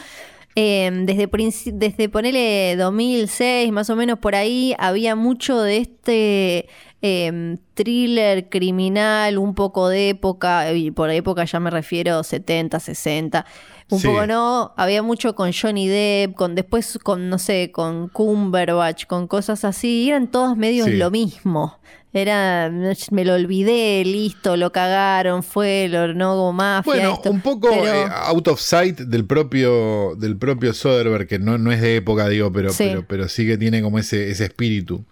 eh, 0.60 0.90
desde, 1.04 1.28
desde 1.72 2.08
ponele 2.08 2.74
2006, 2.76 3.70
más 3.70 3.90
o 3.90 3.96
menos 3.96 4.18
por 4.18 4.34
ahí, 4.34 4.74
había 4.78 5.14
mucho 5.14 5.60
de 5.60 5.76
este 5.76 6.68
eh, 7.00 7.56
thriller 7.74 8.48
criminal, 8.48 9.38
un 9.38 9.54
poco 9.54 9.88
de 9.88 10.08
época, 10.08 10.72
y 10.72 10.90
por 10.90 11.10
época 11.10 11.44
ya 11.44 11.60
me 11.60 11.70
refiero 11.70 12.24
70, 12.24 12.80
60, 12.80 13.46
un 13.90 14.00
Sí. 14.00 14.08
poco 14.08 14.26
no, 14.26 14.72
había 14.76 15.00
mucho 15.04 15.36
con 15.36 15.52
Johnny 15.52 15.86
Depp, 15.86 16.34
con 16.34 16.56
después 16.56 16.98
con, 17.04 17.28
no 17.28 17.38
sé, 17.38 17.70
con 17.70 18.08
Cumberbatch, 18.08 19.06
con 19.06 19.28
cosas 19.28 19.64
así, 19.64 20.04
y 20.06 20.08
eran 20.08 20.26
todos 20.28 20.56
medios 20.56 20.88
Sí. 20.88 20.96
lo 20.96 21.12
mismo. 21.12 21.78
Era, 22.12 22.70
me 23.10 23.24
lo 23.24 23.34
olvidé, 23.34 24.02
listo, 24.04 24.56
lo 24.56 24.72
cagaron, 24.72 25.42
fue, 25.42 25.88
lo, 25.90 26.14
no 26.14 26.34
hubo 26.34 26.52
mafia. 26.54 26.92
Bueno, 26.92 27.14
esto. 27.14 27.30
un 27.30 27.40
poco 27.42 27.68
Pero- 27.70 27.84
eh, 27.84 28.06
out 28.26 28.48
of 28.48 28.60
sight 28.60 28.98
del 29.00 29.26
propio, 29.26 30.14
del 30.16 30.36
propio 30.38 30.72
Soderbergh, 30.72 31.26
que 31.28 31.38
no, 31.38 31.58
no 31.58 31.70
es 31.70 31.80
de 31.82 31.96
época, 31.96 32.28
digo, 32.28 32.50
pero, 32.50 32.72
Sí. 32.72 32.84
pero, 32.88 33.04
pero 33.06 33.28
sí 33.28 33.46
que 33.46 33.58
tiene 33.58 33.82
como 33.82 33.98
ese, 33.98 34.30
ese 34.30 34.44
espíritu. 34.46 35.04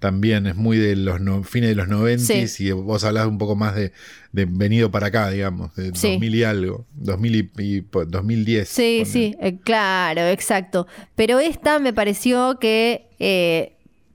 También 0.00 0.46
es 0.46 0.56
muy 0.56 0.78
de 0.78 0.96
los 0.96 1.20
no- 1.20 1.44
fines 1.44 1.68
de 1.68 1.74
los 1.76 1.86
90 1.86 2.24
Sí. 2.48 2.64
y 2.64 2.70
vos 2.72 3.04
hablás 3.04 3.26
un 3.26 3.36
poco 3.36 3.54
más 3.54 3.74
de, 3.76 3.92
de 4.32 4.46
venido 4.46 4.90
para 4.90 5.08
acá, 5.08 5.28
digamos, 5.30 5.74
de 5.76 5.92
Sí. 5.94 6.12
2000 6.12 6.34
y 6.34 6.42
algo, 6.42 6.86
2000 6.94 7.34
y, 7.36 7.50
y 7.58 7.80
po- 7.82 8.06
2010. 8.06 8.66
Sí, 8.68 9.02
ponele. 9.04 9.04
sí, 9.06 9.36
eh, 9.40 9.58
claro, 9.62 10.22
exacto. 10.22 10.86
Pero 11.14 11.38
esta 11.38 11.78
me 11.78 11.92
pareció 11.92 12.58
que 12.58 13.08
eh, 13.18 13.74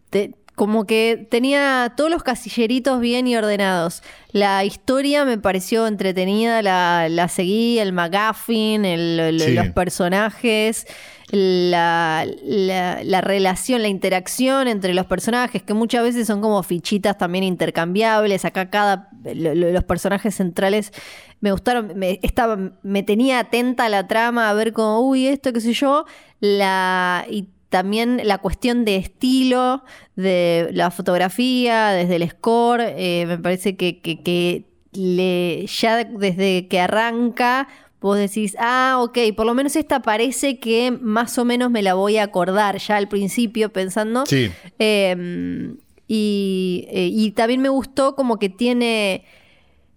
te- 0.09 0.33
como 0.55 0.85
que 0.85 1.27
tenía 1.29 1.93
todos 1.97 2.09
los 2.09 2.23
casilleritos 2.23 2.99
bien 3.01 3.27
y 3.27 3.35
ordenados. 3.35 4.01
La 4.31 4.63
historia 4.63 5.25
me 5.25 5.37
pareció 5.37 5.85
entretenida, 5.87 6.61
la, 6.61 7.07
la 7.09 7.27
seguí, 7.27 7.77
el 7.79 7.91
McGuffin, 7.93 8.85
el- 8.85 9.19
el- 9.19 9.39
Sí. 9.41 9.51
los 9.53 9.67
personajes, 9.69 10.87
la, 11.29 12.25
la- 12.43 13.03
la 13.03 13.21
relación, 13.21 13.81
la 13.81 13.87
interacción 13.87 14.67
entre 14.67 14.93
los 14.93 15.05
personajes, 15.05 15.61
que 15.63 15.73
muchas 15.73 16.03
veces 16.03 16.27
son 16.27 16.41
como 16.41 16.61
fichitas 16.63 17.17
también 17.17 17.43
intercambiables. 17.43 18.45
Acá 18.45 18.69
cada 18.69 19.09
lo- 19.23 19.55
lo- 19.55 19.71
los 19.71 19.83
personajes 19.83 20.35
centrales 20.35 20.91
me 21.41 21.51
gustaron, 21.51 21.91
me, 21.95 22.19
estaba, 22.23 22.57
me 22.81 23.03
tenía 23.03 23.39
atenta 23.39 23.85
a 23.85 23.89
la 23.89 24.07
trama 24.07 24.49
a 24.49 24.53
ver 24.53 24.71
como, 24.73 25.01
uy, 25.01 25.27
esto, 25.27 25.51
qué 25.53 25.61
sé 25.61 25.73
yo. 25.73 26.05
La, 26.39 27.25
y 27.29 27.49
también 27.69 28.21
la 28.23 28.37
cuestión 28.37 28.85
de 28.85 28.95
estilo, 28.97 29.83
de 30.15 30.69
la 30.71 30.91
fotografía, 30.91 31.89
desde 31.89 32.15
el 32.17 32.29
score, 32.29 32.81
eh, 32.97 33.25
me 33.27 33.37
parece 33.37 33.75
que, 33.75 33.99
que- 34.01 34.21
que 34.21 34.65
le, 34.93 35.65
ya 35.67 36.03
desde 36.05 36.67
que 36.67 36.79
arranca, 36.79 37.67
vos 37.99 38.17
decís, 38.17 38.55
ah, 38.59 38.99
ok, 39.01 39.17
por 39.35 39.45
lo 39.45 39.53
menos 39.53 39.75
esta 39.75 40.01
parece 40.01 40.59
que 40.59 40.91
más 40.91 41.37
o 41.37 41.43
menos 41.45 41.69
me 41.71 41.81
la 41.81 41.95
voy 41.95 42.17
a 42.17 42.23
acordar 42.23 42.77
ya 42.77 42.95
al 42.97 43.07
principio 43.09 43.73
pensando. 43.73 44.25
Sí, 44.25 44.51
Eh, 44.79 45.73
y, 46.07 46.85
eh, 46.91 47.09
y 47.11 47.31
también 47.31 47.61
me 47.61 47.69
gustó 47.69 48.15
como 48.15 48.37
que 48.37 48.47
tiene, 48.49 49.25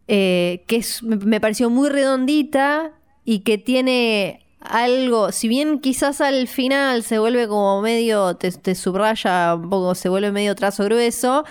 eh, 0.08 0.64
que 0.66 0.76
es, 0.76 1.02
me 1.02 1.38
pareció 1.40 1.68
muy 1.70 1.90
redondita 1.90 2.92
y 3.24 3.40
que 3.40 3.58
tiene 3.58 4.40
algo, 4.60 5.32
si 5.32 5.48
bien 5.48 5.78
quizás 5.80 6.20
al 6.20 6.48
final 6.48 7.02
se 7.02 7.18
vuelve 7.18 7.48
como 7.48 7.80
medio, 7.80 8.34
te, 8.36 8.50
te 8.52 8.74
subraya 8.74 9.54
un 9.54 9.70
poco, 9.70 9.94
se 9.94 10.08
vuelve 10.08 10.32
medio 10.32 10.54
trazo 10.54 10.84
grueso, 10.84 11.44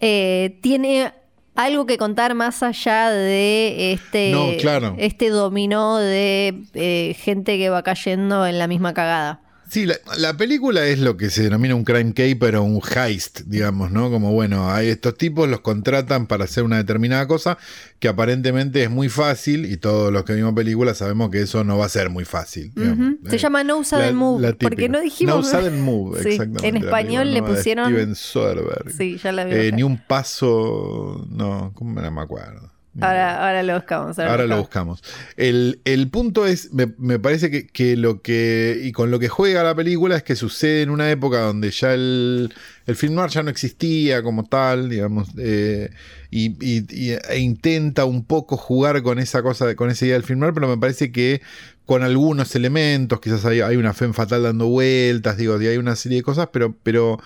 eh, 0.00 0.58
tiene 0.62 1.12
algo 1.54 1.86
que 1.86 1.98
contar 1.98 2.34
más 2.34 2.62
allá 2.62 3.10
de 3.10 3.92
este, 3.92 4.32
No, 4.32 4.48
claro. 4.60 4.94
este 4.98 5.28
dominó 5.28 5.98
de 5.98 6.64
eh, 6.74 7.14
gente 7.20 7.58
que 7.58 7.70
va 7.70 7.82
cayendo 7.82 8.46
en 8.46 8.58
la 8.58 8.66
misma 8.66 8.92
cagada. 8.92 9.40
Sí, 9.74 9.86
la, 9.86 9.96
la 10.18 10.36
película 10.36 10.86
es 10.86 11.00
lo 11.00 11.16
que 11.16 11.30
se 11.30 11.42
denomina 11.42 11.74
un 11.74 11.82
crime 11.82 12.14
caper 12.14 12.54
o 12.54 12.62
un 12.62 12.80
heist, 12.94 13.40
digamos, 13.46 13.90
¿no? 13.90 14.08
Como 14.08 14.30
bueno, 14.32 14.70
hay 14.70 14.86
estos 14.88 15.18
tipos 15.18 15.48
los 15.48 15.62
contratan 15.62 16.28
para 16.28 16.44
hacer 16.44 16.62
una 16.62 16.76
determinada 16.76 17.26
cosa 17.26 17.58
que 17.98 18.06
aparentemente 18.06 18.84
es 18.84 18.90
muy 18.90 19.08
fácil 19.08 19.64
y 19.64 19.76
todos 19.76 20.12
los 20.12 20.22
que 20.22 20.34
vimos 20.34 20.52
películas 20.54 20.98
sabemos 20.98 21.28
que 21.30 21.42
eso 21.42 21.64
no 21.64 21.76
va 21.76 21.86
a 21.86 21.88
ser 21.88 22.08
muy 22.08 22.24
fácil. 22.24 22.70
digamos. 22.76 23.14
Ujú. 23.14 23.28
Se 23.30 23.34
Eh, 23.34 23.38
llama 23.40 23.64
No 23.64 23.82
Sudden 23.82 24.14
Move, 24.14 24.54
porque 24.54 24.88
no 24.88 25.00
dijimos- 25.00 25.34
No 25.34 25.42
Sudden 25.60 25.80
Move, 25.80 26.22
Sí, 26.22 26.28
exactamente. 26.28 26.68
en 26.68 26.76
español 26.76 27.24
película, 27.24 27.48
le 27.48 27.54
pusieron- 27.56 27.90
Steven 27.90 28.14
Soderbergh. 28.14 28.90
Sí, 28.96 29.18
ya 29.20 29.32
la 29.32 29.44
vi. 29.44 29.54
Eh, 29.54 29.72
ni 29.72 29.82
un 29.82 29.98
paso. 29.98 31.26
No, 31.30 31.72
¿cómo 31.74 32.00
no 32.00 32.10
me 32.12 32.20
acuerdo? 32.20 32.70
Ahora, 33.00 33.46
ahora 33.46 33.62
lo 33.62 33.74
buscamos. 33.74 34.18
Ahora, 34.18 34.30
Ahora 34.30 34.46
lo 34.46 34.58
buscamos. 34.58 35.02
El, 35.36 35.80
el 35.84 36.08
punto 36.08 36.46
es, 36.46 36.72
me, 36.72 36.92
me 36.98 37.18
parece 37.18 37.50
que, 37.50 37.66
que 37.66 37.96
lo 37.96 38.22
que, 38.22 38.80
y 38.82 38.92
con 38.92 39.10
lo 39.10 39.18
que 39.18 39.28
juega 39.28 39.62
la 39.62 39.74
película 39.74 40.16
es 40.16 40.22
que 40.22 40.36
sucede 40.36 40.82
en 40.82 40.90
una 40.90 41.10
época 41.10 41.40
donde 41.40 41.70
ya 41.70 41.94
el, 41.94 42.52
el 42.86 42.96
film 42.96 43.14
noir 43.14 43.30
ya 43.30 43.42
no 43.42 43.50
existía 43.50 44.22
como 44.22 44.44
tal, 44.44 44.88
digamos, 44.88 45.28
eh, 45.38 45.90
y, 46.30 46.52
y- 46.64 46.86
y- 46.90 47.12
e 47.28 47.38
intenta 47.38 48.04
un 48.04 48.24
poco 48.24 48.56
jugar 48.56 49.02
con 49.02 49.18
esa 49.18 49.42
cosa, 49.42 49.74
con 49.74 49.90
esa 49.90 50.04
idea 50.06 50.14
del 50.14 50.24
film 50.24 50.40
noir, 50.40 50.54
pero 50.54 50.68
me 50.68 50.78
parece 50.78 51.12
que 51.12 51.42
con 51.86 52.02
algunos 52.02 52.54
elementos, 52.56 53.20
quizás 53.20 53.44
hay, 53.44 53.60
hay 53.60 53.76
una 53.76 53.92
fe 53.92 54.10
fatal 54.14 54.42
dando 54.44 54.68
vueltas, 54.68 55.36
digo, 55.36 55.60
y 55.60 55.66
hay 55.66 55.76
una 55.76 55.96
serie 55.96 56.18
de 56.18 56.22
cosas, 56.22 56.48
pero, 56.50 56.74
pero, 56.82 57.18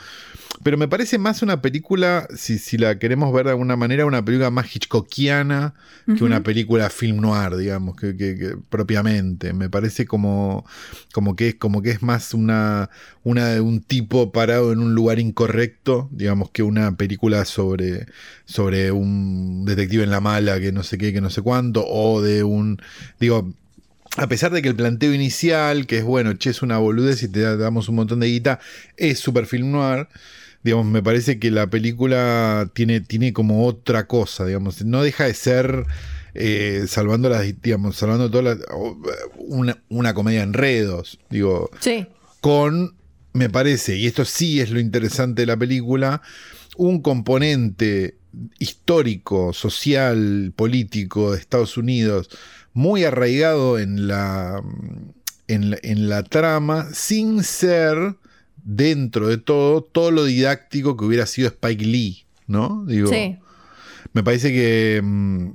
pero 0.62 0.76
me 0.76 0.88
parece 0.88 1.18
más 1.18 1.42
una 1.42 1.62
película, 1.62 2.26
si, 2.36 2.58
si 2.58 2.78
la 2.78 2.98
queremos 2.98 3.32
ver 3.32 3.44
de 3.46 3.50
alguna 3.52 3.76
manera, 3.76 4.06
una 4.06 4.24
película 4.24 4.50
más 4.50 4.74
hitchcockiana 4.74 5.74
que 6.16 6.24
una 6.24 6.42
película 6.42 6.88
film 6.90 7.20
noir, 7.20 7.54
digamos, 7.56 7.94
que, 7.96 8.16
que- 8.16 8.36
que 8.36 8.56
propiamente. 8.70 9.52
Me 9.52 9.68
parece 9.70 10.06
como, 10.06 10.64
como, 11.12 11.36
que, 11.36 11.48
es- 11.50 11.54
como 11.56 11.82
que 11.82 11.90
es 11.90 12.02
más 12.02 12.32
una, 12.34 12.88
una 13.24 13.60
un 13.62 13.80
tipo 13.82 14.32
parado 14.32 14.72
en 14.72 14.78
un 14.80 14.94
lugar 14.94 15.18
incorrecto, 15.18 16.08
digamos, 16.12 16.50
que 16.50 16.62
una 16.62 16.96
película 16.96 17.44
sobre, 17.44 18.06
sobre 18.46 18.90
un 18.90 19.64
detective 19.66 20.02
en 20.04 20.10
la 20.10 20.20
mala 20.20 20.58
que 20.60 20.72
no 20.72 20.82
sé 20.82 20.96
qué, 20.98 21.12
que 21.12 21.20
no 21.20 21.30
sé 21.30 21.42
cuánto, 21.42 21.84
o 21.86 22.22
de 22.22 22.42
un, 22.42 22.80
digo, 23.20 23.52
a 24.16 24.26
pesar 24.28 24.50
de 24.50 24.62
que 24.62 24.68
el 24.68 24.74
planteo 24.74 25.12
inicial, 25.12 25.86
que 25.86 25.98
es 25.98 26.04
bueno, 26.04 26.32
che, 26.34 26.50
es 26.50 26.62
una 26.62 26.78
boludez 26.78 27.22
y 27.22 27.28
te 27.28 27.40
da- 27.40 27.56
damos 27.56 27.88
un 27.88 27.96
montón 27.96 28.18
de 28.20 28.28
guita, 28.28 28.58
es 28.96 29.18
super 29.20 29.46
film 29.46 29.70
noir. 29.70 30.08
Digamos, 30.64 30.86
me 30.86 31.02
parece 31.02 31.38
que 31.38 31.50
la 31.50 31.68
película 31.68 32.70
tiene, 32.74 33.00
tiene 33.00 33.32
como 33.32 33.66
otra 33.66 34.06
cosa, 34.06 34.44
digamos. 34.44 34.84
No 34.84 35.02
deja 35.02 35.24
de 35.24 35.34
ser, 35.34 35.86
eh, 36.34 36.84
salvando 36.88 37.28
las, 37.28 37.44
digamos, 37.62 37.96
salvando 37.96 38.30
todas 38.30 38.58
las, 38.58 38.66
o, 38.72 38.98
una, 39.38 39.82
una 39.88 40.14
comedia 40.14 40.40
de 40.40 40.46
enredos. 40.46 41.18
Digo, 41.30 41.70
Sí. 41.80 42.06
con, 42.40 42.94
me 43.32 43.48
parece, 43.48 43.96
y 43.96 44.06
esto 44.06 44.24
sí 44.24 44.60
es 44.60 44.70
lo 44.70 44.80
interesante 44.80 45.42
de 45.42 45.46
la 45.46 45.56
película, 45.56 46.22
un 46.76 47.00
componente 47.02 48.16
histórico, 48.58 49.52
social, 49.52 50.52
político 50.54 51.32
de 51.32 51.38
Estados 51.38 51.76
Unidos 51.76 52.28
muy 52.72 53.04
arraigado 53.04 53.78
en 53.78 54.06
la, 54.06 54.62
en 55.48 55.70
la, 55.70 55.78
en 55.82 56.08
la 56.08 56.22
trama, 56.22 56.88
sin 56.92 57.42
ser 57.42 58.16
dentro 58.70 59.28
de 59.28 59.38
todo 59.38 59.80
todo 59.80 60.10
lo 60.10 60.24
didáctico 60.24 60.94
que 60.96 61.06
hubiera 61.06 61.24
sido 61.24 61.48
Spike 61.48 61.84
Lee, 61.86 62.24
¿no? 62.46 62.84
Digo, 62.86 63.08
Sí. 63.08 63.36
me 64.12 64.22
parece 64.22 64.52
que, 64.52 65.00
mm, 65.02 65.48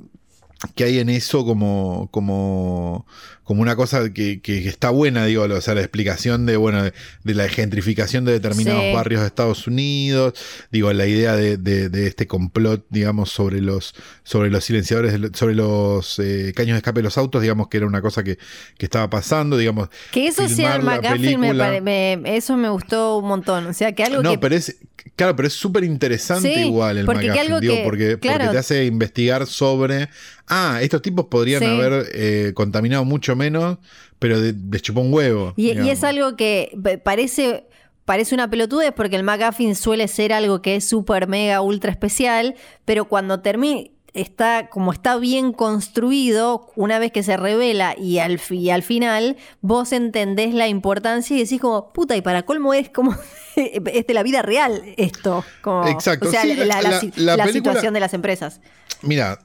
que 0.74 0.84
hay 0.86 0.97
en 0.97 1.09
eso 1.09 1.45
como, 1.45 2.09
como, 2.11 3.05
como 3.43 3.61
una 3.61 3.75
cosa 3.75 4.11
que, 4.13 4.39
que 4.41 4.67
está 4.67 4.89
buena, 4.89 5.25
digo, 5.25 5.43
o 5.43 5.61
sea, 5.61 5.75
la 5.75 5.81
explicación 5.81 6.45
de, 6.45 6.55
bueno, 6.57 6.83
de, 6.83 6.93
de 7.23 7.33
la 7.33 7.47
gentrificación 7.49 8.25
de 8.25 8.31
determinados 8.33 8.81
Sí. 8.83 8.93
barrios 8.93 9.21
de 9.21 9.27
Estados 9.27 9.67
Unidos, 9.67 10.33
digo, 10.71 10.91
la 10.93 11.05
idea 11.07 11.35
de, 11.35 11.57
de- 11.57 11.89
de 11.89 12.07
este 12.07 12.25
complot, 12.27 12.85
digamos, 12.89 13.31
sobre 13.31 13.59
los, 13.61 13.95
sobre 14.23 14.49
los 14.49 14.63
silenciadores, 14.63 15.19
sobre 15.33 15.55
los 15.55 16.19
eh, 16.19 16.53
caños 16.55 16.75
de 16.75 16.77
escape 16.77 16.99
de 16.99 17.03
los 17.03 17.17
autos, 17.17 17.41
digamos, 17.41 17.67
que 17.67 17.77
era 17.77 17.87
una 17.87 18.01
cosa 18.01 18.23
que, 18.23 18.37
que 18.77 18.85
estaba 18.85 19.09
pasando, 19.09 19.57
digamos. 19.57 19.89
Que 20.11 20.27
eso 20.27 20.47
sea 20.47 20.79
McGuffin, 20.79 21.39
me 21.39 21.53
pare- 21.53 21.81
me- 21.81 22.21
eso 22.37 22.55
me 22.57 22.69
gustó 22.69 23.17
un 23.17 23.27
montón. 23.27 23.67
O 23.67 23.73
sea, 23.73 23.91
que 23.93 24.03
algo 24.03 24.23
No, 24.23 24.31
que 24.31 24.37
pero 24.37 24.55
es, 24.55 24.77
claro, 25.15 25.35
pero 25.35 25.47
es 25.47 25.53
súper 25.53 25.83
interesante 25.83 26.53
Sí, 26.53 26.61
igual 26.61 26.97
el 26.99 27.05
porque 27.05 27.27
que 27.27 27.31
McGuffin, 27.33 27.59
digo, 27.59 27.73
que- 27.75 27.83
porque, 27.83 28.17
claro. 28.19 28.37
porque 28.39 28.51
te 28.53 28.57
hace 28.57 28.85
investigar 28.85 29.45
sobre, 29.47 30.09
ah, 30.47 30.79
estos 30.81 31.01
tipos 31.01 31.25
podrían 31.25 31.61
Sí. 31.61 31.65
haber 31.67 32.05
eh, 32.13 32.51
contaminado 32.53 33.03
mucho 33.05 33.32
menos, 33.36 33.77
pero 34.19 34.39
de, 34.39 34.53
chupó 34.79 35.01
un 35.01 35.13
huevo. 35.13 35.53
Y, 35.55 35.71
es 35.71 36.03
algo 36.03 36.36
que 36.36 36.71
pa- 36.81 36.97
parece, 37.03 37.67
parece 38.05 38.36
una 38.36 38.49
pelotudez 38.49 38.91
porque 38.95 39.15
el 39.15 39.23
McGuffin 39.23 39.75
suele 39.75 40.07
ser 40.07 40.34
algo 40.34 40.61
que 40.61 40.75
es 40.75 40.88
súper, 40.88 41.27
mega, 41.27 41.61
ultra 41.61 41.91
especial, 41.91 42.55
pero 42.86 43.05
cuando 43.05 43.41
termina, 43.41 43.89
está, 44.13 44.69
como 44.69 44.93
está 44.93 45.17
bien 45.17 45.53
construido, 45.53 46.71
una 46.75 46.99
vez 46.99 47.11
que 47.11 47.23
se 47.23 47.36
revela 47.36 47.95
y 47.97 48.19
al, 48.19 48.39
y 48.51 48.69
al 48.69 48.84
final, 48.84 49.38
vos 49.61 49.91
entendés 49.91 50.53
la 50.53 50.67
importancia 50.67 51.36
y 51.36 51.39
decís 51.39 51.59
como, 51.59 51.91
puta, 51.93 52.15
y 52.15 52.21
para 52.21 52.43
colmo 52.43 52.73
es 52.75 52.89
como, 52.89 53.15
es 53.55 54.07
de 54.07 54.13
la 54.13 54.21
vida 54.23 54.41
real 54.43 54.84
esto. 54.97 55.43
Como, 55.61 55.88
Exacto, 55.88 56.27
O 56.27 56.31
sea, 56.31 56.43
sí, 56.43 56.53
la, 56.55 56.81
la- 56.81 56.99
película- 56.99 57.47
situación 57.51 57.93
de 57.93 57.99
las 57.99 58.13
empresas. 58.13 58.61
Mira, 59.01 59.39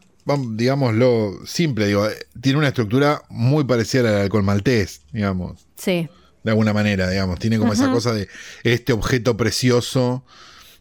digámoslo 0.51 1.39
simple, 1.47 1.87
digo, 1.87 2.07
eh, 2.07 2.17
tiene 2.41 2.59
una 2.59 2.69
estructura 2.69 3.23
muy 3.29 3.65
parecida 3.65 4.01
a 4.01 4.05
la 4.05 4.11
del 4.13 4.23
alcohol 4.23 4.43
maltés, 4.43 5.03
digamos. 5.13 5.67
Sí. 5.77 6.09
de 6.45 6.51
alguna 6.51 6.73
manera, 6.73 7.09
digamos. 7.11 7.39
Tiene 7.39 7.59
como 7.59 7.73
esa 7.73 7.91
cosa 7.91 8.13
de 8.13 8.29
este 8.63 8.93
objeto 8.93 9.37
precioso 9.37 10.25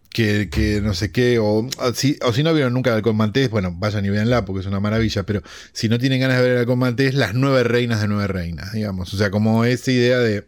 que, 0.09 0.49
que 0.49 0.81
no 0.81 0.93
sé 0.93 1.11
qué, 1.11 1.39
o, 1.39 1.67
o 1.77 1.93
si, 1.93 2.17
o 2.23 2.33
si 2.33 2.41
no 2.43 2.53
vieron 2.53 2.73
nunca 2.73 2.89
el 2.89 2.97
halcón 2.97 3.17
maltés, 3.17 3.49
bueno, 3.49 3.73
vayan 3.77 4.05
y 4.05 4.09
véanla 4.09 4.45
porque 4.45 4.61
es 4.61 4.65
una 4.65 4.79
maravilla, 4.79 5.23
pero 5.23 5.41
si 5.73 5.89
no 5.89 5.99
tienen 5.99 6.19
ganas 6.21 6.37
de 6.37 6.43
ver 6.43 6.51
el 6.53 6.57
halcón 6.59 6.79
maltés, 6.79 7.13
las 7.13 7.33
nueve 7.33 7.63
reinas 7.63 8.01
de 8.01 8.07
nueve 8.07 8.27
reinas, 8.27 8.73
digamos. 8.73 9.13
O 9.13 9.17
sea, 9.17 9.29
como 9.29 9.65
esa 9.65 9.91
idea 9.91 10.19
de, 10.19 10.47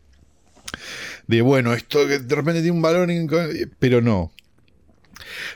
de 1.27 1.41
bueno, 1.41 1.73
esto 1.73 2.07
que 2.07 2.19
de 2.19 2.35
repente 2.35 2.61
tiene 2.61 2.75
un 2.75 2.81
valor, 2.81 3.09
pero 3.79 4.01
no. 4.01 4.31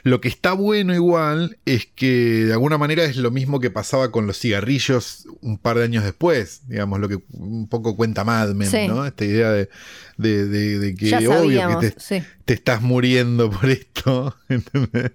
Lo 0.02 0.20
que 0.20 0.28
está 0.28 0.52
bueno 0.52 0.94
igual 0.94 1.58
es 1.64 1.86
que 1.86 2.44
de 2.46 2.52
alguna 2.52 2.78
manera 2.78 3.04
es 3.04 3.16
lo 3.16 3.30
mismo 3.30 3.60
que 3.60 3.70
pasaba 3.70 4.10
con 4.10 4.26
los 4.26 4.38
cigarrillos 4.38 5.26
un 5.40 5.58
par 5.58 5.78
de 5.78 5.84
años 5.84 6.04
después, 6.04 6.62
digamos, 6.68 7.00
lo 7.00 7.08
que 7.08 7.18
un 7.32 7.68
poco 7.68 7.96
cuenta 7.96 8.24
Mad 8.24 8.50
Men, 8.54 8.70
Sí. 8.70 8.88
¿no? 8.88 9.06
Esta 9.06 9.24
idea 9.24 9.50
de, 9.50 9.68
de- 10.16 10.46
de- 10.46 10.78
de 10.78 10.94
que 10.94 11.10
obvio 11.28 11.80
que 11.80 11.90
te, 11.90 12.00
sí. 12.00 12.22
te 12.44 12.54
estás 12.54 12.82
muriendo 12.82 13.50
por 13.50 13.68
esto, 13.70 14.36
¿entendés? 14.48 15.12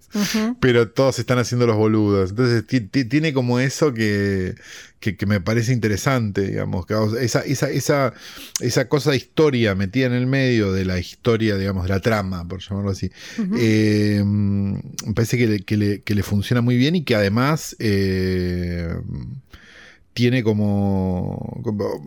Pero 0.59 0.89
todos 0.89 1.19
están 1.19 1.37
haciendo 1.37 1.65
los 1.67 1.77
boludos. 1.77 2.31
Entonces 2.31 2.65
ti- 2.67 2.81
ti- 2.81 3.05
tiene 3.05 3.31
como 3.33 3.59
eso 3.59 3.93
que, 3.93 4.55
que, 4.99 5.15
que 5.15 5.25
me 5.25 5.39
parece 5.39 5.71
interesante, 5.73 6.41
digamos. 6.47 6.85
que, 6.85 6.95
esa, 7.21 7.41
esa, 7.41 7.69
esa, 7.69 8.13
esa 8.59 8.89
cosa 8.89 9.11
de 9.11 9.17
historia 9.17 9.73
metida 9.75 10.07
en 10.07 10.13
el 10.13 10.27
medio 10.27 10.71
de 10.73 10.85
la 10.85 10.99
historia, 10.99 11.55
digamos, 11.57 11.83
de 11.83 11.89
la 11.89 11.99
trama, 12.01 12.47
por 12.47 12.59
llamarlo 12.61 12.91
así. 12.91 13.09
Eh, 13.57 14.21
me 14.25 15.13
parece 15.13 15.37
que 15.37 15.47
le, 15.47 15.59
que 15.61 15.77
le- 15.77 16.01
que 16.01 16.15
le 16.15 16.23
funciona 16.23 16.61
muy 16.61 16.75
bien 16.77 16.95
y 16.95 17.03
que 17.03 17.15
además 17.15 17.75
eh, 17.79 18.93
tiene 20.19 20.43
como, 20.43 21.61
como- 21.63 22.01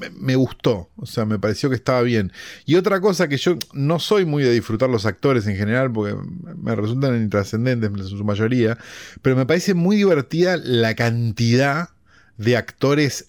me, 0.00 0.10
me 0.10 0.34
gustó, 0.34 0.90
o 0.96 1.06
sea, 1.06 1.24
me 1.24 1.38
pareció 1.38 1.68
que 1.70 1.76
estaba 1.76 2.02
bien. 2.02 2.32
Y 2.66 2.74
otra 2.74 3.00
cosa 3.00 3.28
que 3.28 3.36
yo 3.36 3.54
no 3.72 4.00
soy 4.00 4.24
muy 4.24 4.42
de 4.42 4.50
disfrutar 4.52 4.90
los 4.90 5.06
actores 5.06 5.46
en 5.46 5.54
general, 5.56 5.92
porque 5.92 6.16
me 6.60 6.74
resultan 6.74 7.22
intrascendentes 7.22 7.88
en 7.88 8.04
su 8.08 8.24
mayoría, 8.24 8.76
pero 9.22 9.36
me 9.36 9.46
parece 9.46 9.74
muy 9.74 9.94
divertida 9.96 10.56
la 10.56 10.96
cantidad 10.96 11.90
de 12.36 12.56
actores 12.56 13.26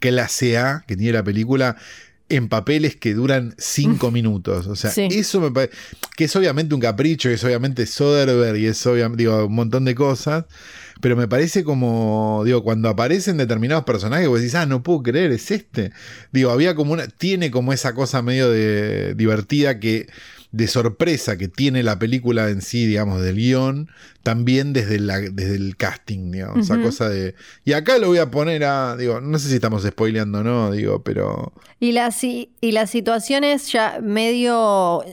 clase 0.00 0.58
A 0.58 0.82
que 0.88 0.96
tiene 0.96 1.12
la 1.12 1.22
película 1.22 1.76
en 2.28 2.48
papeles 2.48 2.96
que 2.96 3.14
duran 3.14 3.54
cinco 3.58 4.10
minutos. 4.10 4.66
O 4.66 4.74
sea, 4.74 4.90
Sí. 4.90 5.06
eso 5.12 5.40
me 5.40 5.52
parece. 5.52 5.72
Que 6.16 6.24
es 6.24 6.34
obviamente 6.34 6.74
un 6.74 6.80
capricho, 6.80 7.28
es 7.28 7.44
obviamente 7.44 7.86
Soderbergh 7.86 8.56
y 8.58 8.66
es 8.66 8.84
obviamente, 8.86 9.22
digo, 9.22 9.46
un 9.46 9.54
montón 9.54 9.84
de 9.84 9.94
cosas. 9.94 10.46
Pero 11.02 11.16
me 11.16 11.26
parece 11.28 11.64
como, 11.64 12.42
digo, 12.46 12.62
cuando 12.62 12.88
aparecen 12.88 13.36
determinados 13.36 13.84
personajes, 13.84 14.28
vos 14.28 14.38
decís, 14.40 14.54
ah, 14.54 14.64
no 14.66 14.82
puedo 14.82 15.02
creer, 15.02 15.32
es 15.32 15.50
este. 15.50 15.90
Digo, 16.32 16.50
había 16.50 16.74
como 16.74 16.92
una, 16.94 17.08
tiene 17.08 17.50
como 17.50 17.72
esa 17.72 17.92
cosa 17.92 18.22
medio 18.22 18.48
de 18.50 19.14
divertida 19.14 19.80
que, 19.80 20.06
de 20.52 20.68
sorpresa 20.68 21.36
que 21.36 21.48
tiene 21.48 21.82
la 21.82 21.98
película 21.98 22.48
en 22.50 22.60
sí, 22.62 22.86
digamos, 22.86 23.20
del 23.20 23.34
guion, 23.36 23.88
también 24.22 24.72
desde, 24.72 25.00
la, 25.00 25.18
desde 25.18 25.56
el 25.56 25.76
casting, 25.76 26.30
digamos, 26.30 26.66
esa 26.66 26.80
cosa 26.80 27.08
de, 27.08 27.34
y 27.64 27.72
acá 27.72 27.98
lo 27.98 28.06
voy 28.06 28.18
a 28.18 28.30
poner 28.30 28.62
a, 28.64 28.96
digo, 28.96 29.20
no 29.20 29.38
sé 29.40 29.48
si 29.48 29.56
estamos 29.56 29.82
spoileando 29.82 30.38
o 30.38 30.44
no, 30.44 30.70
digo, 30.70 31.02
pero... 31.02 31.52
Y 31.80 31.90
las, 31.92 32.14
si- 32.16 32.52
y 32.60 32.70
las 32.72 32.90
situaciones 32.90 33.72
ya 33.72 33.98
medio 34.00 35.04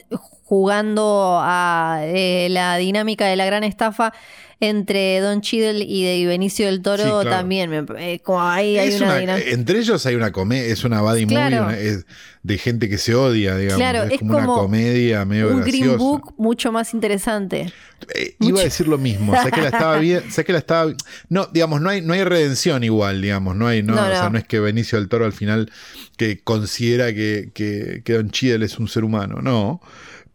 jugando 0.43 1.39
a 1.41 2.01
eh, 2.03 2.47
la 2.49 2.77
dinámica 2.77 3.25
de 3.25 3.35
la 3.35 3.45
gran 3.45 3.63
estafa 3.63 4.13
entre 4.61 5.19
Don 5.21 5.39
Cheadle 5.41 5.85
y 5.85 6.03
de 6.03 6.25
Benicio 6.27 6.65
del 6.65 6.81
Toro 6.81 7.03
Sí, 7.03 7.09
claro. 7.09 7.29
también. 7.29 7.69
me- 7.69 7.85
eh, 7.97 8.19
como 8.21 8.41
ahí 8.43 8.77
hay 8.77 8.93
una, 8.95 9.15
una- 9.21 9.37
eh, 9.37 9.53
entre 9.53 9.79
ellos 9.79 10.05
hay 10.05 10.15
una 10.15 10.31
comedia, 10.31 10.65
es 10.73 10.83
una 10.83 11.01
buddy 11.01 11.25
Claro. 11.27 11.63
movie 11.63 11.75
una- 11.75 11.79
es 11.79 12.05
de 12.43 12.57
gente 12.57 12.89
que 12.89 12.97
se 12.97 13.15
odia, 13.15 13.55
digamos. 13.57 13.77
Claro, 13.79 14.03
es, 14.03 14.11
es 14.13 14.19
como, 14.19 14.37
una 14.37 14.45
comedia 14.45 15.23
medio 15.25 15.49
un 15.49 15.61
graciosa. 15.61 15.77
Green 15.85 15.97
Book 15.97 16.33
mucho 16.37 16.71
más 16.71 16.93
interesante. 16.93 17.71
Eh, 18.15 18.35
iba 18.39 18.59
a 18.61 18.63
decir 18.63 18.87
lo 18.87 18.97
mismo, 18.97 19.33
sé 19.43 19.51
que 19.51 19.61
la 19.61 19.67
estaba 19.69 19.97
bien, 19.99 20.29
sé 20.31 20.43
que 20.45 20.51
la 20.53 20.59
estaba 20.59 20.91
no, 21.29 21.47
digamos, 21.53 21.79
no 21.81 21.89
hay 21.89 22.01
no 22.01 22.13
hay 22.13 22.23
redención 22.23 22.83
igual, 22.83 23.21
digamos, 23.21 23.55
no 23.55 23.67
hay 23.67 23.83
no, 23.83 23.95
No, 23.95 24.03
o 24.03 24.09
sea, 24.09 24.23
no. 24.23 24.29
no 24.31 24.37
es 24.39 24.45
que 24.45 24.59
Benicio 24.59 24.97
del 24.99 25.07
Toro 25.09 25.25
al 25.25 25.33
final 25.33 25.71
que 26.17 26.39
considera 26.41 27.13
que, 27.13 27.51
que, 27.53 28.01
que 28.03 28.13
Don 28.13 28.29
Cheadle 28.31 28.65
es 28.65 28.77
un 28.79 28.87
ser 28.89 29.03
humano, 29.05 29.39
no. 29.41 29.81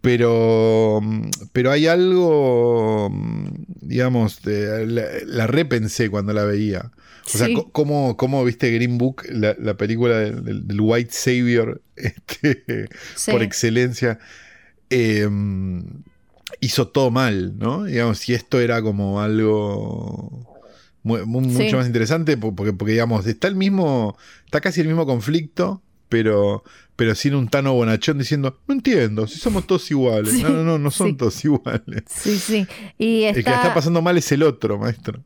Pero, 0.05 1.01
mm, 1.03 1.31
pero 1.53 1.71
hay 1.73 1.87
algo, 1.87 3.09
mm, 3.11 3.47
digamos, 3.81 4.43
de- 4.43 4.87
la, 4.87 5.03
la 5.27 5.47
repensé 5.47 6.11
cuando 6.11 6.33
la 6.35 6.45
veía. 6.45 6.91
O 7.27 7.31
sea, 7.39 7.47
Sí. 7.47 7.57
cómo, 7.73 8.17
cómo 8.19 8.45
viste 8.45 8.71
Green 8.71 8.99
Book, 8.99 9.23
la, 9.31 9.57
la 9.59 9.79
película 9.79 10.19
del, 10.19 10.81
White 10.81 11.11
Savior, 11.11 11.81
este, 11.97 12.89
Sí. 13.17 13.31
por 13.33 13.43
excelencia, 13.43 14.19
eh, 14.91 15.27
hizo 16.61 16.89
todo 16.89 17.11
mal, 17.11 17.59
¿no? 17.59 17.85
Digamos, 17.85 18.29
y 18.29 18.35
esto 18.35 18.61
era 18.61 18.83
como 18.83 19.23
algo 19.23 20.47
Sí. 21.03 21.11
mucho 21.27 21.77
más 21.77 21.87
interesante, 21.87 22.37
po- 22.37 22.55
porque, 22.55 22.73
porque, 22.73 22.93
digamos, 22.93 23.27
está 23.27 23.49
el 23.49 23.57
mismo, 23.57 24.17
está 24.45 24.61
casi 24.61 24.81
el 24.83 24.87
mismo 24.89 25.07
conflicto, 25.07 25.83
pero, 26.09 26.63
pero 26.97 27.15
sin 27.15 27.35
un 27.35 27.49
Tano 27.49 27.73
Bonachón 27.75 28.19
diciendo, 28.19 28.59
no 28.67 28.75
entiendo, 28.75 29.27
si 29.27 29.39
somos 29.39 29.67
todos 29.67 29.91
iguales. 29.91 30.33
Sí, 30.33 30.43
no, 30.43 30.51
no, 30.51 30.63
no, 30.63 30.79
no 30.79 30.91
son 30.91 31.09
sí. 31.11 31.15
todos 31.17 31.45
iguales. 31.45 32.05
Sí, 32.07 32.39
sí. 32.39 32.67
Y 32.99 33.25
El 33.25 33.35
que 33.37 33.51
la 33.51 33.57
está 33.57 33.75
pasando 33.75 34.01
mal 34.03 34.17
es 34.19 34.31
el 34.33 34.43
otro, 34.43 34.79
maestro. 34.79 35.23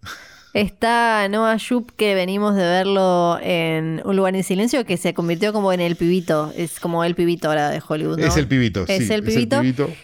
está 0.54 1.28
Noah 1.28 1.58
Jupe, 1.58 1.92
que 1.96 2.14
venimos 2.14 2.56
de 2.56 2.62
verlo 2.62 3.38
en 3.42 4.00
Un 4.04 4.16
lugar 4.16 4.34
en 4.34 4.42
silencio, 4.44 4.84
que 4.86 4.96
se 4.96 5.12
convirtió 5.14 5.52
como 5.52 5.72
en 5.72 5.80
el 5.80 5.94
pibito. 5.96 6.52
Es 6.56 6.80
como 6.80 7.04
el 7.04 7.14
pibito 7.14 7.48
ahora 7.48 7.70
de 7.70 7.82
Hollywood. 7.86 8.18
¿no? 8.18 8.26
Es 8.26 8.36
el 8.36 8.48
pibito, 8.48 8.84
Es 8.88 9.06
sí, 9.06 9.12
el 9.12 9.22
pibito. 9.22 9.60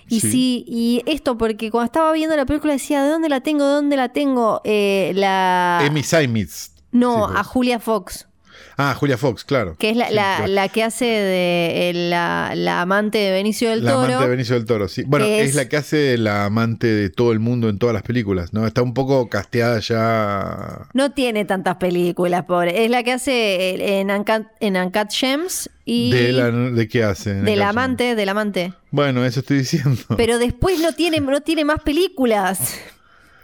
Y 0.09 0.21
sí. 0.21 0.65
y 0.69 1.03
esto, 1.07 1.37
porque 1.39 1.71
cuando 1.71 1.87
estaba 1.87 2.13
viendo 2.13 2.37
la 2.37 2.47
película 2.47 2.75
decía, 2.75 3.03
¿de 3.03 3.09
dónde 3.11 3.29
la 3.29 3.41
tengo? 3.41 3.65
¿De 3.67 3.73
dónde 3.73 3.97
la 3.97 4.11
tengo? 4.11 4.61
Eh, 4.65 5.13
la... 5.15 5.79
Amy 5.81 6.03
Seimitz. 6.03 6.73
no, 6.93 7.15
Sí, 7.27 7.33
pues. 7.33 7.41
a 7.41 7.45
Julia 7.45 7.81
Fox, 7.81 8.29
Ah, 8.77 8.95
Julia 8.95 9.17
Fox, 9.17 9.45
claro. 9.45 9.77
que 9.79 9.91
es 9.91 9.97
la, 9.97 10.09
Sí, 10.09 10.15
la, 10.15 10.37
claro. 10.39 10.53
la 10.53 10.69
que 10.69 10.83
hace 10.83 11.05
de 11.05 11.93
la, 11.95 12.53
la 12.57 12.81
amante 12.81 13.19
de 13.19 13.31
Benicio 13.31 13.71
del 13.71 13.85
La 13.85 13.93
Toro. 13.93 14.05
amante 14.05 14.25
de 14.25 14.31
Benicio 14.31 14.55
del 14.57 14.65
Toro, 14.65 14.89
sí. 14.89 15.05
Bueno, 15.07 15.25
es... 15.27 15.51
es- 15.51 15.55
la 15.55 15.69
que 15.69 15.77
hace 15.77 16.19
la 16.19 16.45
amante 16.47 16.87
de 16.89 17.11
todo 17.11 17.33
el 17.33 17.39
mundo 17.39 17.69
en 17.69 17.79
todas 17.79 17.93
las 17.95 18.03
películas, 18.03 18.53
¿no? 18.53 18.67
Está 18.67 18.83
un 18.83 18.95
poco 18.95 19.29
casteada 19.29 19.79
ya. 19.81 20.89
No 20.93 21.13
tiene 21.13 21.45
tantas 21.45 21.77
películas, 21.77 22.45
pobre. 22.45 22.85
Es 22.85 22.91
la 22.91 23.03
que 23.03 23.13
hace 23.13 23.33
eh, 23.75 24.01
en 24.01 24.11
Uncut, 24.11 24.47
en 24.61 24.77
Uncut 24.77 25.11
Gems 25.13 25.71
y 25.85 26.11
De, 26.13 26.33
la, 26.33 26.51
¿De 26.51 26.89
qué 26.89 27.05
hace? 27.05 27.35
del 27.35 27.63
amante, 27.63 28.15
del 28.15 28.29
amante. 28.29 28.73
Bueno, 28.91 29.25
eso 29.25 29.41
estoy 29.41 29.59
diciendo. 29.59 30.01
Pero 30.17 30.39
después 30.39 30.81
no 30.81 30.93
tiene, 30.93 31.21
no 31.21 31.41
tiene 31.43 31.65
más 31.65 31.81
películas. 31.81 32.79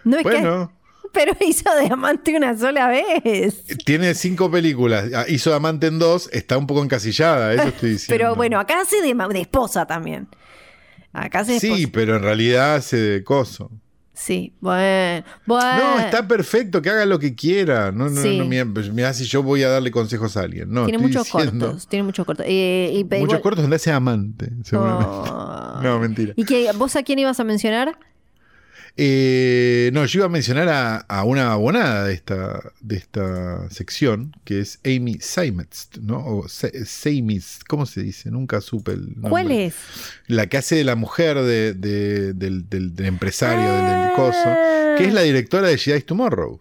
No 0.04 0.16
es 0.16 0.22
bueno, 0.22 0.68
que. 0.74 0.79
Pero 1.12 1.32
hizo 1.46 1.74
de 1.74 1.86
amante 1.92 2.36
una 2.36 2.56
sola 2.56 2.88
vez. 2.88 3.64
tiene 3.84 4.14
cinco 4.14 4.50
películas. 4.50 5.06
Ah, 5.14 5.24
Hizo 5.28 5.54
Amante 5.54 5.86
en 5.88 5.98
dos, 5.98 6.28
está 6.32 6.56
un 6.58 6.66
poco 6.66 6.82
encasillada, 6.84 7.52
eso 7.54 7.64
estoy 7.68 7.90
diciendo. 7.92 8.14
Pero 8.24 8.34
bueno, 8.36 8.58
acá 8.60 8.80
hace 8.80 9.00
de, 9.02 9.14
de 9.14 9.40
esposa 9.40 9.86
también. 9.86 10.28
Acá 11.12 11.40
hace 11.40 11.54
de 11.54 11.60
Sí, 11.60 11.66
esposa. 11.68 11.88
pero 11.92 12.16
en 12.16 12.22
realidad 12.22 12.76
hace 12.76 12.96
de 12.96 13.24
coso. 13.24 13.70
Sí, 14.12 14.52
bueno, 14.60 15.24
bueno. 15.46 15.78
No, 15.96 15.98
está 16.00 16.28
perfecto, 16.28 16.82
que 16.82 16.90
haga 16.90 17.06
lo 17.06 17.18
que 17.18 17.34
quiera. 17.34 17.90
No, 17.90 18.10
no, 18.10 18.20
Sí. 18.20 18.36
no, 18.38 18.44
mira, 18.44 18.66
pues, 18.72 18.92
mira 18.92 19.14
si 19.14 19.24
yo 19.24 19.42
voy 19.42 19.62
a 19.62 19.70
darle 19.70 19.90
consejos 19.90 20.36
a 20.36 20.40
alguien. 20.42 20.70
No, 20.70 20.84
tiene 20.84 20.98
muchos 20.98 21.24
diciendo- 21.24 21.66
cortos, 21.68 21.86
tiene 21.88 22.02
muchos 22.02 22.26
cortos. 22.26 22.44
Eh, 22.46 22.90
y- 22.94 23.04
Muchos 23.04 23.20
igual- 23.22 23.40
cortos 23.40 23.62
donde 23.62 23.76
hace 23.76 23.90
amante, 23.90 24.50
seguramente. 24.62 25.06
Oh. 25.10 25.56
No, 25.82 25.98
mentira. 25.98 26.34
¿Y 26.36 26.44
que, 26.44 26.70
vos 26.76 26.94
a 26.96 27.02
quién 27.02 27.18
ibas 27.20 27.40
a 27.40 27.44
mencionar? 27.44 27.98
Eh, 28.96 29.90
no, 29.92 30.04
yo 30.04 30.18
iba 30.20 30.26
a 30.26 30.28
mencionar 30.28 30.68
a, 30.68 30.96
a 30.98 31.24
una 31.24 31.52
abonada 31.52 32.04
de 32.04 32.14
esta, 32.14 32.60
de 32.80 32.96
esta 32.96 33.68
sección, 33.70 34.36
que 34.44 34.60
es 34.60 34.78
Amy 34.84 35.18
Seimetz, 35.20 35.88
¿no? 36.02 36.18
O 36.24 36.48
Seimetz, 36.48 37.60
¿cómo 37.66 37.86
se 37.86 38.02
dice? 38.02 38.30
Nunca 38.30 38.60
supe 38.60 38.92
el 38.92 39.06
nombre. 39.14 39.30
¿Cuál 39.30 39.50
es? 39.52 39.74
La 40.26 40.46
que 40.48 40.56
hace 40.58 40.76
de 40.76 40.84
la 40.84 40.96
mujer 40.96 41.40
de- 41.42 41.74
de- 41.74 42.32
del, 42.34 42.68
del- 42.68 42.94
del 42.94 43.06
empresario, 43.06 43.64
del, 43.72 44.00
del 44.06 44.12
coso, 44.16 44.96
que 44.98 45.06
es 45.06 45.14
la 45.14 45.22
directora 45.22 45.68
de 45.68 45.78
Jedi's 45.78 46.04
Tomorrow. 46.06 46.60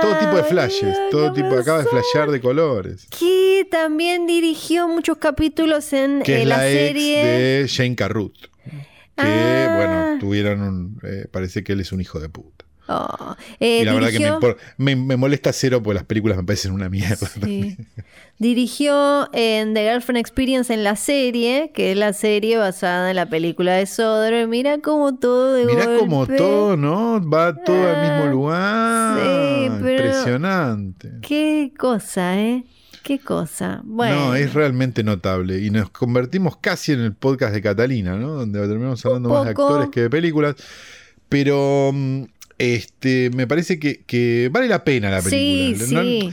Todo 0.00 0.18
tipo 0.18 0.36
de 0.36 0.42
flashes, 0.44 0.96
todo 1.10 1.32
tipo, 1.32 1.48
puede 1.48 1.62
acaba 1.62 1.78
de 1.78 1.86
flashear 1.86 2.30
de 2.30 2.40
colores. 2.40 3.06
Que 3.18 3.66
también 3.70 4.26
dirigió 4.26 4.86
muchos 4.88 5.16
capítulos 5.18 5.92
en 5.92 6.22
Que 6.22 6.36
eh, 6.38 6.42
es 6.42 6.48
la, 6.48 6.56
la, 6.58 6.70
ex 6.70 6.78
serie. 6.78 7.24
de 7.24 7.68
Jane 7.68 7.96
Carruth. 7.96 8.36
Que, 9.16 9.22
Ah. 9.22 9.74
bueno, 9.76 10.18
tuvieron 10.20 10.60
un. 10.60 11.00
eh, 11.02 11.26
parece 11.30 11.64
que 11.64 11.72
él 11.72 11.80
es 11.80 11.90
un 11.92 12.02
hijo 12.02 12.20
de 12.20 12.28
puta. 12.28 12.65
Oh, 12.88 13.34
eh, 13.58 13.80
y 13.82 13.84
la 13.84 13.94
verdad 13.94 14.10
que 14.10 14.54
me, 14.78 14.94
me, 14.94 15.04
me 15.04 15.16
molesta 15.16 15.52
cero 15.52 15.82
porque 15.82 15.94
las 15.94 16.04
películas 16.04 16.36
me 16.36 16.44
parecen 16.44 16.72
una 16.72 16.88
mierda. 16.88 17.26
Sí. 17.44 17.76
Dirigió 18.38 19.28
en 19.32 19.72
The 19.74 19.88
Girlfriend 19.90 20.18
Experience 20.18 20.72
en 20.72 20.84
la 20.84 20.94
serie, 20.94 21.72
que 21.74 21.92
es 21.92 21.96
la 21.98 22.12
serie 22.12 22.58
basada 22.58 23.10
en 23.10 23.16
la 23.16 23.26
película 23.28 23.74
de 23.74 23.86
Sodre. 23.86 24.46
Mira 24.46 24.78
cómo 24.80 25.16
todo 25.16 25.54
de 25.54 25.64
como 25.98 26.18
golpe. 26.18 26.36
todo, 26.36 26.76
¿no? 26.76 27.20
Va 27.28 27.54
todo 27.64 27.76
al 27.88 28.02
mismo 28.02 28.24
Ah, 28.24 29.16
lugar. 29.16 29.18
sí, 29.18 29.70
pero- 29.82 30.04
Impresionante. 30.06 31.10
Qué 31.22 31.72
cosa, 31.78 32.38
¿eh? 32.38 32.64
Qué 33.02 33.18
cosa. 33.20 33.80
Bueno. 33.84 34.16
No, 34.28 34.34
es 34.34 34.52
realmente 34.52 35.02
notable. 35.02 35.60
Y 35.62 35.70
nos 35.70 35.90
convertimos 35.90 36.56
casi 36.58 36.92
en 36.92 37.00
el 37.00 37.14
podcast 37.14 37.54
de 37.54 37.62
Catalina, 37.62 38.16
¿no? 38.16 38.32
Donde 38.32 38.60
terminamos 38.60 39.04
hablando 39.06 39.28
más 39.30 39.44
de 39.44 39.50
actores 39.50 39.88
que 39.90 40.02
de 40.02 40.10
películas. 40.10 40.56
Pero 41.28 41.90
mm, 41.92 42.22
este, 42.58 43.30
me 43.34 43.46
parece 43.46 43.78
que, 43.78 44.02
que 44.06 44.48
vale 44.52 44.68
la 44.68 44.84
pena 44.84 45.10
la 45.10 45.20
sí, 45.22 45.74
película. 45.76 46.02
No- 46.02 46.08
sí. 46.08 46.30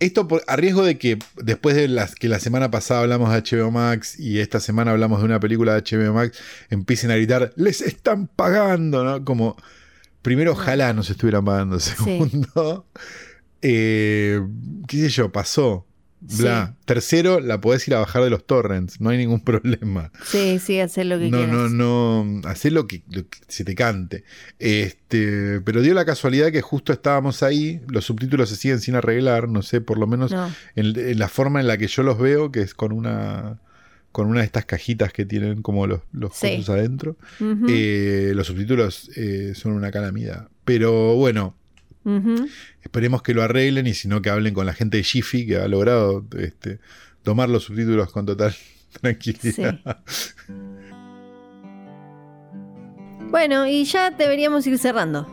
Esto 0.00 0.26
por- 0.28 0.42
a 0.48 0.56
riesgo 0.56 0.84
de 0.84 0.98
que 0.98 1.18
después 1.36 1.76
de 1.76 1.88
las 1.88 2.14
que 2.14 2.28
la 2.28 2.38
semana 2.40 2.70
pasada 2.70 3.00
hablamos 3.00 3.32
de 3.32 3.38
HBO 3.42 3.70
Max 3.70 4.18
y 4.18 4.40
esta 4.40 4.60
semana 4.60 4.90
hablamos 4.90 5.20
de 5.20 5.24
una 5.24 5.40
película 5.40 5.74
de 5.74 5.82
HBO 5.82 6.12
Max, 6.12 6.36
empiecen 6.68 7.10
a 7.10 7.16
gritar, 7.16 7.52
les 7.56 7.80
están 7.80 8.26
pagando, 8.26 9.04
¿no? 9.04 9.24
Como, 9.24 9.56
primero, 10.20 10.52
ojalá 10.52 10.92
nos 10.92 11.08
estuvieran 11.10 11.44
pagando. 11.44 11.78
Segundo, 11.80 12.86
eh, 13.62 14.40
qué 14.88 14.96
sé 14.98 15.08
yo, 15.08 15.32
pasó. 15.32 15.86
Bla. 16.38 16.74
Tercero, 16.86 17.40
la 17.40 17.60
podés 17.60 17.86
ir 17.88 17.94
a 17.94 17.98
bajar 18.00 18.22
de 18.24 18.30
los 18.30 18.46
torrents, 18.46 19.00
no 19.00 19.10
hay 19.10 19.18
ningún 19.18 19.40
problema. 19.44 20.10
Sí, 20.24 20.58
sí, 20.58 20.80
hacer 20.80 21.06
lo 21.06 21.18
que 21.18 21.30
No, 21.30 21.38
quieras. 21.38 21.54
no, 21.54 21.68
no. 21.68 22.48
Hacer 22.48 22.72
lo 22.72 22.86
que, 22.86 23.02
lo 23.10 23.28
que 23.28 23.38
se 23.48 23.64
te 23.64 23.74
cante. 23.74 24.24
Este, 24.58 25.60
pero 25.60 25.82
dio 25.82 25.94
la 25.94 26.04
casualidad 26.04 26.50
que 26.50 26.60
justo 26.62 26.92
estábamos 26.92 27.42
ahí. 27.42 27.80
Los 27.88 28.04
subtítulos 28.06 28.48
se 28.48 28.56
siguen 28.56 28.80
sin 28.80 28.94
arreglar. 28.96 29.48
No 29.48 29.62
sé, 29.62 29.80
por 29.80 29.98
lo 29.98 30.06
menos 30.06 30.32
No. 30.32 30.50
en, 30.74 30.98
en 30.98 31.18
la 31.18 31.28
forma 31.28 31.60
en 31.60 31.66
la 31.66 31.76
que 31.78 31.86
yo 31.86 32.02
los 32.02 32.18
veo, 32.18 32.50
que 32.50 32.60
es 32.60 32.74
con 32.74 32.92
una. 32.92 33.60
Con 34.12 34.28
una 34.28 34.40
de 34.40 34.46
estas 34.46 34.64
cajitas 34.64 35.12
que 35.12 35.24
tienen 35.26 35.60
como 35.60 35.88
los, 35.88 36.00
los 36.12 36.36
Sí. 36.36 36.58
cosas 36.58 36.76
adentro. 36.76 37.16
Eh, 37.68 38.30
los 38.36 38.46
subtítulos 38.46 39.10
eh, 39.16 39.54
son 39.56 39.72
una 39.72 39.90
calamidad. 39.90 40.46
Pero 40.64 41.16
bueno, 41.16 41.56
esperemos 42.82 43.22
que 43.22 43.34
lo 43.34 43.42
arreglen 43.42 43.86
y 43.86 43.94
si 43.94 44.08
no 44.08 44.20
que 44.22 44.30
hablen 44.30 44.54
con 44.54 44.66
la 44.66 44.74
gente 44.74 44.98
de 44.98 45.02
Jiffy 45.02 45.46
que 45.46 45.56
ha 45.56 45.68
logrado 45.68 46.24
este, 46.38 46.78
tomar 47.22 47.48
los 47.48 47.64
subtítulos 47.64 48.10
con 48.12 48.26
total 48.26 48.54
tranquilidad. 49.00 49.80
Bueno, 53.30 53.66
y 53.66 53.84
ya 53.84 54.10
deberíamos 54.10 54.66
ir 54.66 54.78
cerrando. 54.78 55.26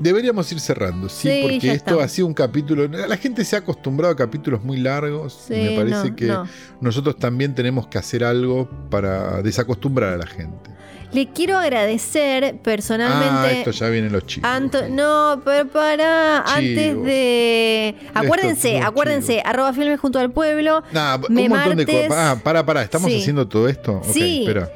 Deberíamos 0.00 0.52
ir 0.52 0.60
cerrando, 0.60 1.08
sí, 1.08 1.28
Sí, 1.28 1.40
porque 1.42 1.72
esto 1.72 2.00
ha 2.00 2.06
sido 2.06 2.28
un 2.28 2.34
capítulo. 2.34 2.86
La 2.86 3.16
gente 3.16 3.44
se 3.44 3.56
ha 3.56 3.60
acostumbrado 3.60 4.12
a 4.12 4.16
capítulos 4.16 4.62
muy 4.62 4.76
largos. 4.76 5.46
y 5.50 5.54
me 5.54 5.76
parece 5.76 6.10
no, 6.10 6.16
que 6.16 6.26
no. 6.26 6.46
nosotros 6.80 7.16
también 7.16 7.54
tenemos 7.54 7.88
que 7.88 7.98
hacer 7.98 8.22
algo 8.22 8.70
para 8.90 9.42
desacostumbrar 9.42 10.14
a 10.14 10.18
la 10.18 10.26
gente. 10.26 10.77
Le 11.12 11.26
quiero 11.32 11.56
agradecer 11.56 12.56
personalmente. 12.62 13.26
Ah, 13.30 13.50
esto 13.50 13.70
ya 13.70 13.88
vienen 13.88 14.12
los 14.12 14.26
chicos. 14.26 14.48
Anto- 14.50 14.88
no, 14.90 15.40
pero 15.44 15.66
para 15.68 16.40
antes 16.42 17.02
de. 17.02 17.94
Acuérdense, 18.12 18.80
acuérdense, 18.80 19.32
chivos. 19.36 19.46
arroba 19.46 19.72
filmes 19.72 19.98
junto 20.00 20.18
al 20.18 20.30
pueblo. 20.30 20.82
Nah, 20.92 21.16
un 21.16 21.34
me 21.34 21.48
montón 21.48 21.76
de 21.78 21.86
martes- 21.86 22.08
cosas. 22.08 22.36
Ah, 22.36 22.40
para, 22.42 22.66
para, 22.66 22.82
¿estamos 22.82 23.10
Sí. 23.10 23.20
haciendo 23.20 23.48
todo 23.48 23.68
esto? 23.68 23.94
Ok, 23.96 24.04
Sí. 24.12 24.40
espera. 24.46 24.70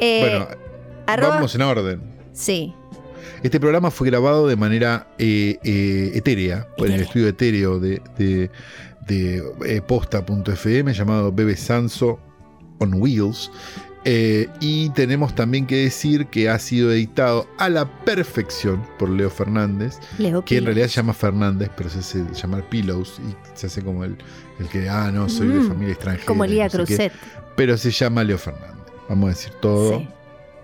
eh, 0.00 0.20
bueno, 0.20 0.48
arroba- 1.06 1.34
vamos 1.36 1.54
en 1.54 1.62
orden. 1.62 2.00
Sí. 2.32 2.74
Este 3.42 3.60
programa 3.60 3.90
fue 3.90 4.08
grabado 4.08 4.46
de 4.48 4.56
manera 4.56 5.08
eh, 5.18 5.58
eh, 5.62 6.10
etérea, 6.14 6.66
en 6.78 6.92
el 6.92 7.00
estudio 7.02 7.28
etéreo 7.28 7.78
de, 7.78 8.00
de, 8.18 8.50
de, 9.06 9.42
eh, 9.66 9.82
posta.fm 9.86 10.92
llamado 10.94 11.32
Bebe 11.32 11.54
Sanso 11.54 12.18
on 12.78 12.94
Wheels. 12.94 13.50
Eh, 14.08 14.48
y 14.60 14.90
tenemos 14.90 15.34
también 15.34 15.66
que 15.66 15.78
decir 15.78 16.26
que 16.26 16.48
ha 16.48 16.60
sido 16.60 16.92
editado 16.92 17.48
a 17.58 17.68
la 17.68 17.90
perfección 18.04 18.86
por 19.00 19.10
Leo 19.10 19.28
Fernández, 19.30 19.98
Leo 20.16 20.44
que 20.44 20.58
en 20.58 20.64
realidad 20.64 20.86
se 20.86 20.94
llama 20.94 21.12
Fernández, 21.12 21.70
pero 21.76 21.90
se 21.90 21.98
hace 21.98 22.24
llamar 22.32 22.68
Pillows 22.68 23.20
y 23.28 23.58
se 23.58 23.66
hace 23.66 23.82
como 23.82 24.04
el, 24.04 24.16
el 24.60 24.68
que, 24.68 24.88
ah, 24.88 25.10
no, 25.12 25.28
soy 25.28 25.48
de 25.48 25.60
familia 25.62 25.94
extranjera. 25.94 26.24
Como 26.24 26.46
Lía 26.46 26.66
no. 26.66 26.70
Cruzet. 26.70 27.12
Pero 27.56 27.76
se 27.76 27.90
llama 27.90 28.22
Leo 28.22 28.38
Fernández. 28.38 28.76
Vamos 29.08 29.26
a 29.26 29.28
decir 29.30 29.52
todo, 29.60 29.98
Sí, 29.98 30.08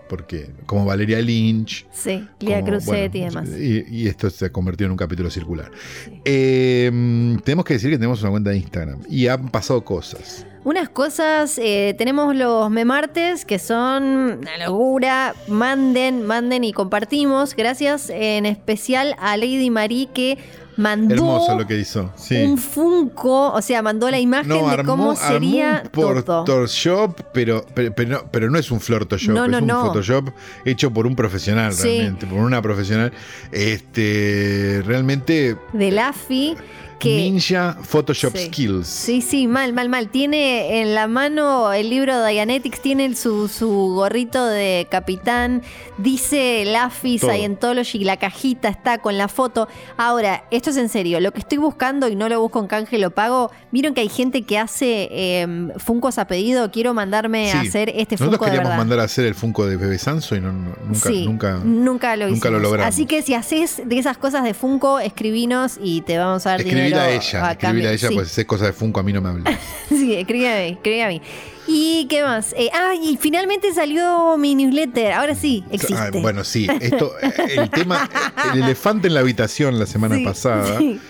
porque 0.09 0.51
como 0.67 0.85
Valeria 0.85 1.21
Lynch, 1.21 1.85
sí. 1.91 2.29
Lía 2.39 2.61
como, 2.61 2.71
Cruzet 2.71 3.11
bueno, 3.11 3.27
y 3.27 3.29
demás. 3.29 3.49
Y, 3.59 3.85
y 3.91 4.07
esto 4.07 4.31
se 4.31 4.45
ha 4.45 4.53
convertido 4.53 4.87
en 4.87 4.93
un 4.93 4.99
capítulo 4.99 5.31
circular. 5.31 5.73
Sí. 6.05 6.21
Eh, 6.25 7.37
tenemos 7.43 7.65
que 7.65 7.75
decir 7.75 7.91
que 7.91 7.97
tenemos 7.97 8.21
una 8.23 8.31
cuenta 8.31 8.51
de 8.51 8.59
Instagram 8.59 9.01
y 9.11 9.27
han 9.27 9.49
pasado 9.49 9.85
cosas. 9.85 10.47
Unas 10.65 10.89
cosas, 10.89 11.59
eh, 11.59 11.95
tenemos 11.99 12.37
los 12.37 12.71
memartes 12.71 13.45
que 13.45 13.59
son 13.59 14.39
una 14.41 14.59
locura. 14.67 15.35
Manden, 15.49 16.25
manden 16.25 16.63
y 16.63 16.73
compartimos. 16.73 17.57
Gracias 17.57 18.11
en 18.11 18.47
especial 18.47 19.17
a 19.19 19.37
Lady 19.37 19.71
Marie 19.71 20.09
que 20.15 20.39
mandó 20.77 21.15
Hermoso 21.15 21.59
lo 21.59 21.67
que 21.67 21.79
hizo. 21.79 22.13
Sí. 22.17 22.37
un 22.45 22.57
Funko, 22.59 23.53
o 23.53 23.61
sea, 23.61 23.83
mandó 23.83 24.09
la 24.09 24.21
imagen 24.21 24.49
No, 24.49 24.75
de 24.75 24.85
cómo 24.85 25.17
sería 25.17 25.83
todo. 25.93 26.23
Photoshop, 26.23 27.21
pero, 27.35 27.67
pero, 27.75 27.93
pero 27.95 28.11
no, 28.11 28.25
pero 28.31 28.49
no 28.49 28.57
es 28.59 28.71
un 28.71 28.81
Flirtoshop, 28.81 29.35
No, 29.35 29.49
no, 29.49 29.57
es 29.57 29.63
un 29.63 29.67
no. 29.69 29.87
Photoshop 29.87 30.31
hecho 30.65 30.93
por 30.93 31.07
un 31.09 31.17
profesional 31.17 31.73
Sí. 31.73 31.89
realmente, 31.99 32.27
por 32.29 32.39
una 32.39 32.63
profesional. 32.63 33.13
Este, 33.51 34.83
realmente 34.87 35.57
De 35.73 35.91
Laffy 35.91 36.57
que 37.03 37.17
Ninja 37.17 37.77
Photoshop 37.83 38.37
Sí. 38.37 38.47
Skills. 38.47 38.87
Sí, 38.87 39.21
sí, 39.23 39.47
mal, 39.47 39.73
mal, 39.73 39.89
mal. 39.89 40.09
Tiene 40.09 40.81
en 40.81 40.95
la 40.95 41.07
mano 41.09 41.73
el 41.73 41.91
libro 41.91 42.19
de 42.21 42.31
Dianetics, 42.33 42.81
tiene 42.81 43.15
su, 43.17 43.49
su 43.49 43.69
gorrito 43.95 44.47
de 44.47 44.87
capitán, 44.91 45.63
dice 45.99 46.65
Laffy. 46.67 47.19
Scientology, 47.19 48.05
la 48.05 48.17
cajita 48.17 48.69
está 48.69 48.99
con 48.99 49.19
la 49.19 49.29
foto. 49.29 49.69
Ahora, 49.97 50.45
esto 50.51 50.71
es 50.71 50.77
en 50.77 50.89
serio, 50.89 51.21
lo 51.21 51.33
que 51.33 51.41
estoy 51.41 51.59
buscando 51.59 52.09
y 52.09 52.17
no 52.17 52.29
lo 52.29 52.41
busco 52.41 52.61
en 52.61 52.67
canje, 52.67 52.99
lo 52.99 53.11
pago. 53.11 53.51
Vieron 53.71 53.95
que 53.95 54.01
hay 54.03 54.09
gente 54.09 54.43
que 54.43 54.59
hace 54.59 55.09
eh, 55.11 55.47
Funcos 55.79 56.19
a 56.19 56.27
pedido, 56.27 56.71
quiero 56.71 56.95
mandarme 56.95 57.53
a 57.53 57.61
hacer 57.61 57.89
este 57.91 58.15
Nosotros 58.17 58.31
Funko 58.39 58.45
de 58.45 58.51
queríamos 58.51 58.69
verdad. 58.71 58.79
mandar 58.79 59.01
a 59.01 59.05
hacer 59.05 59.25
el 59.27 59.35
Funko 59.35 59.67
de 59.67 59.77
Bebe 59.77 59.99
Sanso 59.99 60.37
y 60.37 60.41
no, 60.41 60.53
no- 60.53 60.75
nunca, 60.87 61.09
Sí, 61.09 61.27
nunca, 61.27 61.61
nunca 61.65 62.17
lo 62.17 62.29
nunca 62.29 62.51
lo 62.51 62.57
hicimos. 62.57 62.63
logramos. 62.63 62.87
Así 62.95 63.07
que 63.07 63.23
si 63.23 63.35
haces 63.35 63.83
de 63.85 63.99
esas 63.99 64.19
cosas 64.19 64.45
de 64.45 64.55
Funko, 64.55 64.99
escribinos 65.01 65.79
y 65.83 66.03
te 66.03 66.19
vamos 66.19 66.47
a 66.47 66.51
dar 66.51 66.65
dinero. 66.65 66.92
A 66.99 67.11
ella, 67.11 67.19
escribir 67.53 67.59
cambio. 67.59 67.89
a 67.89 67.93
ella, 67.93 68.09
Sí. 68.09 68.15
pues 68.15 68.29
si 68.29 68.41
es 68.43 68.47
cosa 68.47 68.67
de 68.67 68.73
Funko, 68.73 69.01
a 69.01 69.03
mí 69.03 69.13
no 69.13 69.21
me 69.21 69.29
habla. 69.31 69.59
Sí, 69.89 70.15
escribe 70.15 70.49
a 70.53 70.57
mí, 70.65 70.69
escribe 70.77 71.03
a 71.05 71.09
mí. 71.09 71.23
¿Y 71.69 72.07
qué 72.09 72.23
más? 72.25 72.55
Eh, 72.59 72.71
ah, 72.75 72.93
y 73.01 73.17
finalmente 73.19 73.73
salió 73.73 74.37
mi 74.37 74.55
newsletter. 74.55 75.13
Ahora 75.13 75.35
sí, 75.35 75.65
existe. 75.71 75.95
Ah, 75.97 76.11
bueno, 76.13 76.43
sí, 76.45 76.67
esto, 76.81 77.13
eh, 77.23 77.33
el 77.57 77.71
tema, 77.71 78.09
el 78.53 78.63
elefante 78.63 79.07
en 79.09 79.15
la 79.15 79.21
habitación 79.21 79.79
la 79.79 79.87
semana 79.87 80.17
Sí, 80.17 80.25
pasada, 80.25 80.79
sí. 80.79 81.01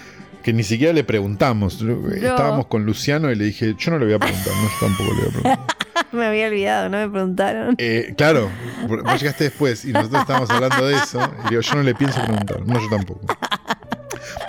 que 0.42 0.52
ni 0.52 0.62
siquiera 0.62 0.92
le 0.92 1.04
preguntamos. 1.04 1.80
Estábamos 2.14 2.66
con 2.66 2.84
Luciano 2.84 3.30
y 3.30 3.34
le 3.36 3.44
dije, 3.44 3.74
yo 3.78 3.90
no 3.92 3.98
le 3.98 4.04
voy 4.04 4.14
a 4.14 4.18
preguntar, 4.18 4.52
no, 4.54 4.62
yo 4.64 4.86
tampoco 4.86 5.10
le 5.14 5.20
voy 5.20 5.28
a 5.28 5.32
preguntar. 5.32 5.66
Me 6.12 6.26
había 6.26 6.46
olvidado, 6.48 6.88
no 6.90 6.98
me 6.98 7.08
preguntaron. 7.08 7.74
Eh, 7.78 8.12
claro, 8.18 8.50
vos 8.86 9.18
llegaste 9.20 9.44
después 9.44 9.84
y 9.86 9.92
nosotros 9.92 10.20
estábamos 10.22 10.50
hablando 10.50 10.86
de 10.86 10.94
eso. 10.96 11.20
Y 11.46 11.48
digo, 11.50 11.60
yo 11.62 11.74
no 11.74 11.82
le 11.82 11.94
pienso 11.94 12.20
preguntar. 12.22 12.66
No, 12.66 12.78
yo 12.80 12.88
tampoco. 12.90 13.20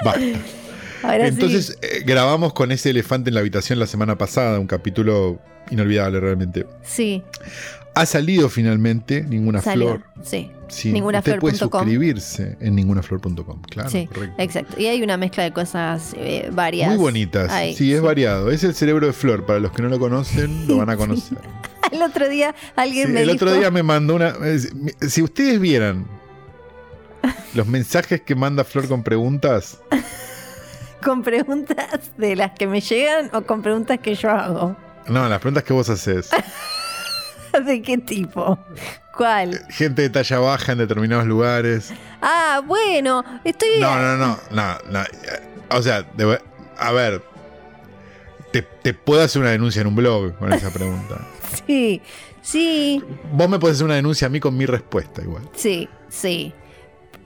Basta. 0.03 0.19
Ahora 1.03 1.27
Entonces 1.27 1.77
eh, 1.81 2.03
grabamos 2.05 2.53
con 2.53 2.71
ese 2.71 2.89
elefante 2.91 3.29
en 3.29 3.33
la 3.35 3.41
habitación 3.41 3.77
la 3.79 3.87
semana 3.87 4.17
pasada, 4.17 4.59
un 4.59 4.67
capítulo 4.67 5.39
inolvidable 5.69 6.19
realmente. 6.19 6.65
sí. 6.83 7.23
Ha 7.95 8.07
salido 8.07 8.49
finalmente 8.49 9.21
Ninguna 9.21 9.61
Salió. 9.61 9.85
Flor. 9.99 10.03
Sí. 10.23 10.49
Sí, 10.67 10.91
Ningunaflor 10.91 11.35
usted 11.35 11.39
puede 11.41 11.55
suscribirse 11.55 12.57
en 12.59 12.73
ningunaflor.com. 12.73 13.61
Claro, 13.69 13.87
sí, 13.87 14.07
correcto. 14.07 14.35
exacto. 14.41 14.81
Y 14.81 14.87
hay 14.87 15.03
una 15.03 15.15
mezcla 15.15 15.43
de 15.43 15.51
cosas 15.53 16.15
eh, 16.17 16.49
varias. 16.51 16.89
Muy 16.89 16.97
bonitas. 16.97 17.51
ahí, 17.51 17.75
sí, 17.75 17.93
es 17.93 18.01
variado. 18.01 18.49
Es 18.49 18.63
el 18.63 18.73
cerebro 18.73 19.05
de 19.05 19.13
Flor. 19.13 19.45
Para 19.45 19.59
los 19.59 19.71
que 19.73 19.83
no 19.83 19.89
lo 19.89 19.99
conocen, 19.99 20.67
lo 20.67 20.77
van 20.77 20.89
a 20.89 20.97
conocer. 20.97 21.37
El 21.91 22.01
otro 22.01 22.27
día 22.27 22.55
alguien 22.75 23.09
Sí, 23.09 23.13
me 23.13 23.19
el 23.21 23.27
dijo. 23.27 23.45
otro 23.45 23.53
día 23.53 23.69
me 23.69 23.83
mandó 23.83 24.15
una. 24.15 24.33
mi- 24.73 24.91
Si 25.07 25.21
ustedes 25.21 25.59
vieran 25.59 26.07
los 27.53 27.67
mensajes 27.67 28.21
que 28.21 28.33
manda 28.33 28.63
Flor 28.63 28.87
con 28.87 29.03
preguntas, 29.03 29.77
con 31.03 31.21
preguntas 31.23 32.11
de 32.17 32.35
las 32.35 32.51
que 32.51 32.67
me 32.67 32.81
llegan 32.81 33.29
o 33.33 33.41
con 33.43 33.61
preguntas 33.61 33.99
que 33.99 34.15
yo 34.15 34.29
hago. 34.29 34.75
no, 35.07 35.27
las 35.29 35.39
preguntas 35.39 35.63
que 35.63 35.73
vos 35.73 35.89
haces. 35.89 36.29
¿De 37.65 37.81
qué 37.81 37.97
tipo? 37.99 38.57
¿Cuál? 39.15 39.59
Gente 39.69 40.01
de 40.01 40.09
talla 40.09 40.39
baja 40.39 40.71
en 40.71 40.79
determinados 40.79 41.27
lugares. 41.27 41.93
Ah, 42.21 42.61
bueno, 42.65 43.23
estoy. 43.43 43.79
No, 43.79 43.95
no, 44.01 44.17
no, 44.17 44.39
no, 44.49 44.77
no. 44.89 45.01
eh, 45.01 45.07
O 45.69 45.81
sea, 45.81 46.01
de- 46.01 46.39
a 46.77 46.91
ver. 46.91 47.21
Te, 48.51 48.61
te 48.61 48.93
puedo 48.93 49.21
hacer 49.21 49.41
una 49.41 49.51
denuncia 49.51 49.81
en 49.81 49.87
un 49.87 49.95
blog 49.95 50.35
con 50.37 50.51
esa 50.53 50.71
pregunta. 50.71 51.17
Sí, 51.67 52.01
sí, 52.41 53.03
Vos 53.31 53.47
me 53.47 53.59
podés 53.59 53.75
hacer 53.75 53.85
una 53.85 53.93
denuncia 53.95 54.25
a 54.25 54.29
mí 54.31 54.39
con 54.39 54.57
mi 54.57 54.65
respuesta 54.65 55.21
igual. 55.21 55.47
sí, 55.55 55.87
sí. 56.09 56.51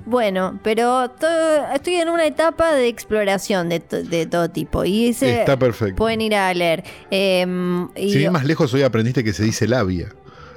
Bueno, 0.08 0.58
pero 0.64 1.10
to- 1.12 1.28
estoy 1.76 1.96
en 1.96 2.08
una 2.08 2.26
etapa 2.26 2.72
de 2.74 2.88
exploración 2.88 3.68
de, 3.68 3.82
to- 3.82 4.04
de 4.04 4.26
todo 4.26 4.50
tipo. 4.50 4.86
Y 4.86 5.10
ese 5.10 5.42
Está 5.42 5.60
perfecto. 5.60 5.98
pueden 5.98 6.22
ir 6.22 6.34
a 6.34 6.54
leer. 6.54 6.84
Em, 7.12 7.90
y- 7.96 8.12
Si 8.14 8.18
bien 8.20 8.32
más 8.32 8.46
lejos 8.46 8.74
hoy 8.74 8.84
aprendiste 8.84 9.22
que 9.24 9.34
se 9.34 9.44
dice 9.44 9.68
labia. 9.68 10.08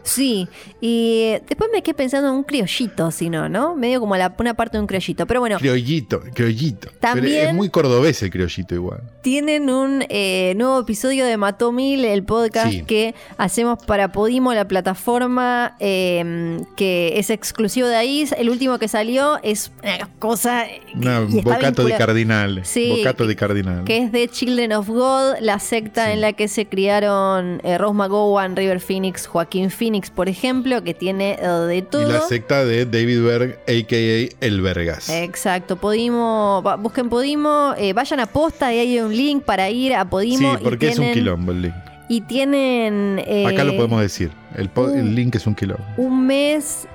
Sí, 0.02 0.48
y 0.80 1.32
después 1.48 1.70
me 1.72 1.82
quedé 1.82 1.94
pensando 1.94 2.28
en 2.28 2.34
un 2.34 2.42
criollito, 2.44 3.10
si 3.10 3.28
no, 3.30 3.48
¿no? 3.48 3.74
Medio 3.76 4.00
como 4.00 4.16
la, 4.16 4.34
una 4.38 4.54
parte 4.54 4.76
de 4.76 4.80
un 4.80 4.86
criollito. 4.86 5.26
Pero 5.26 5.40
bueno, 5.40 5.58
Criollito, 5.58 6.20
criollito. 6.34 6.88
También- 7.00 7.36
Pero 7.38 7.48
es 7.50 7.54
muy 7.54 7.68
cordobés 7.68 8.22
el 8.22 8.30
criollito 8.30 8.74
igual. 8.74 9.02
tienen 9.22 9.68
un 9.70 10.04
eh, 10.08 10.54
nuevo 10.56 10.80
episodio 10.80 11.26
de 11.26 11.36
Mató 11.36 11.72
Mil, 11.72 12.04
el 12.04 12.22
podcast 12.24 12.70
Sí. 12.72 12.82
que 12.84 13.14
hacemos 13.36 13.78
para 13.84 14.12
Podimo, 14.12 14.54
la 14.54 14.66
plataforma 14.66 15.76
eh, 15.80 16.60
que 16.76 17.18
es 17.18 17.30
exclusivo 17.30 17.86
de 17.88 17.96
ahí. 17.96 18.26
El 18.38 18.48
último 18.50 18.78
que 18.78 18.88
salió 18.88 19.38
es 19.42 19.70
una 19.82 20.08
cosa. 20.18 20.64
está 20.66 21.20
bocato 21.42 21.84
de 21.84 21.96
cardinal. 21.96 22.60
Sí, 22.64 22.90
bocato 22.96 23.26
de 23.26 23.36
cardinal. 23.36 23.84
que 23.84 23.98
es 23.98 24.12
de 24.12 24.28
Children 24.28 24.72
of 24.72 24.88
God, 24.88 25.34
la 25.40 25.58
secta 25.58 26.06
Sí. 26.06 26.12
en 26.12 26.20
la 26.22 26.32
que 26.32 26.48
se 26.48 26.66
criaron 26.66 27.60
eh, 27.64 27.76
Rose 27.76 27.94
McGowan, 27.94 28.56
River 28.56 28.80
Phoenix, 28.80 29.26
Joaquín 29.26 29.70
Phoenix, 29.70 29.99
por 30.08 30.28
ejemplo, 30.30 30.82
que 30.82 30.94
tiene 30.94 31.36
eh, 31.38 31.46
de 31.46 31.82
todo. 31.82 32.08
Y 32.08 32.12
la 32.12 32.20
secta 32.22 32.64
de 32.64 32.86
David 32.86 33.22
Berg, 33.22 33.58
a.k.a. 33.68 34.46
El 34.46 34.60
Vergas. 34.62 35.10
Exacto, 35.10 35.76
Podimo, 35.76 36.62
busquen 36.78 37.10
Podimo, 37.10 37.74
eh, 37.76 37.92
vayan 37.92 38.20
a 38.20 38.26
posta 38.26 38.72
y 38.72 38.78
hay 38.78 39.00
un 39.00 39.14
link 39.14 39.42
para 39.44 39.68
ir 39.68 39.94
a 39.94 40.02
sí, 40.02 40.08
Podimo. 40.08 40.56
porque 40.62 40.86
y 40.86 40.88
es 40.90 40.98
un 40.98 41.04
tienen, 41.04 41.14
quilombo 41.14 41.52
el 41.52 41.62
link. 41.62 41.74
Y 42.08 42.22
tienen 42.22 43.22
eh, 43.26 43.46
Acá 43.46 43.64
lo 43.64 43.76
podemos 43.76 44.00
decir. 44.00 44.30
El, 44.56 44.70
po- 44.70 44.84
un- 44.84 44.98
el 44.98 45.14
link 45.14 45.34
es 45.34 45.46
un 45.46 45.54
quilombo. 45.54 45.84
un 45.98 46.26
mes, 46.26 46.86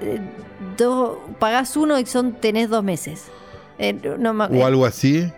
eh, 0.00 0.18
do- 0.76 1.24
pagás 1.38 1.76
uno 1.76 1.98
y 2.00 2.06
son 2.06 2.32
tenés 2.32 2.68
dos 2.68 2.82
meses. 2.82 3.24
No 4.18 4.30
O 4.32 4.66
algo 4.66 4.84
así. 4.84 5.30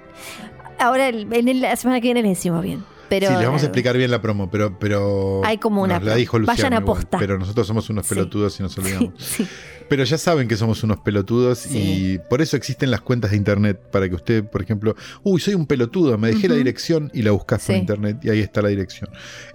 Ahora, 0.78 1.08
en 1.10 1.48
el- 1.48 1.60
la 1.60 1.76
semana 1.76 2.00
que 2.00 2.08
viene 2.08 2.22
les 2.22 2.30
decimos 2.38 2.62
bien. 2.62 2.82
Pero, 3.10 3.26
sí, 3.28 3.34
les 3.34 3.44
vamos 3.44 3.60
a 3.62 3.66
explicar 3.66 3.96
bien 3.98 4.10
la 4.10 4.22
promo, 4.22 4.50
pero. 4.50 4.78
pero 4.78 5.42
Hay 5.44 5.58
como 5.58 5.82
una 5.82 5.98
nos 5.98 6.04
la 6.08 6.14
dijo 6.14 6.38
Luciano 6.38 6.56
vayan 6.56 6.72
a 6.72 6.76
igual, 6.80 6.96
posta. 7.00 7.18
pero 7.18 7.38
nosotros 7.38 7.66
somos 7.66 7.90
unos 7.90 8.06
Sí. 8.06 8.14
pelotudos 8.14 8.58
y 8.58 8.62
nos 8.62 8.78
olvidamos. 8.78 9.12
Sí, 9.18 9.46
Pero 9.88 10.04
ya 10.04 10.16
saben 10.18 10.46
que 10.46 10.56
somos 10.56 10.82
unos 10.84 11.00
pelotudos 11.00 11.58
Sí. 11.58 11.78
y 12.14 12.18
por 12.30 12.40
eso 12.40 12.56
existen 12.56 12.90
las 12.92 13.00
cuentas 13.00 13.32
de 13.32 13.36
internet 13.36 13.78
para 13.90 14.08
que 14.08 14.14
usted, 14.14 14.44
por 14.44 14.62
ejemplo, 14.62 14.94
uy, 15.24 15.40
soy 15.40 15.54
un 15.54 15.66
pelotudo, 15.66 16.16
me 16.16 16.28
dejé 16.28 16.48
la 16.48 16.54
dirección 16.54 17.10
y 17.12 17.22
la 17.22 17.32
buscas 17.32 17.58
por 17.66 17.74
Sí. 17.74 17.80
internet 17.80 18.18
y 18.22 18.30
ahí 18.30 18.38
está 18.40 18.62
la 18.62 18.68
dirección. 18.68 19.10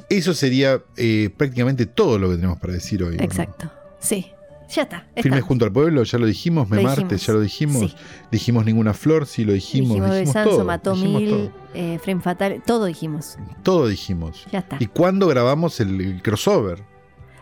Eso 0.10 0.34
sería 0.34 0.84
eh, 0.98 1.30
prácticamente 1.38 1.86
todo 1.86 2.20
lo 2.20 2.30
que 2.30 2.36
tenemos 2.36 2.60
para 2.60 2.74
decir 2.74 3.02
hoy. 3.02 3.16
exacto. 3.20 3.72
Sí, 4.00 4.28
ya 4.70 4.84
está. 4.84 5.06
Firme 5.18 5.42
junto 5.42 5.66
al 5.66 5.72
pueblo, 5.72 6.04
ya 6.04 6.18
lo 6.18 6.26
dijimos, 6.26 6.70
Me 6.70 6.82
Lo 6.82 6.90
dijimos. 6.90 7.26
ya 7.26 7.34
lo 7.34 7.42
dijimos. 7.42 7.92
Sí. 7.92 7.96
Dijimos 8.32 8.66
ninguna 8.66 8.94
flor, 8.94 9.26
sí 9.26 9.44
lo 9.46 9.54
dijimos. 9.54 9.90
Dijimos, 9.90 10.12
Dijimos, 10.12 10.28
Besanzo, 10.34 10.50
todo. 10.50 10.66
Mató 10.66 10.94
dijimos 10.94 11.22
Mil, 11.22 11.30
todo. 11.32 11.52
eh, 11.74 12.00
Frame 12.04 12.22
Fatal, 12.22 12.64
todo 12.66 12.86
dijimos. 12.86 13.38
Todo 13.64 13.88
dijimos. 13.88 14.46
Ya 14.52 14.60
está. 14.60 14.78
¿Y 14.80 14.88
cuándo 14.88 15.28
grabamos 15.28 15.80
el, 15.80 16.00
el 16.02 16.22
crossover? 16.22 16.84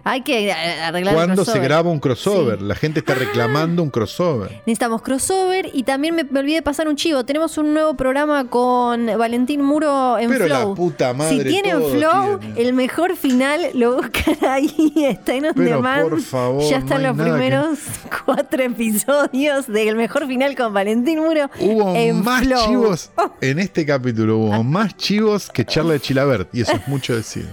Hay 0.05 0.21
que 0.21 0.49
eh, 0.49 0.53
arreglar 0.81 1.13
¿Cuándo 1.15 1.45
se 1.45 1.59
graba 1.59 1.89
un 1.89 1.99
crossover? 1.99 2.59
Sí. 2.59 2.65
La 2.65 2.75
gente 2.75 2.99
está 2.99 3.15
reclamando 3.15 3.81
un 3.81 3.89
crossover. 3.89 4.51
Necesitamos 4.65 5.01
crossover 5.01 5.69
y 5.73 5.83
también 5.83 6.13
me, 6.13 6.25
me 6.25 6.39
olvidé 6.41 6.55
de 6.55 6.61
pasar 6.61 6.89
un 6.89 6.97
chivo. 6.97 7.23
Tenemos 7.23 7.57
un 7.57 7.73
nuevo 7.73 7.93
programa 7.93 8.45
con 8.49 9.05
Valentín 9.17 9.61
Muro 9.61 10.17
en 10.17 10.29
Pero 10.29 10.45
Flow. 10.47 10.69
la 10.71 10.75
puta 10.75 11.13
madre. 11.13 11.37
si 11.37 11.43
tienen 11.45 11.81
Flow, 11.81 12.39
tiene. 12.39 12.61
el 12.61 12.73
mejor 12.73 13.15
final 13.15 13.61
lo 13.75 13.95
buscan 13.95 14.35
ahí. 14.49 14.93
Está 14.97 15.35
en 15.35 15.45
on 15.45 15.53
Pero, 15.55 15.77
demand. 15.77 16.09
por 16.09 16.21
favor, 16.21 16.69
ya 16.69 16.79
están 16.79 17.01
los 17.03 17.15
que- 17.15 17.23
primeros 17.23 17.79
cuatro 18.25 18.61
episodios 18.61 19.67
del 19.67 19.95
mejor 19.95 20.27
final 20.27 20.53
con 20.57 20.73
Valentín 20.73 21.19
Muro. 21.19 21.49
Hubo 21.61 21.95
en 21.95 22.21
más 22.23 22.43
Flow. 22.43 22.65
chivos 22.67 23.09
en 23.41 23.59
este 23.59 23.85
capítulo. 23.85 24.37
Hubo 24.37 24.63
más 24.63 24.97
chivos 24.97 25.49
que 25.49 25.63
charla 25.63 25.93
de 25.93 26.01
Chilabert. 26.01 26.53
Y 26.53 26.61
eso 26.61 26.73
es 26.73 26.87
mucho 26.89 27.15
decir. 27.15 27.47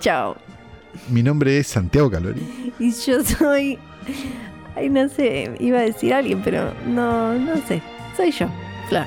Chao. 0.00 0.36
Mi 1.08 1.22
nombre 1.22 1.58
es 1.58 1.66
Santiago 1.68 2.10
Calori. 2.10 2.72
Y 2.78 2.92
yo 2.92 3.24
soy. 3.24 3.78
Ay, 4.76 4.88
no 4.88 5.08
sé, 5.08 5.54
iba 5.58 5.78
a 5.78 5.82
decir 5.82 6.14
alguien, 6.14 6.42
pero 6.42 6.72
no, 6.86 7.34
no 7.34 7.56
sé. 7.66 7.82
Soy 8.16 8.30
yo, 8.30 8.48
Flor. 8.88 9.06